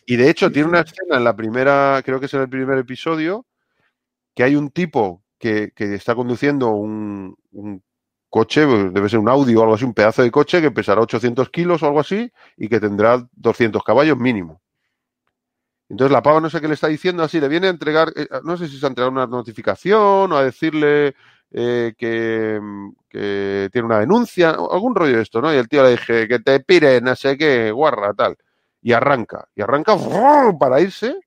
[0.04, 2.76] Y de hecho tiene una escena en la primera, creo que es en el primer
[2.76, 3.46] episodio,
[4.34, 7.80] que hay un tipo que, que está conduciendo un, un
[8.28, 11.02] coche, pues, debe ser un Audi o algo así, un pedazo de coche que pesará
[11.02, 14.60] 800 kilos o algo así y que tendrá 200 caballos mínimo.
[15.88, 18.28] Entonces la pava no sé qué le está diciendo, así le viene a entregar, eh,
[18.44, 21.14] no sé si es a entregar una notificación o a decirle
[21.50, 22.60] eh, que,
[23.08, 25.52] que tiene una denuncia, algún rollo de esto, ¿no?
[25.52, 28.36] Y el tío le dije, que te pire, no sé qué, guarra, tal.
[28.82, 29.96] Y arranca, y arranca
[30.60, 31.18] para irse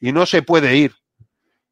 [0.00, 0.94] y no se puede ir.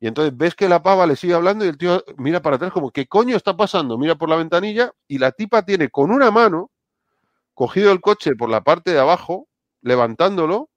[0.01, 2.73] Y entonces ves que la pava le sigue hablando y el tío mira para atrás
[2.73, 3.99] como, ¿qué coño está pasando?
[3.99, 6.71] Mira por la ventanilla y la tipa tiene con una mano
[7.53, 9.49] cogido el coche por la parte de abajo,
[9.83, 10.71] levantándolo,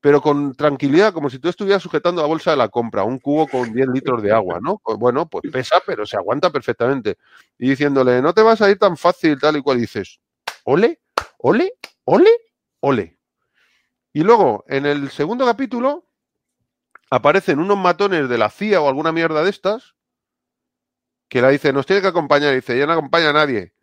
[0.00, 3.48] pero con tranquilidad, como si tú estuvieras sujetando la bolsa de la compra, un cubo
[3.48, 4.80] con 10 litros de agua, ¿no?
[4.84, 7.18] Pues bueno, pues pesa, pero se aguanta perfectamente.
[7.58, 10.20] Y diciéndole, no te vas a ir tan fácil, tal y cual, dices,
[10.64, 11.00] ole,
[11.38, 12.30] ole, ole,
[12.80, 13.18] ole.
[14.12, 16.06] Y luego, en el segundo capítulo,
[17.10, 19.96] aparecen unos matones de la CIA o alguna mierda de estas,
[21.28, 23.74] que la dice, nos tiene que acompañar, dice, ya no acompaña a nadie.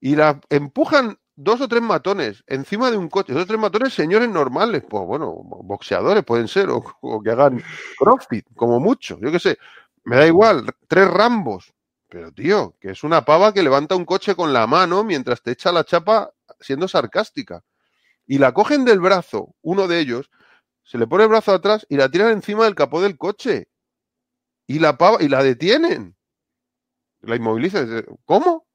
[0.00, 3.94] Y la empujan dos o tres matones encima de un coche, dos o tres matones
[3.94, 5.32] señores normales, pues bueno,
[5.62, 6.82] boxeadores pueden ser, o,
[7.22, 7.62] que hagan
[7.96, 9.58] crossfit, como mucho, yo qué sé.
[10.04, 11.74] Me da igual, tres Rambos.
[12.08, 15.52] Pero, tío, que es una pava que levanta un coche con la mano mientras te
[15.52, 17.62] echa la chapa siendo sarcástica.
[18.26, 20.30] Y la cogen del brazo, uno de ellos,
[20.82, 23.68] se le pone el brazo atrás y la tiran encima del capó del coche.
[24.66, 26.16] Y la pava, y la detienen.
[27.20, 28.06] La inmovilizan.
[28.24, 28.67] ¿Cómo?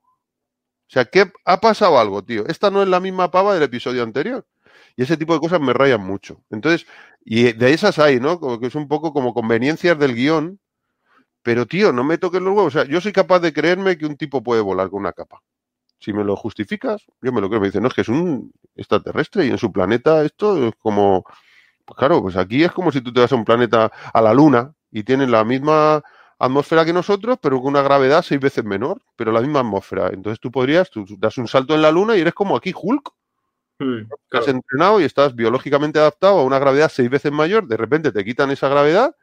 [0.87, 2.45] O sea, ¿qué ha pasado algo, tío?
[2.47, 4.45] Esta no es la misma pava del episodio anterior.
[4.95, 6.43] Y ese tipo de cosas me rayan mucho.
[6.51, 6.85] Entonces,
[7.25, 8.39] y de esas hay, ¿no?
[8.39, 10.59] Como que es un poco como conveniencias del guion.
[11.41, 12.75] Pero, tío, no me toques los huevos.
[12.75, 15.41] O sea, yo soy capaz de creerme que un tipo puede volar con una capa.
[15.99, 17.61] Si me lo justificas, yo me lo creo.
[17.61, 21.23] Me dicen, no, es que es un extraterrestre y en su planeta esto es como.
[21.85, 24.33] Pues claro, pues aquí es como si tú te vas a un planeta, a la
[24.33, 26.03] Luna, y tienen la misma
[26.39, 30.09] atmósfera que nosotros, pero con una gravedad seis veces menor, pero la misma atmósfera.
[30.13, 33.11] Entonces tú podrías, tú das un salto en la Luna y eres como aquí Hulk.
[33.79, 34.01] Hmm,
[34.31, 38.23] Has entrenado y estás biológicamente adaptado a una gravedad seis veces mayor, de repente te
[38.23, 39.15] quitan esa gravedad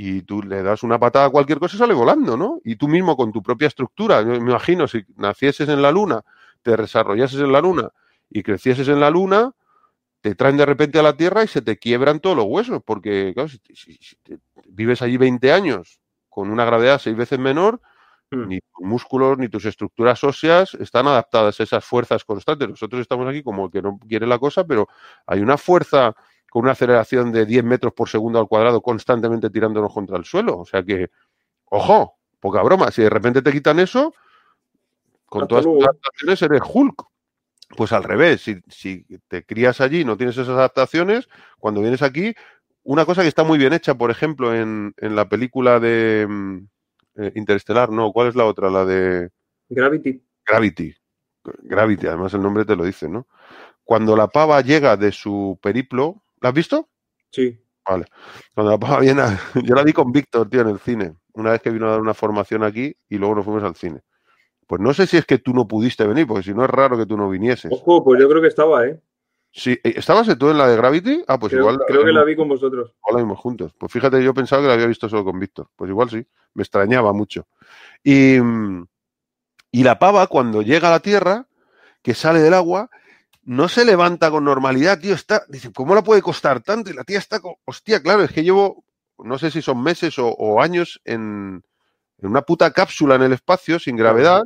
[0.00, 2.60] y tú le das una patada a cualquier cosa y sale volando, ¿no?
[2.64, 6.22] Y tú mismo con tu propia estructura, me imagino, si nacieses en la Luna,
[6.62, 7.90] te desarrollases en la Luna
[8.30, 9.52] y crecieses en la Luna,
[10.20, 13.32] te traen de repente a la Tierra y se te quiebran todos los huesos, porque
[13.34, 13.60] claro, si,
[14.68, 16.00] vives allí 20 años
[16.38, 17.80] con una gravedad seis veces menor,
[18.30, 18.46] hmm.
[18.46, 22.68] ni tus músculos ni tus estructuras óseas están adaptadas a esas fuerzas constantes.
[22.68, 24.86] Nosotros estamos aquí como el que no quiere la cosa, pero
[25.26, 26.14] hay una fuerza
[26.48, 30.60] con una aceleración de 10 metros por segundo al cuadrado constantemente tirándonos contra el suelo.
[30.60, 31.10] O sea que,
[31.64, 34.14] ojo, poca broma, si de repente te quitan eso,
[35.26, 37.04] con todas tus adaptaciones eres Hulk.
[37.76, 41.28] Pues al revés, si, te crías allí y no tienes esas adaptaciones,
[41.58, 42.32] cuando vienes aquí,
[42.88, 46.58] una cosa que está muy bien hecha, por ejemplo, en, la película de mm,
[47.16, 48.70] eh, Interestelar, no, ¿cuál es la otra?
[48.70, 49.28] La de...
[49.68, 50.24] Gravity.
[50.46, 50.94] Gravity.
[51.64, 53.26] Gravity, además el nombre te lo dice, ¿no?
[53.84, 56.88] Cuando la pava llega de su periplo, ¿La has visto?
[57.30, 57.60] Sí.
[57.86, 58.06] Vale.
[58.54, 59.22] Cuando la pava viene,
[59.64, 61.14] yo la vi con Víctor, tío, en el cine.
[61.34, 64.00] Una vez que vino a dar una formación aquí y luego nos fuimos al cine.
[64.66, 66.96] Pues no sé si es que tú no pudiste venir, porque si no es raro
[66.96, 67.70] que tú no vinieses.
[67.70, 68.98] Ojo, pues yo creo que estaba, ¿eh?
[69.50, 71.24] Sí, eh, ¿estabas tú en la de Gravity?
[71.26, 71.78] Ah, pues igual.
[71.86, 72.92] Creo que la vi con vosotros.
[73.00, 73.72] O la vimos juntos.
[73.78, 75.68] Pues fíjate, yo pensaba que la había visto solo con Víctor.
[75.74, 76.24] Pues igual sí.
[76.54, 77.46] Me extrañaba mucho.
[78.04, 78.36] Y,
[79.70, 81.46] y la pava, cuando llega a la Tierra,
[82.02, 82.90] que sale del agua,
[83.48, 86.90] no se levanta con normalidad, tío, está, dice, ¿cómo la puede costar tanto?
[86.90, 88.84] Y la tía está, hostia, claro, es que llevo,
[89.16, 91.64] no sé si son meses o, años en,
[92.18, 94.42] una puta cápsula en el espacio sin gravedad,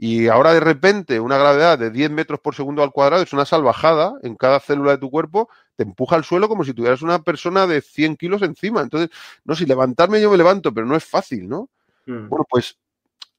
[0.00, 3.44] y ahora de repente una gravedad de 10 metros por segundo al cuadrado es una
[3.44, 7.18] salvajada en cada célula de tu cuerpo, te empuja al suelo como si tuvieras una
[7.24, 8.80] persona de 100 kilos encima.
[8.80, 9.10] Entonces,
[9.44, 11.68] no, si levantarme yo me levanto, pero no es fácil, ¿no?
[12.06, 12.28] Mm.
[12.28, 12.78] Bueno, pues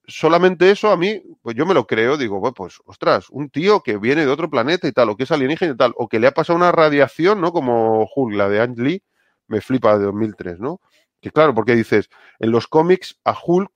[0.05, 3.97] solamente eso a mí, pues yo me lo creo, digo, pues, ostras, un tío que
[3.97, 6.27] viene de otro planeta y tal, o que es alienígena y tal, o que le
[6.27, 7.53] ha pasado una radiación, ¿no?
[7.53, 9.01] Como Hulk, la de Ang Lee,
[9.47, 10.81] me flipa de 2003, ¿no?
[11.21, 12.09] Que claro, porque dices,
[12.39, 13.71] en los cómics a Hulk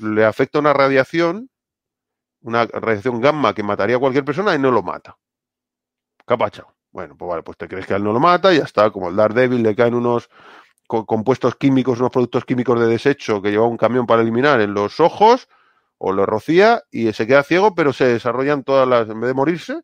[0.00, 1.50] le afecta una radiación,
[2.42, 5.16] una radiación gamma que mataría a cualquier persona y no lo mata.
[6.26, 6.64] Capacha.
[6.90, 9.08] Bueno, pues vale, pues te crees que él no lo mata y ya está, como
[9.08, 10.28] el Daredevil le caen unos
[10.86, 15.00] compuestos químicos, unos productos químicos de desecho que lleva un camión para eliminar en los
[15.00, 15.48] ojos
[15.96, 19.34] o lo rocía y se queda ciego, pero se desarrollan todas las, en vez de
[19.34, 19.80] morirse,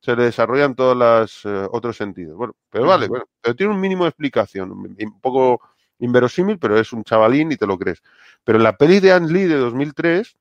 [0.00, 2.36] se le desarrollan todos los eh, otros sentidos.
[2.36, 5.60] Bueno, pero vale, bueno, pero tiene un mínimo de explicación, un poco
[5.98, 8.02] inverosímil, pero es un chavalín y te lo crees.
[8.44, 10.36] Pero en la peli de Anne Lee de 2003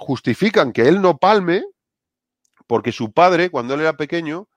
[0.00, 1.62] justifican que él no palme
[2.66, 4.48] porque su padre, cuando él era pequeño,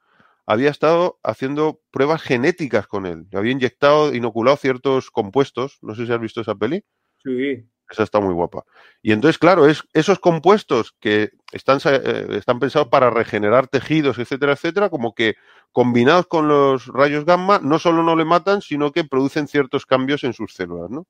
[0.45, 3.25] había estado haciendo pruebas genéticas con él.
[3.31, 5.77] Le había inyectado, inoculado ciertos compuestos.
[5.81, 6.83] No sé si has visto esa peli.
[7.23, 7.65] Sí.
[7.89, 8.63] Esa está muy guapa.
[9.01, 14.53] Y entonces, claro, es esos compuestos que están, eh, están pensados para regenerar tejidos, etcétera,
[14.53, 15.35] etcétera, como que
[15.71, 20.23] combinados con los rayos gamma, no solo no le matan, sino que producen ciertos cambios
[20.23, 21.07] en sus células, ¿no?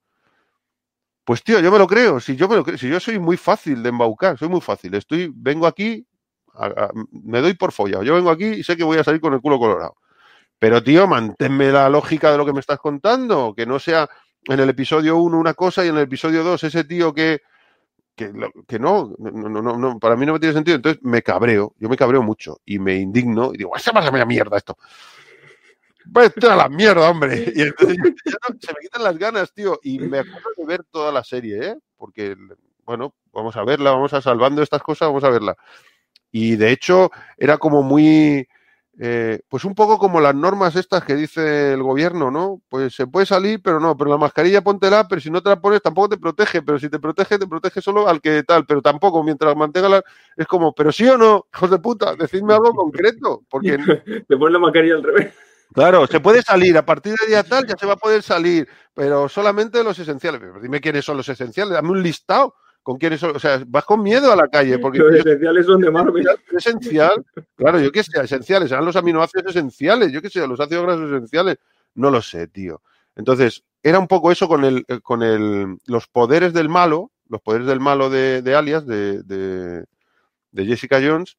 [1.26, 3.38] Pues tío, yo me lo creo, si yo me lo creo, si yo soy muy
[3.38, 4.94] fácil de embaucar, soy muy fácil.
[4.96, 6.06] Estoy, vengo aquí
[7.12, 8.04] me doy por follado.
[8.04, 9.96] Yo vengo aquí y sé que voy a salir con el culo colorado.
[10.60, 13.54] Pero, tío, manténme la lógica de lo que me estás contando.
[13.56, 14.10] Que no sea
[14.46, 17.42] en el episodio 1 una cosa y en el episodio 2 ese tío que,
[18.16, 18.32] que,
[18.80, 20.76] no, no, no, no, para mí no me tiene sentido.
[20.76, 24.58] Entonces me cabreo, yo me cabreo mucho y me indigno y digo, ¡esa pasa mierda
[24.58, 24.78] esto!
[26.06, 27.52] Vete a la mierda, hombre.
[27.56, 27.98] Y entonces
[28.60, 29.80] se me quitan las ganas, tío.
[29.84, 31.76] Y me acuerdo de ver toda la serie, ¿eh?
[31.98, 32.36] Porque,
[32.86, 35.56] bueno, vamos a verla, vamos a salvando estas cosas, vamos a verla.
[36.32, 38.48] Y de hecho era como muy,
[39.00, 42.62] eh, pues un poco como las normas estas que dice el gobierno, ¿no?
[42.70, 45.60] Pues se puede salir, pero no, pero la mascarilla póntela, pero si no te la
[45.60, 48.82] pones tampoco te protege, pero si te protege, te protege solo al que tal, pero
[48.82, 50.04] tampoco, mientras mantenga la...
[50.38, 53.78] Es como, pero sí o no, hijos de puta, decidme algo concreto, porque...
[54.28, 55.34] te pones la mascarilla al revés.
[55.74, 58.68] Claro, se puede salir, a partir de día tal ya se va a poder salir,
[58.94, 60.42] pero solamente los esenciales.
[60.62, 64.04] dime quiénes son los esenciales, dame un listado con quiénes son, o sea, vas con
[64.04, 64.78] miedo a la calle.
[64.78, 66.28] Porque los esenciales son de Marvel.
[66.52, 67.26] Esencial,
[67.56, 71.12] claro, yo qué sé, esenciales, serán los aminoácidos esenciales, yo qué sé, los ácidos grasos
[71.12, 71.58] esenciales,
[71.96, 72.82] no lo sé, tío.
[73.16, 77.68] Entonces, era un poco eso con el, con el, los poderes del malo, los poderes
[77.68, 79.86] del malo de, Alias, de, de,
[80.52, 81.38] de Jessica Jones,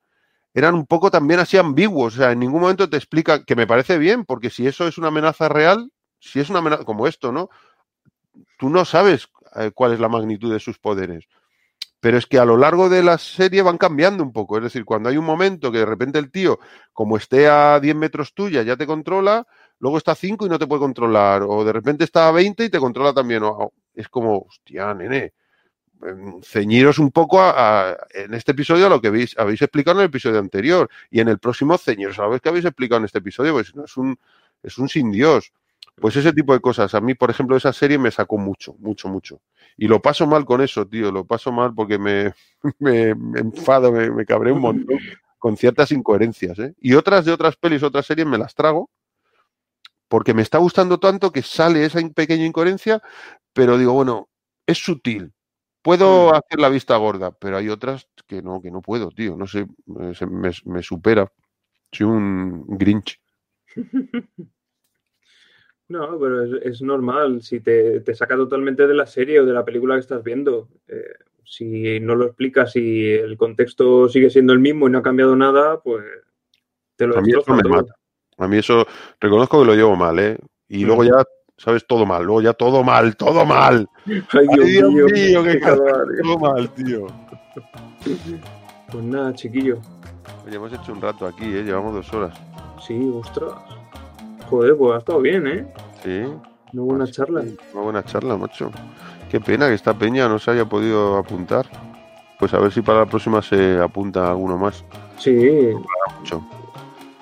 [0.54, 2.14] eran un poco también así ambiguos.
[2.14, 4.96] O sea, en ningún momento te explica, que me parece bien, porque si eso es
[4.96, 5.90] una amenaza real,
[6.20, 7.50] si es una amenaza como esto, ¿no?
[8.56, 11.26] Tú no sabes eh, cuál es la magnitud de sus poderes.
[12.00, 14.56] Pero es que a lo largo de la serie van cambiando un poco.
[14.58, 16.60] Es decir, cuando hay un momento que de repente el tío,
[16.92, 19.46] como esté a 10 metros tuya, ya te controla,
[19.80, 21.42] luego está a 5 y no te puede controlar.
[21.42, 23.42] O de repente está a 20 y te controla también.
[23.94, 25.32] es como, hostia, nene
[26.42, 30.08] ceñiros un poco a, en este episodio a lo que habéis, habéis explicado en el
[30.08, 33.52] episodio anterior y en el próximo ceñiros a lo que habéis explicado en este episodio,
[33.52, 34.18] pues no es un,
[34.62, 35.52] es un sin Dios.
[35.96, 36.92] Pues ese tipo de cosas.
[36.94, 39.40] A mí, por ejemplo, esa serie me sacó mucho, mucho, mucho.
[39.76, 41.12] Y lo paso mal con eso, tío.
[41.12, 42.32] Lo paso mal porque me,
[42.80, 44.98] me, enfado, me, me, cabré un montón
[45.38, 46.58] con ciertas incoherencias.
[46.58, 46.74] ¿eh?
[46.80, 48.90] Y otras de otras pelis, otras series me las trago
[50.14, 53.02] porque me está gustando tanto que sale esa pequeña incoherencia,
[53.52, 54.28] pero digo, bueno,
[54.64, 55.33] es sutil,
[55.84, 56.34] Puedo mm.
[56.34, 59.36] hacer la vista gorda, pero hay otras que no, que no puedo, tío.
[59.36, 61.30] No sé, me, supera.
[61.92, 63.20] Soy un Grinch.
[65.86, 67.42] No, pero es, normal.
[67.42, 71.12] Si te, saca totalmente de la serie o de la película que estás viendo, eh,
[71.44, 75.36] si no lo explicas y el contexto sigue siendo el mismo y no ha cambiado
[75.36, 76.02] nada, pues
[76.96, 77.94] te lo A mí eso me mata.
[78.38, 78.86] A mí eso
[79.20, 80.38] reconozco que lo llevo mal, ¿eh?
[80.68, 81.06] Y luego mm.
[81.06, 81.24] ya
[81.64, 81.86] ¿sabes?
[81.86, 83.88] Todo mal, luego ya todo mal, todo mal.
[84.06, 87.06] Ay, Dios, mío, qué, todo mal, tío.
[88.92, 89.78] Pues nada, chiquillo.
[90.46, 91.62] Oye, hemos hecho un rato aquí, ¿eh?
[91.62, 92.36] Llevamos dos horas.
[92.86, 93.52] Sí, ostras.
[94.50, 95.66] Joder, pues ha estado bien, ¿eh?
[96.02, 96.22] Sí.
[96.74, 97.42] Una buena charla.
[97.72, 98.70] Una buena charla, macho.
[99.30, 101.66] Qué pena que esta peña no se haya podido apuntar.
[102.38, 104.84] Pues a ver si para la próxima se apunta alguno más.
[105.18, 105.70] Sí.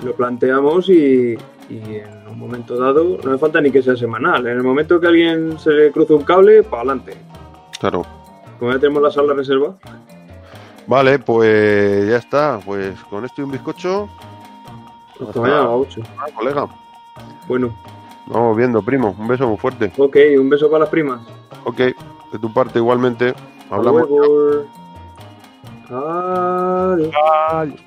[0.02, 4.46] Lo planteamos y, y en un momento dado no me falta ni que sea semanal.
[4.46, 7.16] En el momento que alguien se le cruce un cable, para adelante.
[7.78, 8.04] Claro.
[8.58, 9.74] Como ya tenemos la sala reserva.
[10.86, 12.60] Vale, pues ya está.
[12.64, 14.08] Pues con esto y un bizcocho.
[15.20, 15.68] Hasta mañana,
[16.18, 16.66] Ah, colega.
[17.48, 17.76] Bueno.
[18.26, 19.14] Vamos viendo, primo.
[19.18, 19.92] Un beso muy fuerte.
[19.98, 21.20] Ok, un beso para las primas.
[21.64, 23.34] Ok, de tu parte igualmente.
[23.70, 24.08] Hablamos.
[25.90, 27.82] Adiós.